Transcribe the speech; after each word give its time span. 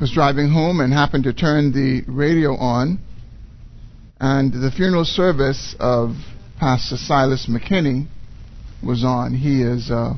was 0.00 0.12
driving 0.12 0.50
home 0.50 0.80
and 0.80 0.92
happened 0.92 1.24
to 1.24 1.32
turn 1.32 1.72
the 1.72 2.02
radio 2.10 2.54
on, 2.54 3.00
and 4.20 4.52
the 4.52 4.70
funeral 4.74 5.04
service 5.04 5.74
of 5.80 6.10
Pastor 6.60 6.96
Silas 6.96 7.48
McKinney 7.50 8.06
was 8.82 9.02
on. 9.04 9.34
He 9.34 9.62
is 9.62 9.90
a 9.90 10.14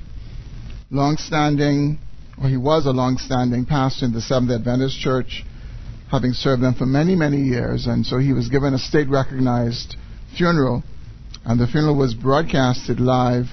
long-standing, 0.90 1.98
or 2.42 2.48
he 2.48 2.56
was 2.56 2.84
a 2.86 2.90
long-standing 2.90 3.64
pastor 3.64 4.06
in 4.06 4.12
the 4.12 4.20
Seventh 4.20 4.50
Adventist 4.50 4.98
Church, 4.98 5.44
having 6.10 6.32
served 6.32 6.62
them 6.62 6.74
for 6.74 6.86
many, 6.86 7.14
many 7.14 7.38
years, 7.38 7.86
and 7.86 8.04
so 8.04 8.18
he 8.18 8.32
was 8.32 8.48
given 8.48 8.74
a 8.74 8.78
state-recognized 8.78 9.96
funeral, 10.36 10.82
and 11.44 11.58
the 11.58 11.66
funeral 11.66 11.96
was 11.96 12.12
broadcasted 12.14 13.00
live 13.00 13.46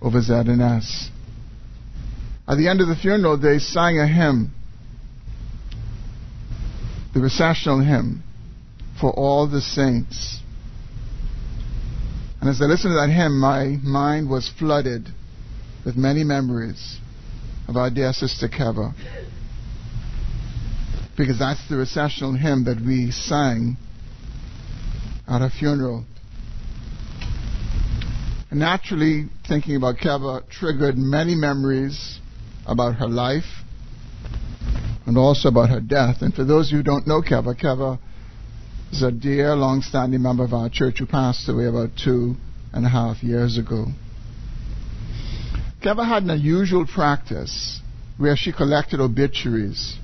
over 0.00 0.20
ZNS. 0.20 1.08
At 2.48 2.56
the 2.56 2.68
end 2.68 2.80
of 2.80 2.88
the 2.88 2.96
funeral, 2.96 3.36
they 3.36 3.58
sang 3.58 3.98
a 3.98 4.06
hymn, 4.06 4.52
the 7.16 7.22
recessional 7.22 7.80
hymn, 7.80 8.22
for 9.00 9.10
all 9.10 9.48
the 9.48 9.62
saints. 9.62 10.38
And 12.42 12.50
as 12.50 12.60
I 12.60 12.66
listened 12.66 12.92
to 12.92 13.00
that 13.00 13.08
hymn, 13.08 13.40
my 13.40 13.78
mind 13.82 14.28
was 14.28 14.50
flooded 14.58 15.08
with 15.86 15.96
many 15.96 16.24
memories 16.24 16.98
of 17.68 17.78
our 17.78 17.88
dear 17.88 18.12
sister 18.12 18.48
Keva. 18.48 18.92
Because 21.16 21.38
that's 21.38 21.66
the 21.70 21.76
recessional 21.78 22.34
hymn 22.34 22.64
that 22.64 22.84
we 22.84 23.10
sang 23.10 23.78
at 25.26 25.40
her 25.40 25.48
funeral. 25.48 26.04
And 28.50 28.60
naturally, 28.60 29.30
thinking 29.48 29.76
about 29.76 29.96
Keva 29.96 30.46
triggered 30.50 30.98
many 30.98 31.34
memories 31.34 32.20
about 32.66 32.96
her 32.96 33.08
life 33.08 33.64
and 35.06 35.16
also 35.16 35.48
about 35.48 35.70
her 35.70 35.80
death. 35.80 36.16
And 36.20 36.34
for 36.34 36.44
those 36.44 36.70
who 36.70 36.82
don't 36.82 37.06
know 37.06 37.22
Keva, 37.22 37.58
Keva 37.58 37.98
is 38.92 39.02
a 39.02 39.12
dear, 39.12 39.54
long-standing 39.54 40.20
member 40.20 40.44
of 40.44 40.52
our 40.52 40.68
church 40.68 40.98
who 40.98 41.06
passed 41.06 41.48
away 41.48 41.66
about 41.66 41.90
two 41.96 42.34
and 42.72 42.84
a 42.84 42.88
half 42.88 43.22
years 43.22 43.56
ago. 43.56 43.86
Keva 45.82 46.06
had 46.06 46.24
an 46.24 46.30
unusual 46.30 46.86
practice 46.86 47.80
where 48.18 48.36
she 48.36 48.52
collected 48.52 49.00
obituaries. 49.00 49.96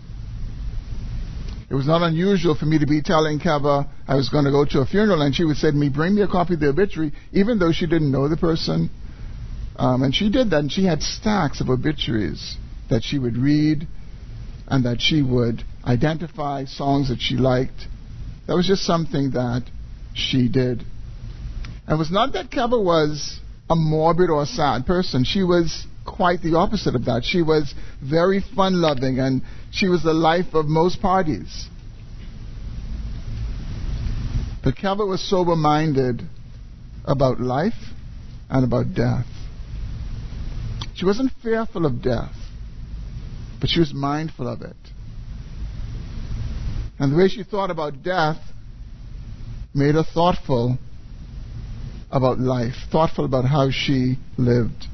It 1.68 1.74
was 1.74 1.86
not 1.86 2.02
unusual 2.02 2.54
for 2.54 2.66
me 2.66 2.78
to 2.78 2.86
be 2.86 3.00
telling 3.02 3.40
Keva 3.40 3.88
I 4.06 4.14
was 4.14 4.28
going 4.28 4.44
to 4.44 4.50
go 4.50 4.64
to 4.66 4.80
a 4.80 4.86
funeral, 4.86 5.22
and 5.22 5.34
she 5.34 5.44
would 5.44 5.56
say 5.56 5.70
to 5.70 5.76
me, 5.76 5.88
"Bring 5.88 6.14
me 6.14 6.22
a 6.22 6.28
copy 6.28 6.54
of 6.54 6.60
the 6.60 6.68
obituary," 6.68 7.12
even 7.32 7.58
though 7.58 7.72
she 7.72 7.86
didn't 7.86 8.12
know 8.12 8.28
the 8.28 8.36
person. 8.36 8.90
Um, 9.76 10.02
and 10.02 10.14
she 10.14 10.28
did 10.28 10.50
that, 10.50 10.58
and 10.58 10.70
she 10.70 10.84
had 10.84 11.02
stacks 11.02 11.62
of 11.62 11.70
obituaries 11.70 12.56
that 12.90 13.02
she 13.02 13.18
would 13.18 13.38
read, 13.38 13.88
and 14.72 14.86
that 14.86 15.02
she 15.02 15.20
would 15.20 15.62
identify 15.84 16.64
songs 16.64 17.10
that 17.10 17.20
she 17.20 17.36
liked, 17.36 17.86
that 18.46 18.56
was 18.56 18.66
just 18.66 18.84
something 18.84 19.32
that 19.32 19.64
she 20.14 20.48
did. 20.48 20.82
And 21.86 21.96
it 21.96 21.98
was 21.98 22.10
not 22.10 22.32
that 22.32 22.50
Keva 22.50 22.82
was 22.82 23.38
a 23.68 23.76
morbid 23.76 24.30
or 24.30 24.42
a 24.42 24.46
sad 24.46 24.86
person. 24.86 25.24
She 25.24 25.42
was 25.42 25.86
quite 26.06 26.40
the 26.40 26.56
opposite 26.56 26.94
of 26.94 27.04
that. 27.04 27.22
She 27.22 27.42
was 27.42 27.74
very 28.02 28.42
fun 28.56 28.80
loving 28.80 29.18
and 29.18 29.42
she 29.70 29.88
was 29.88 30.02
the 30.02 30.14
life 30.14 30.54
of 30.54 30.64
most 30.64 31.02
parties. 31.02 31.68
But 34.64 34.76
Keva 34.76 35.06
was 35.06 35.20
sober 35.20 35.54
minded 35.54 36.22
about 37.04 37.40
life 37.40 37.92
and 38.48 38.64
about 38.64 38.94
death. 38.94 39.26
She 40.94 41.04
wasn't 41.04 41.30
fearful 41.42 41.84
of 41.84 42.00
death, 42.00 42.34
but 43.62 43.70
she 43.70 43.78
was 43.78 43.94
mindful 43.94 44.48
of 44.48 44.60
it. 44.60 44.76
And 46.98 47.12
the 47.12 47.16
way 47.16 47.28
she 47.28 47.44
thought 47.44 47.70
about 47.70 48.02
death 48.02 48.38
made 49.72 49.94
her 49.94 50.02
thoughtful 50.02 50.78
about 52.10 52.40
life, 52.40 52.74
thoughtful 52.90 53.24
about 53.24 53.44
how 53.44 53.70
she 53.70 54.18
lived. 54.36 54.86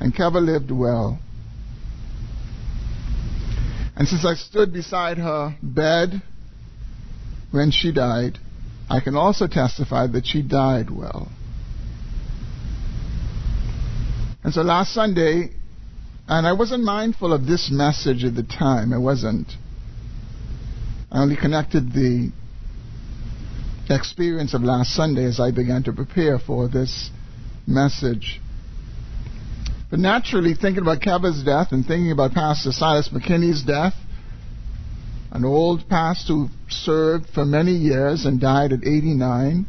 And 0.00 0.12
Keva 0.12 0.44
lived 0.44 0.72
well. 0.72 1.20
And 3.94 4.08
since 4.08 4.26
I 4.26 4.34
stood 4.34 4.72
beside 4.72 5.18
her 5.18 5.56
bed 5.62 6.20
when 7.52 7.70
she 7.70 7.92
died, 7.92 8.40
I 8.90 8.98
can 8.98 9.14
also 9.14 9.46
testify 9.46 10.08
that 10.08 10.26
she 10.26 10.42
died 10.42 10.90
well. 10.90 11.28
And 14.42 14.52
so 14.52 14.62
last 14.62 14.92
Sunday, 14.92 15.50
and 16.38 16.46
I 16.46 16.54
wasn't 16.54 16.82
mindful 16.82 17.34
of 17.34 17.44
this 17.44 17.68
message 17.70 18.24
at 18.24 18.34
the 18.34 18.42
time, 18.42 18.94
I 18.94 18.96
wasn't. 18.96 19.52
I 21.10 21.20
only 21.20 21.36
connected 21.36 21.92
the 21.92 22.32
experience 23.90 24.54
of 24.54 24.62
last 24.62 24.94
Sunday 24.94 25.26
as 25.26 25.38
I 25.38 25.50
began 25.50 25.82
to 25.82 25.92
prepare 25.92 26.38
for 26.38 26.68
this 26.68 27.10
message. 27.66 28.40
But 29.90 29.98
naturally, 29.98 30.54
thinking 30.54 30.80
about 30.80 31.02
Keva's 31.02 31.44
death 31.44 31.68
and 31.70 31.84
thinking 31.84 32.12
about 32.12 32.32
Pastor 32.32 32.72
Silas 32.72 33.10
McKinney's 33.10 33.62
death, 33.62 33.92
an 35.32 35.44
old 35.44 35.86
pastor 35.86 36.32
who 36.32 36.48
served 36.70 37.26
for 37.34 37.44
many 37.44 37.72
years 37.72 38.24
and 38.24 38.40
died 38.40 38.72
at 38.72 38.84
89, 38.84 39.66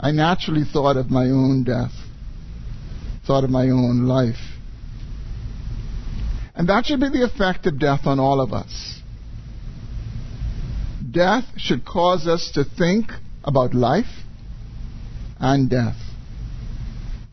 I 0.00 0.10
naturally 0.10 0.64
thought 0.64 0.96
of 0.96 1.10
my 1.10 1.24
own 1.24 1.64
death, 1.64 1.92
thought 3.26 3.44
of 3.44 3.50
my 3.50 3.68
own 3.68 4.06
life. 4.06 4.51
And 6.54 6.68
that 6.68 6.86
should 6.86 7.00
be 7.00 7.08
the 7.08 7.24
effect 7.24 7.66
of 7.66 7.78
death 7.78 8.06
on 8.06 8.20
all 8.20 8.40
of 8.40 8.52
us 8.52 9.02
death 11.12 11.44
should 11.56 11.84
cause 11.84 12.26
us 12.26 12.50
to 12.54 12.64
think 12.64 13.12
about 13.44 13.74
life 13.74 14.24
and 15.38 15.68
death, 15.68 15.96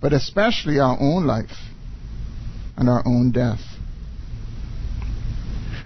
but 0.01 0.13
especially 0.13 0.79
our 0.79 0.97
own 0.99 1.25
life 1.25 1.57
and 2.75 2.89
our 2.89 3.03
own 3.05 3.31
death. 3.31 3.61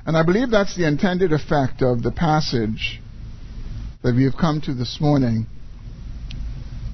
And 0.06 0.18
I 0.18 0.24
believe 0.24 0.50
that's 0.50 0.76
the 0.76 0.88
intended 0.88 1.32
effect 1.32 1.82
of 1.82 2.04
the 2.04 2.12
passage 2.12 3.02
that 4.04 4.16
we 4.16 4.24
have 4.26 4.36
come 4.38 4.60
to 4.62 4.74
this 4.74 4.98
morning 5.00 5.48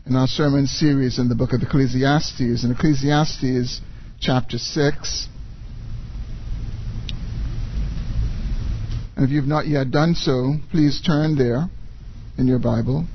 in 0.05 0.15
our 0.15 0.27
sermon 0.27 0.67
series 0.67 1.17
in 1.17 1.27
the 1.27 1.35
book 1.35 1.53
of 1.53 1.61
Ecclesiastes. 1.61 2.63
In 2.63 2.71
Ecclesiastes 2.71 3.81
chapter 4.19 4.57
6, 4.57 5.27
if 9.23 9.31
you've 9.31 9.45
not 9.47 9.67
yet 9.67 9.91
done 9.91 10.15
so, 10.15 10.55
please 10.71 11.01
turn 11.05 11.35
there 11.35 11.69
in 12.37 12.47
your 12.47 12.59
Bible. 12.59 13.05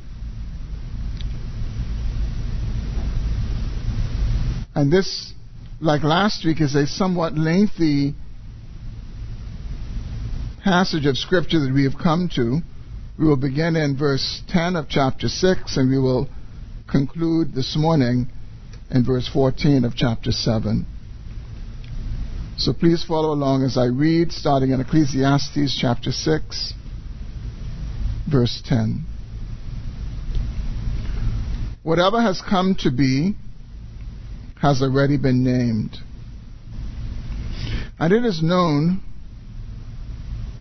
And 4.74 4.92
this, 4.92 5.32
like 5.80 6.02
last 6.02 6.44
week, 6.44 6.60
is 6.60 6.74
a 6.74 6.86
somewhat 6.86 7.38
lengthy 7.38 8.14
passage 10.62 11.06
of 11.06 11.16
Scripture 11.16 11.60
that 11.60 11.72
we 11.72 11.84
have 11.84 11.94
come 12.02 12.28
to. 12.34 12.60
We 13.18 13.26
will 13.26 13.36
begin 13.36 13.76
in 13.76 13.96
verse 13.96 14.42
10 14.48 14.76
of 14.76 14.88
chapter 14.88 15.28
6, 15.28 15.76
and 15.76 15.88
we 15.88 15.98
will 15.98 16.28
conclude 16.90 17.54
this 17.54 17.76
morning 17.78 18.28
in 18.90 19.04
verse 19.04 19.28
14 19.32 19.84
of 19.84 19.94
chapter 19.94 20.32
7. 20.32 20.86
So 22.56 22.72
please 22.72 23.04
follow 23.04 23.32
along 23.32 23.64
as 23.64 23.76
I 23.76 23.86
read, 23.86 24.30
starting 24.30 24.70
in 24.70 24.80
Ecclesiastes 24.80 25.76
chapter 25.76 26.12
6, 26.12 26.72
verse 28.30 28.62
10. 28.64 29.04
Whatever 31.82 32.22
has 32.22 32.40
come 32.40 32.76
to 32.76 32.92
be 32.92 33.34
has 34.62 34.82
already 34.82 35.16
been 35.16 35.42
named. 35.42 35.98
And 37.98 38.12
it 38.12 38.24
is 38.24 38.40
known 38.40 39.02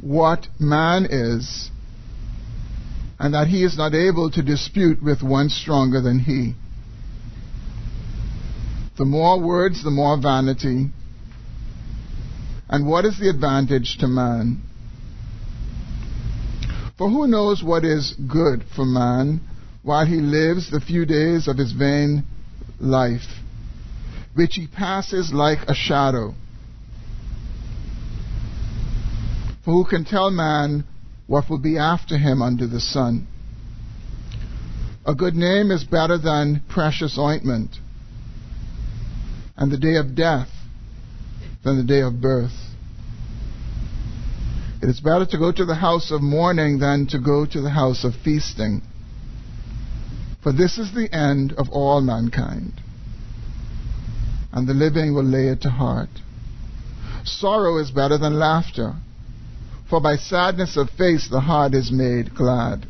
what 0.02 0.48
man 0.60 1.06
is, 1.08 1.70
and 3.20 3.36
that 3.36 3.48
he 3.48 3.64
is 3.64 3.78
not 3.78 3.94
able 3.94 4.32
to 4.32 4.42
dispute 4.42 5.02
with 5.02 5.22
one 5.22 5.48
stronger 5.50 6.02
than 6.02 6.20
he. 6.20 6.56
The 8.98 9.06
more 9.06 9.40
words, 9.40 9.84
the 9.84 9.92
more 9.92 10.20
vanity 10.20 10.90
and 12.74 12.88
what 12.88 13.06
is 13.06 13.20
the 13.20 13.30
advantage 13.30 13.98
to 14.00 14.08
man? 14.08 14.60
For 16.98 17.08
who 17.08 17.28
knows 17.28 17.62
what 17.64 17.86
is 17.86 18.16
good 18.28 18.64
for 18.76 18.84
man 18.84 19.42
while 19.84 20.08
he 20.08 20.16
lives 20.16 20.72
the 20.72 20.80
few 20.80 21.06
days 21.06 21.48
of 21.48 21.56
his 21.56 21.72
vain 21.72 22.24
life, 22.80 23.28
which 24.34 24.56
he 24.56 24.66
passes 24.66 25.32
like 25.32 25.60
a 25.68 25.76
shadow? 25.76 26.34
For 29.64 29.72
who 29.72 29.86
can 29.86 30.04
tell 30.04 30.32
man 30.32 30.84
what 31.28 31.52
will 31.52 31.60
be 31.60 31.78
after 31.78 32.18
him 32.18 32.42
under 32.42 32.66
the 32.66 32.80
sun? 32.80 33.28
A 35.06 35.14
good 35.14 35.36
name 35.36 35.70
is 35.70 35.84
better 35.84 36.18
than 36.18 36.64
precious 36.70 37.20
ointment, 37.20 37.78
and 39.56 39.72
the 39.72 39.78
day 39.78 39.98
of 39.98 40.16
death 40.16 40.50
than 41.64 41.78
the 41.78 41.84
day 41.84 42.02
of 42.02 42.20
birth. 42.20 42.63
It 44.84 44.90
is 44.90 45.00
better 45.00 45.26
to 45.26 45.38
go 45.38 45.50
to 45.50 45.64
the 45.64 45.76
house 45.76 46.12
of 46.12 46.22
mourning 46.22 46.80
than 46.80 47.08
to 47.08 47.18
go 47.18 47.46
to 47.46 47.62
the 47.62 47.70
house 47.70 48.04
of 48.04 48.16
feasting. 48.16 48.82
For 50.42 50.52
this 50.52 50.78
is 50.78 50.94
the 50.94 51.08
end 51.16 51.54
of 51.54 51.70
all 51.70 52.02
mankind, 52.02 52.82
and 54.52 54.68
the 54.68 54.74
living 54.74 55.14
will 55.14 55.24
lay 55.24 55.48
it 55.48 55.62
to 55.62 55.70
heart. 55.70 56.10
Sorrow 57.24 57.78
is 57.78 57.92
better 57.92 58.18
than 58.18 58.38
laughter, 58.38 58.96
for 59.90 60.02
by 60.02 60.18
sadness 60.18 60.76
of 60.76 60.90
face 60.90 61.30
the 61.30 61.40
heart 61.40 61.74
is 61.74 61.90
made 61.90 62.36
glad. 62.36 62.86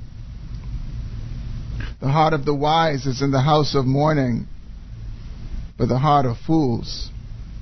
The 2.01 2.10
heart 2.10 2.34
of 2.34 2.44
the 2.44 2.56
wise 2.56 3.06
is 3.06 3.22
in 3.22 3.30
the 3.30 3.42
house 3.42 3.75
of 3.75 3.86
mourning, 3.86 4.48
but 5.78 5.90
the 5.90 6.00
heart 6.00 6.25
of 6.25 6.40
fools 6.40 7.12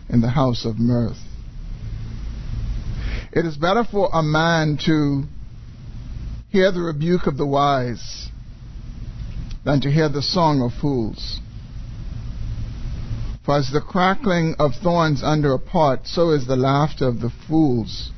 in 0.08 0.22
the 0.22 0.30
house 0.30 0.64
of 0.64 0.80
mirth. 0.80 1.20
It 3.34 3.46
is 3.46 3.56
better 3.56 3.86
for 3.86 4.10
a 4.12 4.22
man 4.22 4.78
to 4.86 5.24
hear 6.50 6.70
the 6.72 6.82
rebuke 6.82 7.28
of 7.28 7.38
the 7.38 7.46
wise 7.46 8.28
than 9.64 9.80
to 9.82 9.92
hear 9.92 10.10
the 10.10 10.22
song 10.22 10.62
of 10.62 10.74
fools. 10.74 11.40
For 13.46 13.56
as 13.56 13.70
the 13.72 13.80
crackling 13.80 14.56
of 14.60 14.76
thorns 14.76 15.24
under 15.24 15.54
a 15.54 15.60
pot, 15.60 16.08
so 16.08 16.32
is 16.32 16.46
the 16.46 16.58
laughter 16.58 17.08
of 17.08 17.22
the 17.22 17.32
fools. 17.48 18.12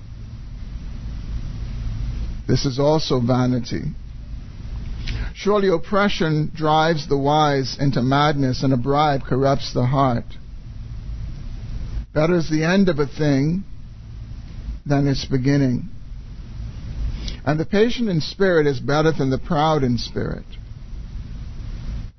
This 2.47 2.65
is 2.65 2.79
also 2.79 3.19
vanity. 3.19 3.83
Surely 5.35 5.67
oppression 5.67 6.51
drives 6.55 7.07
the 7.07 7.17
wise 7.17 7.77
into 7.79 8.01
madness, 8.01 8.63
and 8.63 8.73
a 8.73 8.77
bribe 8.77 9.23
corrupts 9.23 9.73
the 9.73 9.85
heart. 9.85 10.25
Better 12.13 12.35
is 12.35 12.49
the 12.49 12.63
end 12.63 12.89
of 12.89 12.97
a 12.97 13.05
thing 13.05 13.63
than 14.85 15.07
its 15.07 15.25
beginning. 15.25 15.89
And 17.45 17.59
the 17.59 17.65
patient 17.65 18.09
in 18.09 18.21
spirit 18.21 18.67
is 18.67 18.79
better 18.79 19.11
than 19.11 19.29
the 19.29 19.37
proud 19.37 19.83
in 19.83 19.97
spirit. 19.97 20.45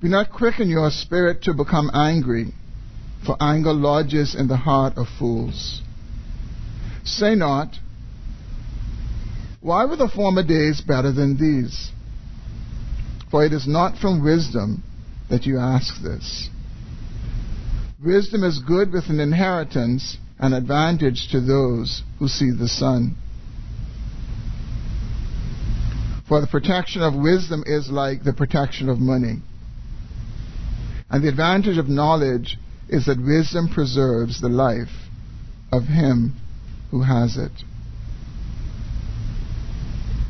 Be 0.02 0.08
not 0.08 0.30
quick 0.30 0.60
in 0.60 0.68
your 0.68 0.90
spirit 0.90 1.42
to 1.44 1.54
become 1.54 1.90
angry, 1.94 2.52
for 3.24 3.36
anger 3.40 3.72
lodges 3.72 4.34
in 4.34 4.48
the 4.48 4.56
heart 4.56 4.94
of 4.96 5.06
fools. 5.18 5.80
Say 7.04 7.34
not, 7.34 7.78
Why 9.60 9.86
were 9.86 9.96
the 9.96 10.08
former 10.14 10.42
days 10.42 10.82
better 10.82 11.10
than 11.10 11.38
these? 11.38 11.90
For 13.30 13.44
it 13.44 13.52
is 13.52 13.66
not 13.66 13.98
from 13.98 14.22
wisdom 14.22 14.82
that 15.30 15.46
you 15.46 15.58
ask 15.58 16.02
this. 16.02 16.50
Wisdom 18.04 18.44
is 18.44 18.58
good 18.58 18.92
with 18.92 19.08
an 19.08 19.20
inheritance 19.20 20.18
an 20.44 20.52
advantage 20.52 21.28
to 21.30 21.40
those 21.40 22.02
who 22.18 22.28
see 22.28 22.50
the 22.50 22.68
sun. 22.68 23.16
For 26.28 26.42
the 26.42 26.46
protection 26.46 27.00
of 27.00 27.14
wisdom 27.14 27.64
is 27.66 27.88
like 27.90 28.24
the 28.24 28.34
protection 28.34 28.90
of 28.90 28.98
money. 28.98 29.36
And 31.08 31.24
the 31.24 31.30
advantage 31.30 31.78
of 31.78 31.88
knowledge 31.88 32.58
is 32.90 33.06
that 33.06 33.18
wisdom 33.18 33.70
preserves 33.72 34.42
the 34.42 34.50
life 34.50 35.08
of 35.72 35.84
him 35.84 36.34
who 36.90 37.02
has 37.02 37.38
it. 37.38 37.52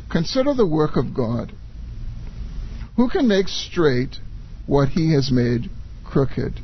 Consider 0.09 0.53
the 0.53 0.65
work 0.65 0.95
of 0.95 1.13
God. 1.13 1.51
Who 2.95 3.09
can 3.09 3.27
make 3.27 3.49
straight 3.49 4.19
what 4.65 4.89
he 4.89 5.11
has 5.11 5.29
made 5.29 5.69
crooked? 6.05 6.61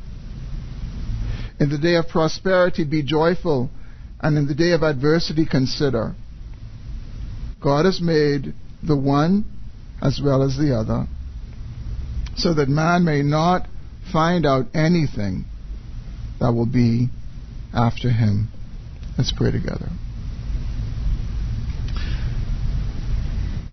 In 1.62 1.68
the 1.68 1.78
day 1.78 1.94
of 1.94 2.08
prosperity, 2.08 2.82
be 2.82 3.04
joyful, 3.04 3.70
and 4.18 4.36
in 4.36 4.48
the 4.48 4.54
day 4.54 4.72
of 4.72 4.82
adversity, 4.82 5.46
consider. 5.46 6.12
God 7.62 7.84
has 7.84 8.00
made 8.00 8.52
the 8.82 8.96
one 8.96 9.44
as 10.02 10.20
well 10.20 10.42
as 10.42 10.56
the 10.56 10.76
other, 10.76 11.06
so 12.34 12.52
that 12.54 12.68
man 12.68 13.04
may 13.04 13.22
not 13.22 13.68
find 14.12 14.44
out 14.44 14.66
anything 14.74 15.44
that 16.40 16.52
will 16.52 16.66
be 16.66 17.10
after 17.72 18.10
him. 18.10 18.48
Let's 19.16 19.30
pray 19.30 19.52
together. 19.52 19.88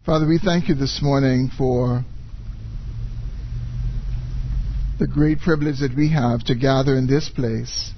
Father, 0.05 0.27
we 0.27 0.37
thank 0.37 0.69
you 0.69 0.75
this 0.75 0.99
morning 1.01 1.49
for 1.57 2.05
the 4.99 5.07
great 5.07 5.39
privilege 5.39 5.79
that 5.79 5.95
we 5.95 6.11
have 6.11 6.43
to 6.43 6.53
gather 6.53 6.95
in 6.95 7.07
this 7.07 7.29
place. 7.29 7.91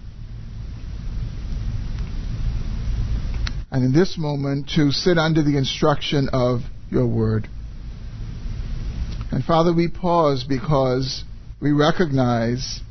And 3.71 3.83
in 3.83 3.91
this 3.91 4.17
moment, 4.17 4.69
to 4.75 4.91
sit 4.91 5.17
under 5.17 5.41
the 5.41 5.57
instruction 5.57 6.29
of 6.31 6.59
your 6.91 7.07
word. 7.07 7.47
And 9.31 9.43
Father, 9.43 9.73
we 9.73 9.87
pause 9.87 10.43
because 10.47 11.23
we 11.59 11.71
recognize 11.71 12.81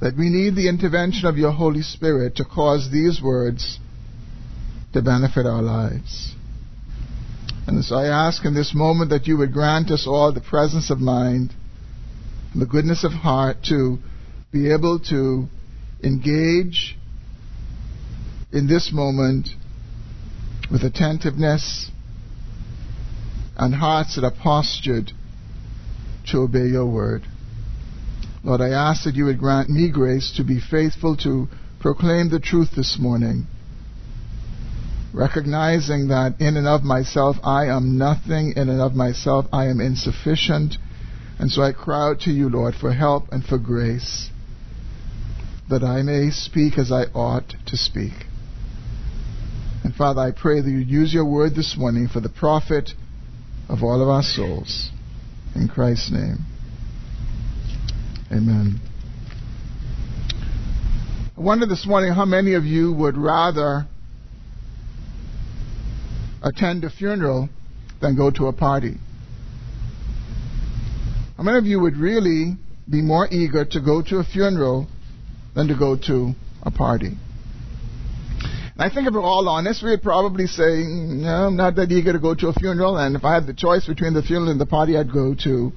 that 0.00 0.16
we 0.16 0.28
need 0.28 0.54
the 0.54 0.68
intervention 0.68 1.26
of 1.26 1.36
your 1.36 1.52
Holy 1.52 1.82
Spirit 1.82 2.36
to 2.36 2.44
cause 2.44 2.90
these 2.92 3.20
words 3.20 3.80
to 4.92 5.02
benefit 5.02 5.46
our 5.46 5.62
lives. 5.62 6.34
And 7.66 7.84
so 7.84 7.96
I 7.96 8.26
ask 8.26 8.44
in 8.44 8.54
this 8.54 8.74
moment 8.74 9.10
that 9.10 9.26
you 9.26 9.38
would 9.38 9.52
grant 9.52 9.90
us 9.90 10.06
all 10.06 10.32
the 10.32 10.40
presence 10.40 10.90
of 10.90 10.98
mind 10.98 11.54
the 12.60 12.66
goodness 12.66 13.04
of 13.04 13.12
heart 13.12 13.56
to 13.64 13.98
be 14.52 14.72
able 14.72 14.98
to 14.98 15.46
engage 16.02 16.96
in 18.52 18.66
this 18.66 18.90
moment 18.92 19.48
with 20.70 20.82
attentiveness 20.82 21.90
and 23.56 23.74
hearts 23.74 24.16
that 24.16 24.24
are 24.24 24.42
postured 24.42 25.12
to 26.26 26.38
obey 26.38 26.66
your 26.66 26.86
word. 26.86 27.22
Lord, 28.44 28.60
I 28.60 28.70
ask 28.70 29.04
that 29.04 29.14
you 29.14 29.26
would 29.26 29.38
grant 29.38 29.70
me 29.70 29.90
grace 29.90 30.32
to 30.36 30.44
be 30.44 30.60
faithful 30.60 31.16
to 31.18 31.48
proclaim 31.80 32.28
the 32.28 32.40
truth 32.40 32.70
this 32.76 32.98
morning, 32.98 33.46
recognizing 35.12 36.08
that 36.08 36.40
in 36.40 36.56
and 36.56 36.66
of 36.66 36.82
myself 36.82 37.36
I 37.42 37.66
am 37.66 37.96
nothing, 37.98 38.54
in 38.56 38.68
and 38.68 38.80
of 38.80 38.94
myself 38.94 39.46
I 39.52 39.66
am 39.66 39.80
insufficient 39.80 40.76
and 41.42 41.50
so 41.50 41.60
I 41.60 41.72
cry 41.72 42.08
out 42.08 42.20
to 42.20 42.30
you, 42.30 42.48
Lord, 42.48 42.76
for 42.76 42.92
help 42.92 43.32
and 43.32 43.44
for 43.44 43.58
grace, 43.58 44.30
that 45.68 45.82
I 45.82 46.02
may 46.02 46.30
speak 46.30 46.78
as 46.78 46.92
I 46.92 47.06
ought 47.16 47.54
to 47.66 47.76
speak. 47.76 48.12
And 49.82 49.92
Father, 49.92 50.20
I 50.20 50.30
pray 50.30 50.60
that 50.60 50.70
you 50.70 50.78
use 50.78 51.12
your 51.12 51.24
word 51.24 51.56
this 51.56 51.74
morning 51.76 52.06
for 52.06 52.20
the 52.20 52.28
profit 52.28 52.90
of 53.68 53.82
all 53.82 54.00
of 54.00 54.08
our 54.08 54.22
souls. 54.22 54.90
In 55.56 55.66
Christ's 55.66 56.12
name. 56.12 56.46
Amen. 58.30 58.80
I 61.36 61.40
wonder 61.40 61.66
this 61.66 61.84
morning 61.84 62.12
how 62.12 62.24
many 62.24 62.54
of 62.54 62.64
you 62.64 62.92
would 62.92 63.16
rather 63.16 63.88
attend 66.40 66.84
a 66.84 66.90
funeral 66.90 67.48
than 68.00 68.14
go 68.14 68.30
to 68.30 68.46
a 68.46 68.52
party. 68.52 68.98
How 71.36 71.42
many 71.42 71.58
of 71.58 71.64
you 71.64 71.80
would 71.80 71.96
really 71.96 72.56
be 72.88 73.00
more 73.00 73.26
eager 73.30 73.64
to 73.64 73.80
go 73.80 74.02
to 74.02 74.18
a 74.18 74.24
funeral 74.24 74.86
than 75.54 75.68
to 75.68 75.74
go 75.74 75.96
to 75.96 76.34
a 76.62 76.70
party? 76.70 77.16
And 78.74 78.80
I 78.80 78.88
think 78.92 79.06
if 79.06 79.14
we're 79.14 79.22
all 79.22 79.48
honest, 79.48 79.82
we'd 79.82 80.02
probably 80.02 80.46
say, 80.46 80.84
no, 80.84 81.46
I'm 81.46 81.56
not 81.56 81.76
that 81.76 81.90
eager 81.90 82.12
to 82.12 82.18
go 82.18 82.34
to 82.34 82.48
a 82.48 82.52
funeral, 82.52 82.96
and 82.96 83.16
if 83.16 83.24
I 83.24 83.34
had 83.34 83.46
the 83.46 83.54
choice 83.54 83.86
between 83.86 84.14
the 84.14 84.22
funeral 84.22 84.50
and 84.50 84.60
the 84.60 84.66
party, 84.66 84.96
I'd 84.96 85.12
go 85.12 85.34
to 85.44 85.72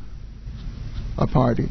a 1.17 1.27
party. 1.27 1.67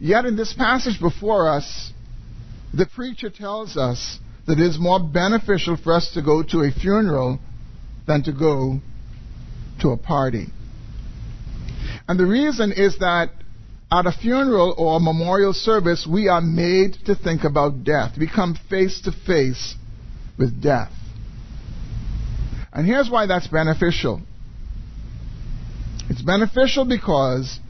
Yet 0.00 0.24
in 0.24 0.36
this 0.36 0.52
passage 0.52 1.00
before 1.00 1.48
us, 1.48 1.92
the 2.72 2.86
preacher 2.86 3.30
tells 3.30 3.76
us 3.76 4.18
that 4.46 4.58
it 4.58 4.66
is 4.66 4.78
more 4.78 5.00
beneficial 5.00 5.76
for 5.76 5.92
us 5.92 6.10
to 6.14 6.22
go 6.22 6.42
to 6.42 6.60
a 6.62 6.70
funeral 6.70 7.38
than 8.06 8.22
to 8.24 8.32
go 8.32 8.80
to 9.80 9.90
a 9.90 9.96
party. 9.96 10.46
And 12.08 12.18
the 12.18 12.26
reason 12.26 12.72
is 12.72 12.98
that 12.98 13.30
at 13.92 14.06
a 14.06 14.12
funeral 14.12 14.74
or 14.76 14.96
a 14.96 15.00
memorial 15.00 15.52
service, 15.52 16.06
we 16.10 16.28
are 16.28 16.40
made 16.40 16.94
to 17.06 17.14
think 17.14 17.44
about 17.44 17.84
death. 17.84 18.16
We 18.18 18.28
come 18.28 18.58
face 18.68 19.02
to 19.02 19.12
face 19.12 19.74
with 20.38 20.62
death. 20.62 20.92
And 22.72 22.86
here's 22.86 23.10
why 23.10 23.26
that's 23.26 23.46
beneficial. 23.46 24.22
It's 26.10 26.22
beneficial 26.22 26.84
because 26.84 27.60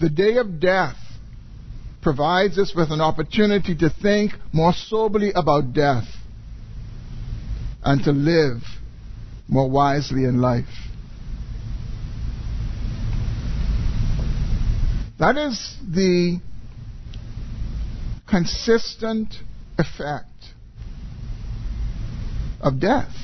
the 0.00 0.10
day 0.10 0.36
of 0.36 0.60
death 0.60 0.96
provides 2.02 2.58
us 2.58 2.74
with 2.74 2.90
an 2.90 3.00
opportunity 3.00 3.74
to 3.76 3.90
think 3.90 4.32
more 4.52 4.72
soberly 4.72 5.32
about 5.34 5.72
death 5.72 6.06
and 7.82 8.02
to 8.04 8.12
live 8.12 8.62
more 9.48 9.70
wisely 9.70 10.24
in 10.24 10.40
life. 10.40 10.87
That 15.18 15.36
is 15.36 15.76
the 15.82 16.40
consistent 18.28 19.34
effect 19.76 20.26
of 22.60 22.80
death. 22.80 23.14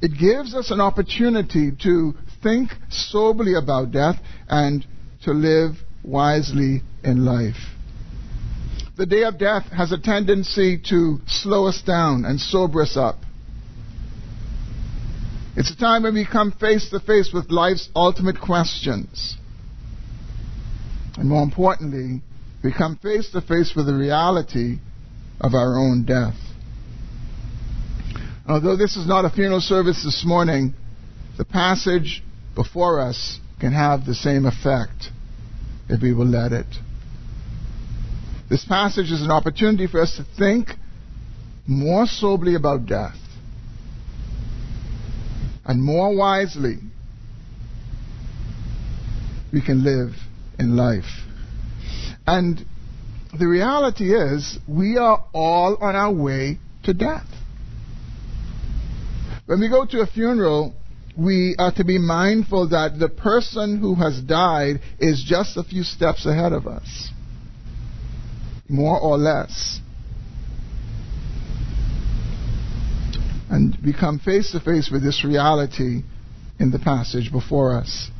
It 0.00 0.12
gives 0.16 0.54
us 0.54 0.70
an 0.70 0.80
opportunity 0.80 1.72
to 1.82 2.14
think 2.40 2.70
soberly 2.88 3.54
about 3.54 3.90
death 3.90 4.16
and 4.48 4.86
to 5.24 5.32
live 5.32 5.72
wisely 6.04 6.82
in 7.02 7.24
life. 7.24 7.56
The 8.96 9.06
day 9.06 9.24
of 9.24 9.38
death 9.38 9.64
has 9.72 9.90
a 9.90 9.98
tendency 9.98 10.80
to 10.88 11.20
slow 11.26 11.66
us 11.66 11.82
down 11.82 12.24
and 12.24 12.40
sober 12.40 12.82
us 12.82 12.96
up. 12.96 13.16
It's 15.58 15.72
a 15.72 15.76
time 15.76 16.04
when 16.04 16.14
we 16.14 16.24
come 16.24 16.52
face 16.52 16.88
to 16.90 17.00
face 17.00 17.32
with 17.34 17.50
life's 17.50 17.88
ultimate 17.96 18.40
questions. 18.40 19.36
And 21.16 21.28
more 21.28 21.42
importantly, 21.42 22.22
we 22.62 22.72
come 22.72 22.96
face 23.02 23.28
to 23.30 23.40
face 23.40 23.72
with 23.74 23.86
the 23.86 23.94
reality 23.94 24.76
of 25.40 25.54
our 25.54 25.76
own 25.76 26.04
death. 26.04 26.36
Although 28.48 28.76
this 28.76 28.96
is 28.96 29.08
not 29.08 29.24
a 29.24 29.30
funeral 29.30 29.60
service 29.60 30.04
this 30.04 30.22
morning, 30.24 30.74
the 31.36 31.44
passage 31.44 32.22
before 32.54 33.00
us 33.00 33.40
can 33.58 33.72
have 33.72 34.06
the 34.06 34.14
same 34.14 34.46
effect 34.46 35.10
if 35.88 36.00
we 36.00 36.12
will 36.12 36.28
let 36.28 36.52
it. 36.52 36.72
This 38.48 38.64
passage 38.64 39.10
is 39.10 39.22
an 39.22 39.32
opportunity 39.32 39.88
for 39.88 40.00
us 40.00 40.16
to 40.18 40.26
think 40.38 40.68
more 41.66 42.06
soberly 42.06 42.54
about 42.54 42.86
death 42.86 43.16
and 45.68 45.82
more 45.82 46.16
wisely 46.16 46.78
we 49.52 49.60
can 49.60 49.84
live 49.84 50.14
in 50.58 50.76
life. 50.76 51.04
And 52.26 52.64
the 53.38 53.46
reality 53.46 54.14
is, 54.14 54.58
we 54.66 54.96
are 54.96 55.24
all 55.32 55.76
on 55.76 55.94
our 55.94 56.12
way 56.12 56.58
to 56.84 56.94
death. 56.94 57.26
When 59.46 59.60
we 59.60 59.68
go 59.68 59.86
to 59.86 60.00
a 60.00 60.06
funeral, 60.06 60.74
we 61.16 61.54
are 61.58 61.72
to 61.72 61.84
be 61.84 61.98
mindful 61.98 62.70
that 62.70 62.98
the 62.98 63.08
person 63.08 63.78
who 63.78 63.94
has 63.94 64.20
died 64.20 64.80
is 64.98 65.24
just 65.26 65.56
a 65.56 65.64
few 65.64 65.82
steps 65.82 66.26
ahead 66.26 66.52
of 66.52 66.66
us, 66.66 67.10
more 68.68 68.98
or 68.98 69.16
less. 69.16 69.80
And 73.50 73.76
we 73.84 73.92
come 73.92 74.18
face 74.18 74.52
to 74.52 74.60
face 74.60 74.90
with 74.90 75.02
this 75.02 75.24
reality 75.24 76.02
in 76.58 76.70
the 76.70 76.78
passage 76.78 77.32
before 77.32 77.76
us. 77.76 78.10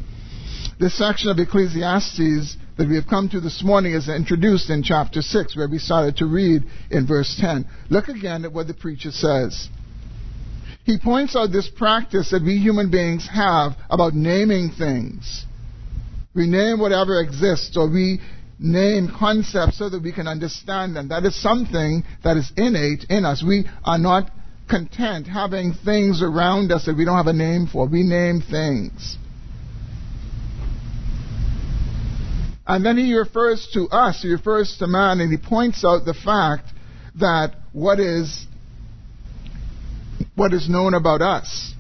This 0.81 0.97
section 0.97 1.29
of 1.29 1.39
Ecclesiastes 1.39 2.57
that 2.79 2.89
we 2.89 2.95
have 2.95 3.09
come 3.09 3.29
to 3.31 3.41
this 3.41 3.63
morning 3.65 3.93
is 3.93 4.09
introduced 4.09 4.71
in 4.71 4.83
chapter 4.83 5.21
6, 5.21 5.57
where 5.57 5.69
we 5.69 5.79
started 5.79 6.17
to 6.19 6.27
read 6.27 6.63
in 6.91 7.07
verse 7.07 7.37
10. 7.41 7.67
Look 7.91 8.09
again 8.09 8.45
at 8.45 8.53
what 8.53 8.69
the 8.69 8.75
preacher 8.75 9.11
says 9.11 9.69
he 10.89 10.99
points 10.99 11.37
out 11.37 11.53
this 11.53 11.69
practice 11.69 12.31
that 12.31 12.43
we 12.43 12.57
human 12.57 12.91
beings 12.91 13.29
have 13.31 13.73
about 13.91 14.15
naming 14.15 14.71
things. 14.71 15.45
We 16.35 16.47
name 16.47 16.81
whatever 16.81 17.21
exists, 17.21 17.77
or 17.77 17.91
we 17.91 18.21
name 18.59 19.13
concepts 19.15 19.77
so 19.77 19.91
that 19.91 20.03
we 20.03 20.13
can 20.13 20.27
understand 20.27 20.97
them. 20.97 21.09
That 21.09 21.27
is 21.27 21.39
something 21.39 22.05
that 22.25 22.39
is 22.39 22.51
innate 22.57 23.05
in 23.11 23.27
us. 23.27 23.45
We 23.47 23.67
are 23.85 23.99
not 23.99 24.31
content 24.69 25.27
having 25.27 25.73
things 25.73 26.23
around 26.23 26.71
us 26.73 26.87
that 26.87 26.97
we 26.97 27.05
don't 27.05 27.17
have 27.17 27.27
a 27.27 27.33
name 27.33 27.67
for. 27.67 27.87
We 27.87 28.03
name 28.03 28.43
things. 28.43 29.17
And 32.67 32.85
then 32.85 32.99
he 32.99 33.15
refers 33.15 33.67
to 33.73 33.89
us, 33.89 34.21
he 34.21 34.29
refers 34.29 34.77
to 34.79 34.87
man, 34.87 35.21
and 35.21 35.33
he 35.33 35.39
points 35.39 35.85
out 35.87 36.05
the 36.05 36.13
fact 36.13 36.67
that 37.19 37.55
what 37.73 37.99
is 37.99 38.47
what 40.35 40.53
is 40.53 40.69
known 40.69 40.95
about 40.95 41.23
us. 41.23 41.75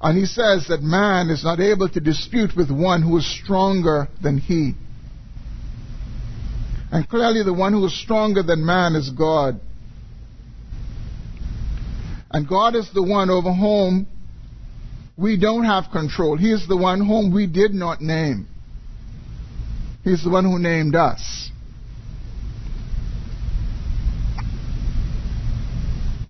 And 0.00 0.18
he 0.18 0.26
says 0.26 0.66
that 0.68 0.82
man 0.82 1.30
is 1.30 1.44
not 1.44 1.60
able 1.60 1.88
to 1.88 2.00
dispute 2.00 2.56
with 2.56 2.70
one 2.70 3.02
who 3.02 3.18
is 3.18 3.40
stronger 3.42 4.08
than 4.22 4.38
he. 4.38 4.72
And 6.90 7.08
clearly, 7.08 7.42
the 7.42 7.54
one 7.54 7.72
who 7.72 7.84
is 7.86 7.98
stronger 7.98 8.42
than 8.42 8.64
man 8.64 8.94
is 8.94 9.10
God. 9.10 9.60
And 12.34 12.48
God 12.48 12.74
is 12.74 12.90
the 12.92 13.00
one 13.00 13.30
over 13.30 13.52
whom 13.52 14.08
we 15.16 15.38
don't 15.38 15.62
have 15.62 15.92
control. 15.92 16.36
He 16.36 16.50
is 16.50 16.66
the 16.66 16.76
one 16.76 16.98
whom 16.98 17.32
we 17.32 17.46
did 17.46 17.72
not 17.72 18.00
name. 18.00 18.48
He's 20.02 20.24
the 20.24 20.30
one 20.30 20.44
who 20.44 20.58
named 20.58 20.96
us. 20.96 21.48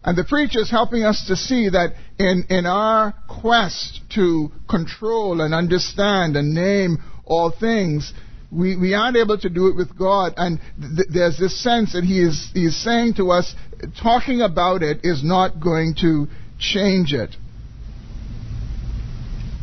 And 0.04 0.18
the 0.18 0.24
preacher 0.24 0.60
is 0.60 0.70
helping 0.70 1.04
us 1.04 1.24
to 1.28 1.36
see 1.36 1.70
that 1.70 1.94
in, 2.18 2.44
in 2.50 2.66
our 2.66 3.14
quest 3.26 4.02
to 4.16 4.52
control 4.68 5.40
and 5.40 5.54
understand 5.54 6.36
and 6.36 6.54
name 6.54 6.98
all 7.24 7.50
things, 7.50 8.12
we, 8.54 8.76
we 8.76 8.94
aren't 8.94 9.16
able 9.16 9.38
to 9.38 9.48
do 9.48 9.68
it 9.68 9.76
with 9.76 9.96
God. 9.98 10.34
And 10.36 10.60
th- 10.78 11.08
there's 11.12 11.38
this 11.38 11.60
sense 11.60 11.92
that 11.92 12.04
he 12.04 12.20
is, 12.20 12.50
he 12.54 12.66
is 12.66 12.82
saying 12.82 13.14
to 13.14 13.30
us, 13.30 13.54
talking 14.00 14.40
about 14.40 14.82
it 14.82 15.04
is 15.04 15.24
not 15.24 15.60
going 15.60 15.96
to 16.00 16.28
change 16.58 17.12
it. 17.12 17.36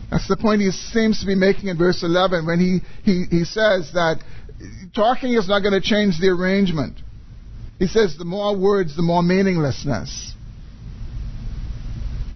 That's 0.10 0.28
the 0.28 0.36
point 0.36 0.62
he 0.62 0.72
seems 0.72 1.22
to 1.22 1.26
be 1.26 1.36
making 1.36 1.70
in 1.70 1.78
verse 1.78 2.04
11 2.04 2.46
when 2.46 2.60
he, 2.60 2.80
he, 3.10 3.24
he 3.30 3.46
says 3.46 3.92
that 3.94 4.22
talking 4.94 5.34
is 5.34 5.48
not 5.48 5.62
going 5.62 5.74
to 5.74 5.82
change 5.82 6.20
the 6.20 6.28
arrangement. 6.28 7.00
He 7.80 7.88
says 7.88 8.18
the 8.18 8.26
more 8.26 8.56
words, 8.56 8.96
the 8.96 9.02
more 9.02 9.24
meaninglessness. 9.24 10.34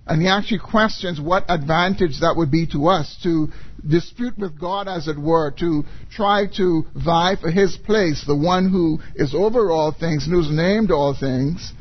And 0.08 0.22
he 0.22 0.28
actually 0.28 0.60
questions 0.60 1.20
what 1.20 1.46
advantage 1.50 2.22
that 2.22 2.36
would 2.38 2.50
be 2.50 2.66
to 2.68 2.88
us 2.88 3.18
to 3.24 3.50
dispute 3.88 4.38
with 4.38 4.60
God, 4.60 4.88
as 4.88 5.08
it 5.08 5.18
were, 5.18 5.52
to 5.60 5.84
try 6.12 6.48
to 6.58 6.86
vie 6.96 7.36
for 7.40 7.52
his 7.52 7.78
place, 7.78 8.24
the 8.26 8.36
one 8.36 8.70
who 8.70 9.00
is 9.16 9.34
over 9.34 9.72
all 9.72 9.92
things 9.92 10.26
and 10.26 10.34
who's 10.34 10.52
named 10.52 10.92
all 10.92 11.16
things. 11.18 11.72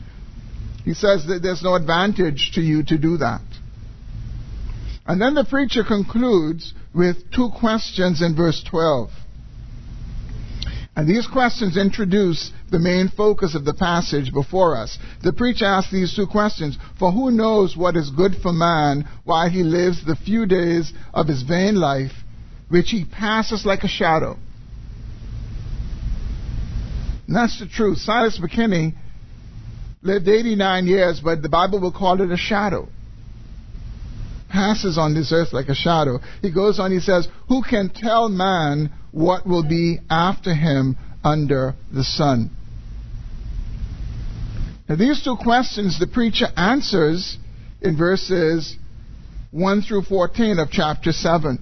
He 0.84 0.94
says 0.94 1.26
that 1.26 1.40
there's 1.42 1.62
no 1.62 1.74
advantage 1.74 2.52
to 2.54 2.60
you 2.60 2.82
to 2.84 2.98
do 2.98 3.16
that. 3.18 3.40
And 5.06 5.20
then 5.20 5.34
the 5.34 5.44
preacher 5.44 5.84
concludes 5.84 6.72
with 6.94 7.30
two 7.30 7.50
questions 7.58 8.22
in 8.22 8.36
verse 8.36 8.62
12. 8.68 9.10
And 10.96 11.08
these 11.08 11.26
questions 11.26 11.76
introduce 11.76 12.52
the 12.70 12.78
main 12.78 13.08
focus 13.08 13.56
of 13.56 13.64
the 13.64 13.74
passage 13.74 14.32
before 14.32 14.76
us. 14.76 14.96
The 15.22 15.32
preacher 15.32 15.64
asks 15.64 15.90
these 15.90 16.14
two 16.14 16.26
questions 16.26 16.78
For 16.98 17.10
who 17.10 17.32
knows 17.32 17.76
what 17.76 17.96
is 17.96 18.10
good 18.10 18.36
for 18.40 18.52
man 18.52 19.08
while 19.24 19.48
he 19.48 19.64
lives 19.64 20.04
the 20.04 20.14
few 20.14 20.46
days 20.46 20.92
of 21.12 21.26
his 21.26 21.42
vain 21.42 21.74
life, 21.74 22.12
which 22.68 22.90
he 22.90 23.04
passes 23.04 23.66
like 23.66 23.82
a 23.82 23.88
shadow? 23.88 24.38
And 27.26 27.34
that's 27.34 27.58
the 27.58 27.66
truth. 27.66 27.98
Silas 27.98 28.38
McKinney 28.38 28.94
lived 30.02 30.28
89 30.28 30.86
years, 30.86 31.20
but 31.20 31.42
the 31.42 31.48
Bible 31.48 31.80
will 31.80 31.92
call 31.92 32.20
it 32.20 32.30
a 32.30 32.36
shadow. 32.36 32.88
Passes 34.54 34.96
on 34.96 35.14
this 35.14 35.32
earth 35.32 35.52
like 35.52 35.68
a 35.68 35.74
shadow. 35.74 36.20
He 36.40 36.52
goes 36.52 36.78
on, 36.78 36.92
he 36.92 37.00
says, 37.00 37.26
Who 37.48 37.62
can 37.62 37.90
tell 37.92 38.28
man 38.28 38.92
what 39.10 39.46
will 39.46 39.68
be 39.68 39.98
after 40.08 40.54
him 40.54 40.96
under 41.24 41.74
the 41.92 42.04
sun. 42.04 42.50
Now, 44.88 44.96
these 44.96 45.24
two 45.24 45.36
questions 45.42 45.98
the 45.98 46.06
preacher 46.06 46.46
answers 46.56 47.38
in 47.80 47.96
verses 47.96 48.76
1 49.52 49.82
through 49.82 50.02
14 50.02 50.58
of 50.58 50.70
chapter 50.70 51.12
7. 51.12 51.58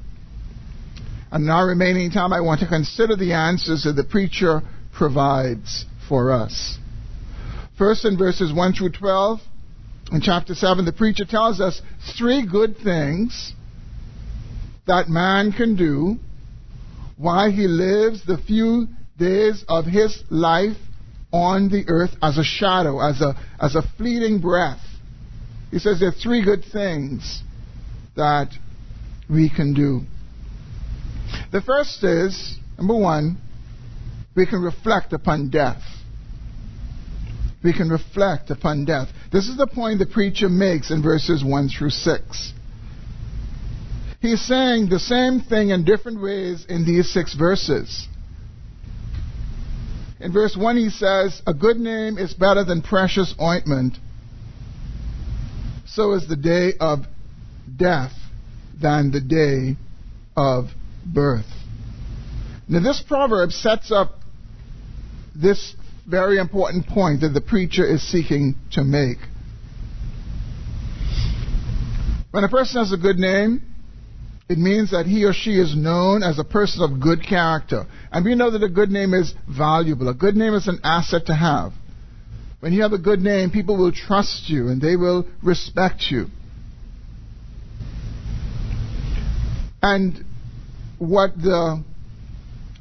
And 1.30 1.46
now, 1.46 1.62
remaining 1.62 2.10
time, 2.10 2.32
I 2.32 2.40
want 2.40 2.60
to 2.60 2.66
consider 2.66 3.16
the 3.16 3.32
answers 3.32 3.84
that 3.84 3.94
the 3.94 4.04
preacher 4.04 4.60
provides 4.92 5.86
for 6.08 6.32
us. 6.32 6.78
First, 7.78 8.04
in 8.04 8.18
verses 8.18 8.52
1 8.52 8.74
through 8.74 8.90
12, 8.90 9.40
in 10.12 10.20
chapter 10.20 10.54
7, 10.54 10.84
the 10.84 10.92
preacher 10.92 11.24
tells 11.24 11.60
us 11.60 11.80
three 12.18 12.46
good 12.46 12.76
things 12.76 13.54
that 14.86 15.08
man 15.08 15.52
can 15.52 15.74
do 15.74 16.16
while 17.16 17.50
he 17.50 17.66
lives 17.66 18.24
the 18.26 18.36
few 18.36 18.88
days 19.18 19.64
of 19.68 19.86
his 19.86 20.22
life 20.28 20.76
on 21.32 21.70
the 21.70 21.84
earth 21.88 22.10
as 22.22 22.36
a 22.36 22.44
shadow, 22.44 23.00
as 23.00 23.20
a, 23.22 23.34
as 23.58 23.74
a 23.74 23.82
fleeting 23.96 24.40
breath. 24.40 24.80
He 25.70 25.78
says 25.78 26.00
there 26.00 26.10
are 26.10 26.12
three 26.12 26.44
good 26.44 26.64
things 26.70 27.42
that 28.14 28.50
we 29.30 29.48
can 29.48 29.72
do. 29.72 30.02
The 31.52 31.62
first 31.62 32.04
is, 32.04 32.58
number 32.76 32.96
one, 32.96 33.38
we 34.34 34.46
can 34.46 34.60
reflect 34.60 35.14
upon 35.14 35.48
death. 35.48 35.82
We 37.62 37.72
can 37.72 37.88
reflect 37.88 38.50
upon 38.50 38.84
death. 38.84 39.08
This 39.30 39.48
is 39.48 39.56
the 39.56 39.66
point 39.66 40.00
the 40.00 40.06
preacher 40.06 40.48
makes 40.48 40.90
in 40.90 41.02
verses 41.02 41.44
1 41.44 41.68
through 41.68 41.90
6. 41.90 42.52
He's 44.20 44.40
saying 44.40 44.88
the 44.88 45.00
same 45.00 45.40
thing 45.40 45.70
in 45.70 45.84
different 45.84 46.20
ways 46.22 46.64
in 46.68 46.84
these 46.84 47.12
six 47.12 47.34
verses. 47.34 48.06
In 50.20 50.32
verse 50.32 50.56
1, 50.56 50.76
he 50.76 50.90
says, 50.90 51.42
A 51.46 51.52
good 51.52 51.76
name 51.76 52.18
is 52.18 52.32
better 52.32 52.64
than 52.64 52.82
precious 52.82 53.34
ointment. 53.40 53.98
So 55.86 56.12
is 56.12 56.28
the 56.28 56.36
day 56.36 56.74
of 56.78 57.00
death 57.76 58.12
than 58.80 59.10
the 59.10 59.20
day 59.20 59.76
of 60.36 60.66
birth. 61.04 61.50
Now, 62.68 62.80
this 62.80 63.02
proverb 63.06 63.50
sets 63.50 63.90
up 63.90 64.20
this 65.34 65.74
very 66.12 66.36
important 66.38 66.86
point 66.86 67.22
that 67.22 67.30
the 67.30 67.40
preacher 67.40 67.86
is 67.86 68.02
seeking 68.06 68.54
to 68.70 68.84
make. 68.84 69.16
When 72.32 72.44
a 72.44 72.50
person 72.50 72.82
has 72.82 72.92
a 72.92 72.98
good 72.98 73.16
name, 73.16 73.62
it 74.46 74.58
means 74.58 74.90
that 74.90 75.06
he 75.06 75.24
or 75.24 75.32
she 75.32 75.52
is 75.52 75.74
known 75.74 76.22
as 76.22 76.38
a 76.38 76.44
person 76.44 76.82
of 76.82 77.00
good 77.00 77.26
character. 77.26 77.86
And 78.10 78.26
we 78.26 78.34
know 78.34 78.50
that 78.50 78.62
a 78.62 78.68
good 78.68 78.90
name 78.90 79.14
is 79.14 79.32
valuable. 79.48 80.06
A 80.10 80.14
good 80.14 80.36
name 80.36 80.52
is 80.52 80.68
an 80.68 80.80
asset 80.84 81.24
to 81.26 81.34
have. 81.34 81.72
When 82.60 82.74
you 82.74 82.82
have 82.82 82.92
a 82.92 82.98
good 82.98 83.20
name, 83.20 83.50
people 83.50 83.78
will 83.78 83.92
trust 83.92 84.50
you 84.50 84.68
and 84.68 84.82
they 84.82 84.96
will 84.96 85.26
respect 85.42 86.10
you. 86.10 86.26
And 89.80 90.22
what 90.98 91.34
the 91.36 91.82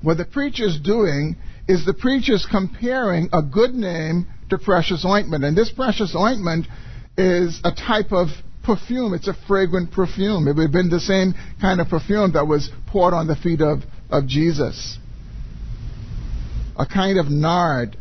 what 0.02 0.18
the 0.18 0.26
preacher's 0.26 0.78
doing 0.84 1.38
is 1.72 1.86
the 1.86 1.94
preacher's 1.94 2.46
comparing 2.46 3.30
a 3.32 3.42
good 3.42 3.74
name 3.74 4.28
to 4.50 4.58
precious 4.58 5.06
ointment. 5.06 5.46
And 5.46 5.56
this 5.56 5.72
precious 5.72 6.13
ointment 6.13 6.68
is 7.18 7.62
a 7.63 7.72
type 7.72 8.12
of 8.12 8.28
perfume. 8.62 9.13
It's 9.13 9.30
a 9.30 9.34
fragrant 9.48 9.94
perfume. 9.94 10.50
It 10.50 10.58
would 10.58 10.63
have 10.63 10.72
been 10.74 10.90
the 10.90 11.00
same 11.00 11.34
kind 11.62 11.80
of 11.80 11.88
perfume 11.88 12.34
that 12.34 12.46
was 12.46 12.70
poured 12.88 13.13
on 13.13 13.28
the 13.28 13.38
feet 13.38 13.62
of, 13.62 13.84
of 14.10 14.28
Jesus. 14.28 15.00
A 16.78 16.86
kind 16.86 17.18
of 17.18 17.30
nard. 17.30 17.96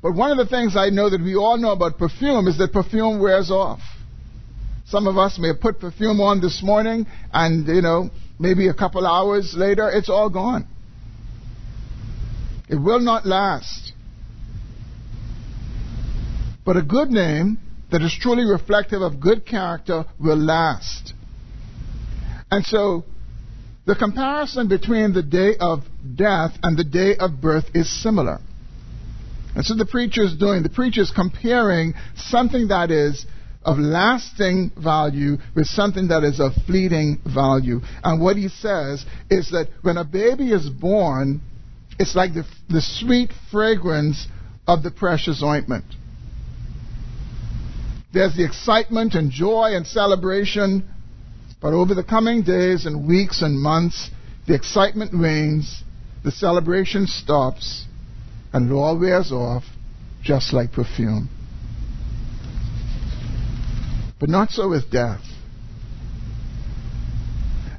But 0.00 0.14
one 0.14 0.30
of 0.30 0.38
the 0.38 0.46
things 0.46 0.74
I 0.74 0.88
know 0.88 1.10
that 1.10 1.20
we 1.20 1.36
all 1.36 1.58
know 1.58 1.72
about 1.72 1.98
perfume 1.98 2.48
is 2.48 2.56
that 2.56 2.72
perfume 2.72 3.20
wears 3.20 3.50
off. 3.50 3.80
Some 4.86 5.06
of 5.06 5.18
us 5.18 5.38
may 5.38 5.48
have 5.48 5.60
put 5.60 5.80
perfume 5.80 6.22
on 6.22 6.40
this 6.40 6.62
morning 6.62 7.06
and, 7.30 7.68
you 7.68 7.82
know, 7.82 8.08
maybe 8.38 8.68
a 8.68 8.74
couple 8.74 9.06
hours 9.06 9.52
later, 9.54 9.90
it's 9.90 10.08
all 10.08 10.30
gone. 10.30 10.66
It 12.70 12.76
will 12.76 13.00
not 13.00 13.26
last. 13.26 13.92
But 16.64 16.76
a 16.76 16.82
good 16.82 17.10
name 17.10 17.58
that 17.90 18.00
is 18.00 18.16
truly 18.20 18.44
reflective 18.44 19.02
of 19.02 19.18
good 19.18 19.44
character 19.44 20.04
will 20.20 20.36
last. 20.36 21.12
And 22.48 22.64
so, 22.64 23.04
the 23.86 23.96
comparison 23.96 24.68
between 24.68 25.12
the 25.12 25.22
day 25.22 25.54
of 25.58 25.80
death 26.14 26.52
and 26.62 26.78
the 26.78 26.84
day 26.84 27.16
of 27.18 27.40
birth 27.40 27.64
is 27.74 27.90
similar. 28.02 28.38
And 29.56 29.64
so 29.64 29.74
the 29.74 29.86
preacher 29.86 30.22
is 30.22 30.36
doing, 30.36 30.62
the 30.62 30.68
preacher 30.68 31.00
is 31.00 31.10
comparing 31.10 31.94
something 32.14 32.68
that 32.68 32.92
is 32.92 33.26
of 33.64 33.78
lasting 33.78 34.70
value 34.78 35.38
with 35.56 35.66
something 35.66 36.06
that 36.08 36.22
is 36.22 36.38
of 36.38 36.52
fleeting 36.66 37.20
value. 37.26 37.80
And 38.04 38.22
what 38.22 38.36
he 38.36 38.48
says 38.48 39.04
is 39.28 39.50
that 39.50 39.68
when 39.82 39.96
a 39.96 40.04
baby 40.04 40.52
is 40.52 40.68
born, 40.68 41.40
it's 42.00 42.16
like 42.16 42.32
the, 42.32 42.46
the 42.70 42.80
sweet 42.80 43.30
fragrance 43.50 44.26
of 44.66 44.82
the 44.82 44.90
precious 44.90 45.42
ointment. 45.42 45.84
There's 48.14 48.34
the 48.34 48.44
excitement 48.44 49.14
and 49.14 49.30
joy 49.30 49.72
and 49.74 49.86
celebration, 49.86 50.88
but 51.60 51.74
over 51.74 51.94
the 51.94 52.02
coming 52.02 52.42
days 52.42 52.86
and 52.86 53.06
weeks 53.06 53.42
and 53.42 53.60
months, 53.60 54.10
the 54.48 54.54
excitement 54.54 55.12
wanes, 55.12 55.84
the 56.24 56.30
celebration 56.30 57.06
stops, 57.06 57.84
and 58.54 58.70
it 58.70 58.74
all 58.74 58.98
wears 58.98 59.30
off 59.30 59.64
just 60.22 60.54
like 60.54 60.72
perfume. 60.72 61.28
But 64.18 64.30
not 64.30 64.52
so 64.52 64.70
with 64.70 64.90
death. 64.90 65.22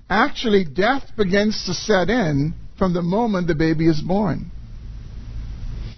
Actually, 0.07 0.63
death 0.63 1.09
begins 1.17 1.65
to 1.65 1.73
set 1.73 2.11
in 2.11 2.53
from 2.81 2.93
the 2.93 3.01
moment 3.03 3.45
the 3.45 3.53
baby 3.53 3.87
is 3.87 4.01
born. 4.01 4.49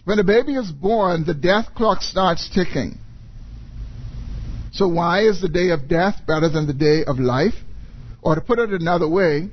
When 0.04 0.20
a 0.20 0.24
baby 0.26 0.56
is 0.56 0.70
born, 0.70 1.24
the 1.26 1.34
death 1.34 1.68
clock 1.74 2.02
starts 2.02 2.50
ticking. 2.54 2.98
So 4.74 4.90
why 4.90 5.22
is 5.22 5.40
the 5.40 5.48
day 5.48 5.70
of 5.70 5.88
death 5.88 6.20
better 6.28 6.50
than 6.50 6.68
the 6.68 6.74
day 6.74 7.06
of 7.08 7.20
life? 7.20 7.54
Or 8.22 8.36
to 8.36 8.42
put 8.42 8.60
it 8.60 8.72
another 8.72 9.08
way, 9.08 9.48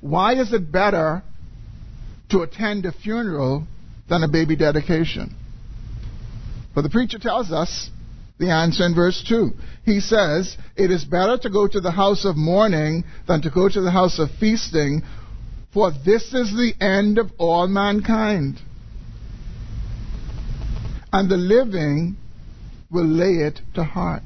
why 0.00 0.32
is 0.36 0.50
it 0.54 0.72
better 0.72 1.22
to 2.30 2.40
attend 2.40 2.86
a 2.86 2.92
funeral 2.92 3.66
than 4.08 4.22
a 4.22 4.28
baby 4.28 4.56
dedication? 4.56 5.36
Well, 6.74 6.84
the 6.84 6.88
preacher 6.88 7.18
tells 7.18 7.52
us 7.52 7.90
the 8.38 8.50
answer 8.50 8.86
in 8.86 8.94
verse 8.94 9.22
2. 9.28 9.50
He 9.84 10.00
says, 10.00 10.56
It 10.74 10.90
is 10.90 11.04
better 11.04 11.36
to 11.36 11.50
go 11.50 11.68
to 11.68 11.80
the 11.82 11.90
house 11.90 12.24
of 12.24 12.34
mourning 12.34 13.04
than 13.26 13.42
to 13.42 13.50
go 13.50 13.68
to 13.68 13.80
the 13.82 13.90
house 13.90 14.18
of 14.18 14.30
feasting, 14.40 15.02
for 15.72 15.90
this 15.90 16.34
is 16.34 16.50
the 16.50 16.72
end 16.80 17.18
of 17.18 17.30
all 17.38 17.66
mankind. 17.66 18.60
And 21.12 21.30
the 21.30 21.36
living 21.36 22.16
will 22.90 23.06
lay 23.06 23.46
it 23.46 23.60
to 23.74 23.84
heart. 23.84 24.22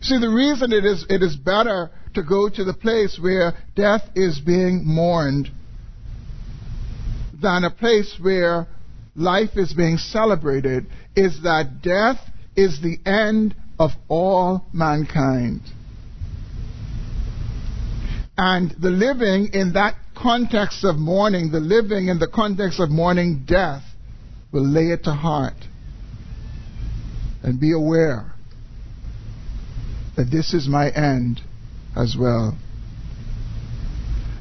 See, 0.00 0.18
the 0.18 0.28
reason 0.28 0.72
it 0.72 0.84
is, 0.84 1.06
it 1.08 1.22
is 1.22 1.36
better 1.36 1.90
to 2.14 2.22
go 2.22 2.48
to 2.48 2.64
the 2.64 2.74
place 2.74 3.18
where 3.20 3.54
death 3.74 4.02
is 4.14 4.40
being 4.40 4.82
mourned 4.84 5.50
than 7.40 7.64
a 7.64 7.70
place 7.70 8.16
where 8.20 8.66
life 9.14 9.56
is 9.56 9.72
being 9.72 9.96
celebrated 9.98 10.86
is 11.16 11.42
that 11.42 11.82
death 11.82 12.18
is 12.56 12.80
the 12.80 12.98
end 13.08 13.54
of 13.78 13.90
all 14.08 14.64
mankind. 14.72 15.60
And 18.36 18.70
the 18.80 18.90
living 18.90 19.50
in 19.52 19.74
that 19.74 19.94
context 20.16 20.84
of 20.84 20.96
mourning, 20.96 21.50
the 21.52 21.60
living 21.60 22.08
in 22.08 22.18
the 22.18 22.28
context 22.28 22.80
of 22.80 22.90
mourning 22.90 23.44
death, 23.46 23.82
will 24.52 24.66
lay 24.66 24.92
it 24.92 25.04
to 25.04 25.12
heart. 25.12 25.54
And 27.42 27.60
be 27.60 27.72
aware 27.72 28.32
that 30.16 30.30
this 30.30 30.54
is 30.54 30.68
my 30.68 30.90
end 30.90 31.40
as 31.96 32.16
well. 32.18 32.56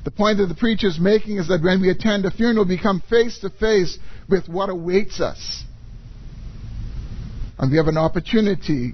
The 0.04 0.12
point 0.12 0.38
that 0.40 0.48
the 0.48 0.56
preacher 0.56 0.88
is 0.88 1.00
making 1.00 1.38
is 1.38 1.48
that 1.48 1.62
when 1.62 1.82
we 1.82 1.90
attend 1.90 2.26
a 2.26 2.32
funeral, 2.32 2.66
we 2.66 2.78
come 2.82 3.02
face 3.10 3.40
to 3.40 3.50
face 3.50 3.98
with 4.30 4.48
what 4.48 4.70
awaits 4.70 5.20
us. 5.20 5.64
And 7.58 7.72
we 7.72 7.78
have 7.78 7.88
an 7.88 7.98
opportunity 7.98 8.94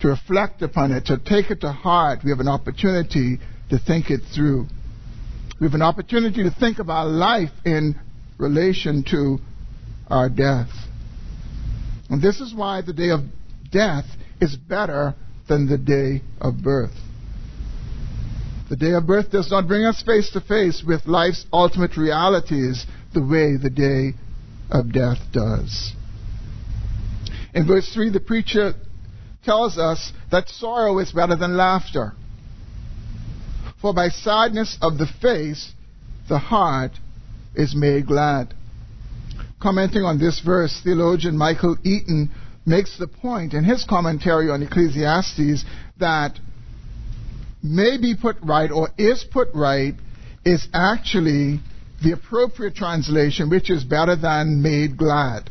to 0.00 0.08
reflect 0.08 0.60
upon 0.60 0.92
it, 0.92 1.06
to 1.06 1.16
take 1.18 1.50
it 1.50 1.62
to 1.62 1.72
heart. 1.72 2.20
We 2.22 2.30
have 2.30 2.40
an 2.40 2.48
opportunity 2.48 3.38
to 3.70 3.78
think 3.78 4.10
it 4.10 4.20
through. 4.34 4.66
We 5.60 5.66
have 5.66 5.74
an 5.74 5.82
opportunity 5.82 6.42
to 6.42 6.50
think 6.50 6.78
of 6.78 6.90
our 6.90 7.06
life 7.06 7.50
in 7.64 7.98
relation 8.38 9.04
to 9.10 9.38
our 10.08 10.28
death. 10.28 10.70
And 12.10 12.20
this 12.20 12.40
is 12.40 12.54
why 12.54 12.82
the 12.82 12.92
day 12.92 13.10
of 13.10 13.20
death 13.70 14.04
is 14.40 14.56
better 14.56 15.14
than 15.48 15.66
the 15.66 15.78
day 15.78 16.22
of 16.40 16.62
birth. 16.62 16.94
The 18.68 18.76
day 18.76 18.92
of 18.92 19.06
birth 19.06 19.30
does 19.30 19.50
not 19.50 19.68
bring 19.68 19.84
us 19.84 20.02
face 20.02 20.30
to 20.30 20.40
face 20.40 20.82
with 20.86 21.06
life's 21.06 21.44
ultimate 21.52 21.96
realities 21.96 22.86
the 23.12 23.22
way 23.22 23.56
the 23.56 23.70
day 23.70 24.18
of 24.70 24.92
death 24.92 25.18
does. 25.32 25.92
In 27.54 27.66
verse 27.66 27.92
3, 27.92 28.10
the 28.10 28.20
preacher 28.20 28.74
tells 29.44 29.78
us 29.78 30.12
that 30.30 30.48
sorrow 30.48 30.98
is 30.98 31.12
better 31.12 31.36
than 31.36 31.56
laughter. 31.56 32.14
For 33.84 33.92
by 33.92 34.08
sadness 34.08 34.78
of 34.80 34.96
the 34.96 35.06
face, 35.20 35.70
the 36.26 36.38
heart 36.38 36.92
is 37.54 37.74
made 37.76 38.06
glad. 38.06 38.54
Commenting 39.60 40.04
on 40.04 40.18
this 40.18 40.40
verse, 40.40 40.80
theologian 40.82 41.36
Michael 41.36 41.76
Eaton 41.84 42.30
makes 42.64 42.96
the 42.96 43.06
point 43.06 43.52
in 43.52 43.62
his 43.62 43.84
commentary 43.84 44.48
on 44.48 44.62
Ecclesiastes 44.62 45.66
that 45.98 46.38
may 47.62 47.98
be 47.98 48.14
put 48.16 48.36
right 48.42 48.70
or 48.70 48.88
is 48.96 49.22
put 49.22 49.48
right 49.52 49.92
is 50.46 50.66
actually 50.72 51.60
the 52.02 52.12
appropriate 52.12 52.74
translation, 52.74 53.50
which 53.50 53.68
is 53.68 53.84
better 53.84 54.16
than 54.16 54.62
made 54.62 54.96
glad. 54.96 55.50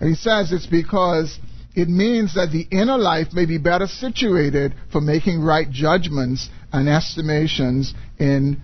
And 0.00 0.08
he 0.08 0.16
says 0.16 0.50
it's 0.50 0.66
because 0.66 1.38
it 1.74 1.88
means 1.88 2.34
that 2.34 2.50
the 2.52 2.66
inner 2.70 2.96
life 2.96 3.28
may 3.32 3.46
be 3.46 3.58
better 3.58 3.86
situated 3.86 4.74
for 4.92 5.00
making 5.00 5.42
right 5.42 5.68
judgments 5.68 6.48
and 6.72 6.88
estimations 6.88 7.92
in 8.18 8.60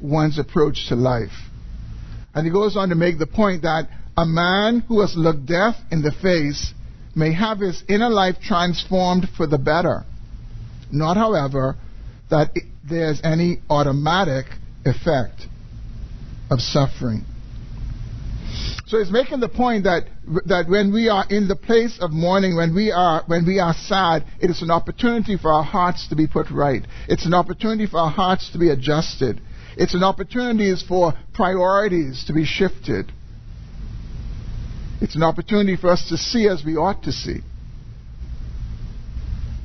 one's 0.00 0.38
approach 0.38 0.88
to 0.88 0.94
life. 0.94 1.50
And 2.34 2.46
he 2.46 2.52
goes 2.52 2.76
on 2.76 2.88
to 2.88 2.94
make 2.94 3.18
the 3.18 3.26
point 3.26 3.62
that 3.62 3.88
a 4.16 4.24
man 4.24 4.80
who 4.88 5.00
has 5.00 5.14
looked 5.16 5.46
death 5.46 5.76
in 5.90 6.02
the 6.02 6.12
face 6.12 6.72
may 7.14 7.32
have 7.32 7.58
his 7.60 7.82
inner 7.88 8.08
life 8.08 8.36
transformed 8.42 9.28
for 9.36 9.46
the 9.46 9.58
better. 9.58 10.04
Not, 10.90 11.16
however, 11.16 11.76
that 12.30 12.50
there's 12.88 13.20
any 13.22 13.60
automatic 13.68 14.46
effect 14.84 15.42
of 16.50 16.60
suffering. 16.60 17.24
So 18.86 18.98
he's 18.98 19.10
making 19.10 19.40
the 19.40 19.48
point 19.48 19.84
that 19.84 20.04
that 20.46 20.68
when 20.68 20.92
we 20.92 21.08
are 21.08 21.24
in 21.30 21.48
the 21.48 21.56
place 21.56 21.98
of 22.00 22.10
mourning, 22.10 22.56
when 22.56 22.74
we 22.74 22.92
are 22.92 23.22
when 23.26 23.46
we 23.46 23.58
are 23.58 23.72
sad, 23.72 24.24
it 24.40 24.50
is 24.50 24.60
an 24.60 24.70
opportunity 24.70 25.36
for 25.36 25.52
our 25.52 25.62
hearts 25.62 26.08
to 26.08 26.16
be 26.16 26.26
put 26.26 26.50
right. 26.50 26.86
It's 27.08 27.24
an 27.24 27.34
opportunity 27.34 27.86
for 27.86 27.98
our 27.98 28.10
hearts 28.10 28.50
to 28.50 28.58
be 28.58 28.70
adjusted. 28.70 29.40
It's 29.76 29.94
an 29.94 30.04
opportunity 30.04 30.74
for 30.86 31.14
priorities 31.32 32.24
to 32.26 32.34
be 32.34 32.44
shifted. 32.44 33.10
It's 35.00 35.16
an 35.16 35.22
opportunity 35.22 35.76
for 35.76 35.90
us 35.90 36.08
to 36.10 36.16
see 36.16 36.46
as 36.46 36.62
we 36.64 36.76
ought 36.76 37.02
to 37.04 37.12
see 37.12 37.40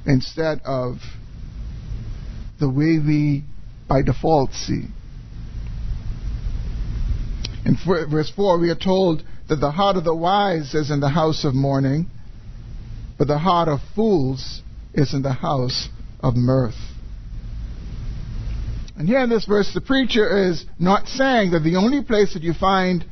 instead 0.06 0.62
of 0.64 1.00
the 2.60 2.70
way 2.70 2.98
we 2.98 3.44
by 3.88 4.02
default 4.02 4.54
see. 4.54 4.86
In 7.68 7.76
verse 8.10 8.32
4, 8.34 8.60
we 8.60 8.70
are 8.70 8.76
told 8.76 9.24
that 9.50 9.58
the 9.58 9.72
heart 9.72 9.98
of 9.98 10.06
the 10.06 10.16
wise 10.16 10.74
is 10.74 10.90
in 10.90 11.02
the 11.02 11.10
house 11.10 11.44
of 11.44 11.54
mourning, 11.54 12.08
but 13.18 13.28
the 13.28 13.38
heart 13.38 13.68
of 13.68 13.82
fools 13.94 14.62
is 14.94 15.14
in 15.14 15.22
the 15.22 15.34
house 15.34 15.90
of 16.22 16.38
mirth. 16.38 16.78
And 18.96 19.06
here 19.06 19.20
in 19.20 19.30
this 19.30 19.44
verse, 19.44 19.74
the 19.74 19.82
preacher 19.82 20.48
is 20.50 20.64
not 20.80 21.10
saying 21.10 21.52
that 21.52 21.60
the 21.60 21.76
only 21.76 22.02
place 22.06 22.36
that 22.36 22.42
you 22.42 22.54
find 22.54 23.04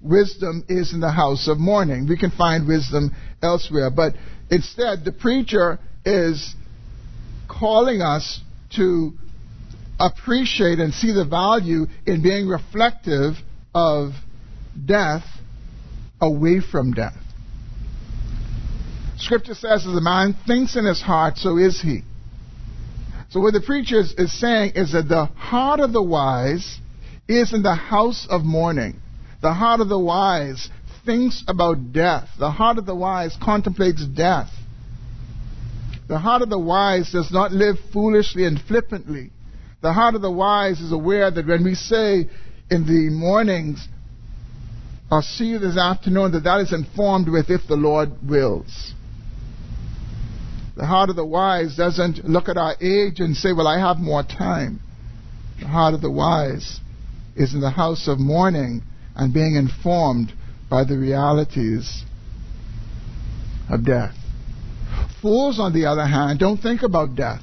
wisdom 0.00 0.64
is 0.68 0.94
in 0.94 1.00
the 1.00 1.10
house 1.10 1.48
of 1.48 1.58
mourning. 1.58 2.06
We 2.06 2.16
can 2.16 2.30
find 2.30 2.68
wisdom 2.68 3.10
elsewhere. 3.42 3.90
But 3.90 4.14
instead, 4.48 5.04
the 5.04 5.12
preacher 5.12 5.80
is 6.04 6.54
calling 7.48 8.00
us 8.00 8.40
to 8.76 9.12
appreciate 9.98 10.78
and 10.78 10.94
see 10.94 11.12
the 11.12 11.24
value 11.24 11.86
in 12.06 12.22
being 12.22 12.46
reflective 12.46 13.34
of 13.74 14.12
death 14.84 15.24
away 16.20 16.60
from 16.60 16.92
death. 16.92 17.16
Scripture 19.18 19.54
says, 19.54 19.86
as 19.86 19.94
a 19.94 20.00
man 20.00 20.34
thinks 20.46 20.76
in 20.76 20.84
his 20.84 21.00
heart, 21.00 21.38
so 21.38 21.56
is 21.56 21.80
he. 21.80 22.02
So 23.30 23.40
what 23.40 23.54
the 23.54 23.60
preacher 23.60 24.00
is, 24.00 24.12
is 24.18 24.38
saying 24.38 24.72
is 24.74 24.92
that 24.92 25.08
the 25.08 25.26
heart 25.26 25.80
of 25.80 25.92
the 25.92 26.02
wise 26.02 26.78
is 27.28 27.54
in 27.54 27.62
the 27.62 27.74
house 27.74 28.26
of 28.28 28.42
mourning. 28.42 29.00
The 29.40 29.52
heart 29.52 29.80
of 29.80 29.88
the 29.88 29.98
wise 29.98 30.68
thinks 31.04 31.42
about 31.48 31.92
death. 31.92 32.28
The 32.38 32.50
heart 32.50 32.78
of 32.78 32.86
the 32.86 32.94
wise 32.94 33.36
contemplates 33.42 34.04
death. 34.06 34.50
The 36.08 36.18
heart 36.18 36.42
of 36.42 36.50
the 36.50 36.58
wise 36.58 37.10
does 37.10 37.30
not 37.32 37.52
live 37.52 37.76
foolishly 37.92 38.44
and 38.44 38.60
flippantly. 38.60 39.30
The 39.80 39.92
heart 39.92 40.14
of 40.14 40.20
the 40.20 40.30
wise 40.30 40.80
is 40.80 40.92
aware 40.92 41.30
that 41.30 41.46
when 41.46 41.64
we 41.64 41.74
say 41.74 42.28
in 42.72 42.86
the 42.86 43.10
mornings, 43.14 43.86
I'll 45.10 45.20
see 45.20 45.44
you 45.44 45.58
this 45.58 45.76
afternoon, 45.76 46.32
that 46.32 46.44
that 46.44 46.60
is 46.60 46.72
informed 46.72 47.28
with 47.28 47.50
if 47.50 47.66
the 47.68 47.76
Lord 47.76 48.10
wills. 48.26 48.94
The 50.74 50.86
heart 50.86 51.10
of 51.10 51.16
the 51.16 51.24
wise 51.24 51.76
doesn't 51.76 52.24
look 52.24 52.48
at 52.48 52.56
our 52.56 52.74
age 52.80 53.20
and 53.20 53.36
say, 53.36 53.52
well, 53.52 53.68
I 53.68 53.78
have 53.78 53.98
more 53.98 54.22
time. 54.22 54.80
The 55.60 55.68
heart 55.68 55.92
of 55.92 56.00
the 56.00 56.10
wise 56.10 56.80
is 57.36 57.52
in 57.52 57.60
the 57.60 57.70
house 57.70 58.08
of 58.08 58.18
mourning 58.18 58.82
and 59.14 59.34
being 59.34 59.54
informed 59.54 60.32
by 60.70 60.84
the 60.84 60.96
realities 60.96 62.04
of 63.68 63.84
death. 63.84 64.16
Fools, 65.20 65.60
on 65.60 65.74
the 65.74 65.84
other 65.84 66.06
hand, 66.06 66.38
don't 66.38 66.56
think 66.56 66.82
about 66.82 67.16
death. 67.16 67.42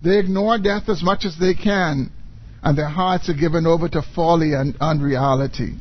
They 0.00 0.20
ignore 0.20 0.58
death 0.58 0.88
as 0.88 1.02
much 1.02 1.24
as 1.24 1.36
they 1.40 1.54
can, 1.54 2.12
and 2.62 2.78
their 2.78 2.88
hearts 2.88 3.28
are 3.28 3.34
given 3.34 3.66
over 3.66 3.88
to 3.88 4.02
folly 4.14 4.52
and 4.54 4.76
unreality. 4.80 5.74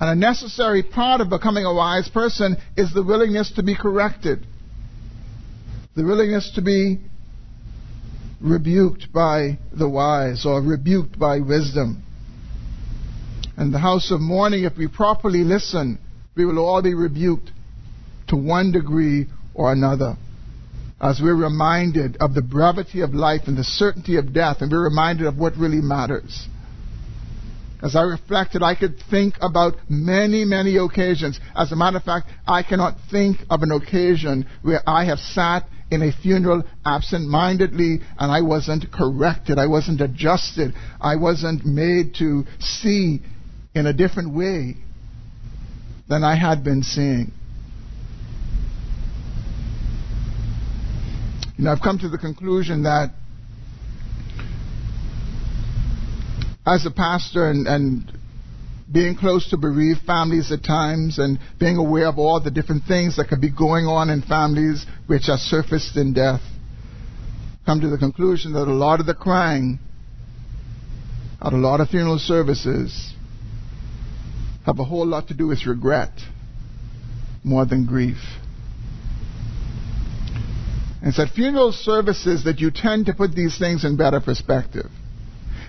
And 0.00 0.10
a 0.10 0.14
necessary 0.14 0.82
part 0.82 1.20
of 1.20 1.30
becoming 1.30 1.64
a 1.64 1.72
wise 1.72 2.08
person 2.08 2.56
is 2.76 2.92
the 2.92 3.02
willingness 3.02 3.52
to 3.52 3.62
be 3.62 3.74
corrected, 3.74 4.46
the 5.96 6.04
willingness 6.04 6.50
to 6.56 6.62
be 6.62 6.98
rebuked 8.40 9.12
by 9.12 9.58
the 9.72 9.88
wise 9.88 10.44
or 10.44 10.60
rebuked 10.60 11.18
by 11.18 11.40
wisdom. 11.40 12.02
In 13.56 13.70
the 13.70 13.78
house 13.78 14.10
of 14.10 14.20
mourning, 14.20 14.64
if 14.64 14.76
we 14.76 14.88
properly 14.88 15.44
listen, 15.44 15.98
we 16.34 16.44
will 16.44 16.58
all 16.58 16.82
be 16.82 16.92
rebuked 16.92 17.50
to 18.28 18.36
one 18.36 18.72
degree 18.72 19.26
or 19.54 19.72
another. 19.72 20.16
As 21.00 21.20
we're 21.20 21.34
reminded 21.34 22.16
of 22.18 22.34
the 22.34 22.42
brevity 22.42 23.00
of 23.00 23.14
life 23.14 23.42
and 23.46 23.56
the 23.56 23.64
certainty 23.64 24.16
of 24.16 24.32
death, 24.32 24.58
and 24.60 24.70
we're 24.70 24.84
reminded 24.84 25.26
of 25.26 25.36
what 25.36 25.56
really 25.56 25.80
matters. 25.80 26.48
As 27.82 27.94
I 27.94 28.02
reflected, 28.02 28.62
I 28.62 28.74
could 28.74 28.98
think 29.10 29.34
about 29.42 29.74
many, 29.90 30.44
many 30.44 30.76
occasions. 30.76 31.38
As 31.54 31.70
a 31.70 31.76
matter 31.76 31.98
of 31.98 32.04
fact, 32.04 32.28
I 32.46 32.62
cannot 32.62 32.96
think 33.10 33.38
of 33.50 33.62
an 33.62 33.72
occasion 33.72 34.46
where 34.62 34.80
I 34.86 35.04
have 35.04 35.18
sat 35.18 35.68
in 35.90 36.00
a 36.02 36.10
funeral 36.10 36.62
absent 36.86 37.28
mindedly 37.28 38.00
and 38.18 38.32
I 38.32 38.40
wasn't 38.40 38.90
corrected. 38.90 39.58
I 39.58 39.66
wasn't 39.66 40.00
adjusted. 40.00 40.74
I 40.98 41.16
wasn't 41.16 41.66
made 41.66 42.14
to 42.16 42.44
see 42.58 43.20
in 43.74 43.86
a 43.86 43.92
different 43.92 44.34
way 44.34 44.76
than 46.08 46.24
I 46.24 46.36
had 46.36 46.64
been 46.64 46.82
seeing. 46.82 47.32
You 51.56 51.64
know, 51.64 51.72
I've 51.72 51.80
come 51.80 51.98
to 51.98 52.08
the 52.08 52.18
conclusion 52.18 52.82
that 52.82 53.10
as 56.66 56.84
a 56.84 56.90
pastor 56.90 57.48
and, 57.48 57.66
and 57.66 58.12
being 58.92 59.16
close 59.16 59.48
to 59.50 59.56
bereaved 59.56 60.00
families 60.06 60.50
at 60.50 60.64
times 60.64 61.18
and 61.18 61.38
being 61.60 61.76
aware 61.76 62.06
of 62.06 62.18
all 62.18 62.40
the 62.40 62.50
different 62.50 62.84
things 62.84 63.16
that 63.16 63.28
could 63.28 63.40
be 63.40 63.50
going 63.50 63.86
on 63.86 64.10
in 64.10 64.22
families 64.22 64.84
which 65.06 65.28
are 65.28 65.38
surfaced 65.38 65.96
in 65.96 66.12
death, 66.12 66.40
come 67.64 67.80
to 67.80 67.88
the 67.88 67.98
conclusion 67.98 68.52
that 68.54 68.66
a 68.68 68.74
lot 68.74 68.98
of 69.00 69.06
the 69.06 69.14
crying 69.14 69.78
at 71.40 71.52
a 71.52 71.56
lot 71.56 71.80
of 71.80 71.88
funeral 71.88 72.18
services 72.18 73.12
have 74.66 74.78
a 74.78 74.84
whole 74.84 75.06
lot 75.06 75.28
to 75.28 75.34
do 75.34 75.46
with 75.46 75.66
regret 75.66 76.12
more 77.44 77.66
than 77.66 77.86
grief. 77.86 78.18
And 81.04 81.16
at 81.18 81.34
funeral 81.34 81.72
services 81.72 82.44
that 82.44 82.60
you 82.60 82.70
tend 82.70 83.06
to 83.06 83.12
put 83.12 83.34
these 83.34 83.58
things 83.58 83.84
in 83.84 83.98
better 83.98 84.20
perspective. 84.20 84.86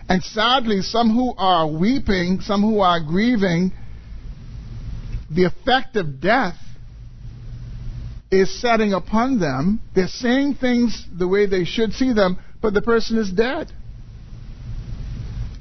And 0.07 0.23
sadly, 0.23 0.81
some 0.81 1.13
who 1.13 1.33
are 1.37 1.67
weeping, 1.67 2.39
some 2.39 2.61
who 2.61 2.79
are 2.79 3.01
grieving, 3.01 3.73
the 5.29 5.43
effect 5.43 5.97
of 5.97 6.21
death 6.21 6.55
is 8.31 8.61
setting 8.61 8.93
upon 8.93 9.41
them. 9.41 9.81
They're 9.93 10.07
saying 10.07 10.55
things 10.55 11.05
the 11.11 11.27
way 11.27 11.47
they 11.47 11.65
should 11.65 11.91
see 11.91 12.13
them, 12.13 12.37
but 12.61 12.73
the 12.73 12.81
person 12.81 13.17
is 13.17 13.29
dead. 13.29 13.73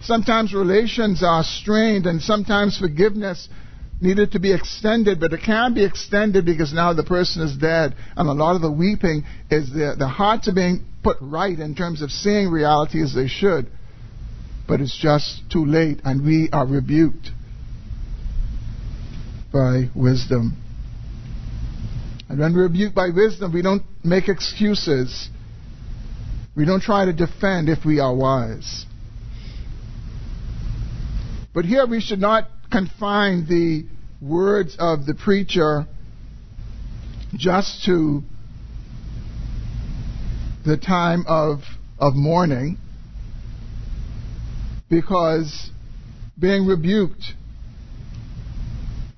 Sometimes 0.03 0.55
relations 0.55 1.21
are 1.25 1.43
strained, 1.43 2.07
and 2.07 2.23
sometimes 2.23 2.79
forgiveness 2.79 3.49
needed 4.01 4.33
to 4.33 4.39
be 4.39 4.53
extended, 4.53 5.21
but 5.21 5.33
it 5.33 5.41
can't 5.45 5.75
be 5.75 5.85
extended 5.85 6.45
because 6.45 6.73
now 6.73 6.93
the 6.93 7.05
person 7.05 7.43
is 7.43 7.57
dead. 7.57 7.95
And 8.17 8.29
a 8.29 8.33
lot 8.33 8.57
of 8.57 8.63
the 8.63 8.71
weeping 8.71 9.25
is 9.51 9.71
the, 9.71 9.95
the 9.99 10.09
hearts 10.09 10.49
are 10.49 10.55
being 10.55 10.85
put 11.03 11.17
right 11.21 11.59
in 11.59 11.75
terms 11.75 12.03
of 12.03 12.11
seeing 12.11 12.51
reality 12.51 13.03
as 13.03 13.15
they 13.15 13.29
should 13.29 13.71
but 14.67 14.81
it's 14.81 14.97
just 14.97 15.43
too 15.51 15.65
late, 15.65 16.01
and 16.05 16.25
we 16.25 16.49
are 16.53 16.67
rebuked 16.67 17.31
by 19.53 19.91
wisdom. 19.95 20.57
And 22.29 22.39
when 22.39 22.55
we're 22.55 22.69
rebuked 22.69 22.95
by 22.95 23.11
wisdom, 23.15 23.53
we 23.53 23.63
don't 23.63 23.83
make 24.03 24.29
excuses. 24.29 25.29
We 26.57 26.65
don't 26.65 26.81
try 26.81 27.05
to 27.05 27.13
defend 27.13 27.69
if 27.69 27.85
we 27.85 28.01
are 28.01 28.15
wise. 28.15 28.87
But 31.53 31.67
here 31.67 31.87
we 31.87 32.01
should 32.01 32.21
not 32.21 32.49
confine 32.75 33.47
the 33.47 33.87
words 34.21 34.75
of 34.81 35.07
the 35.07 35.15
preacher 35.15 35.87
just 37.37 37.85
to 37.85 38.21
the 40.67 40.77
time 40.77 41.25
of, 41.29 41.61
of 42.01 42.15
mourning 42.17 42.77
because 44.91 45.71
being 46.37 46.67
rebuked, 46.67 47.23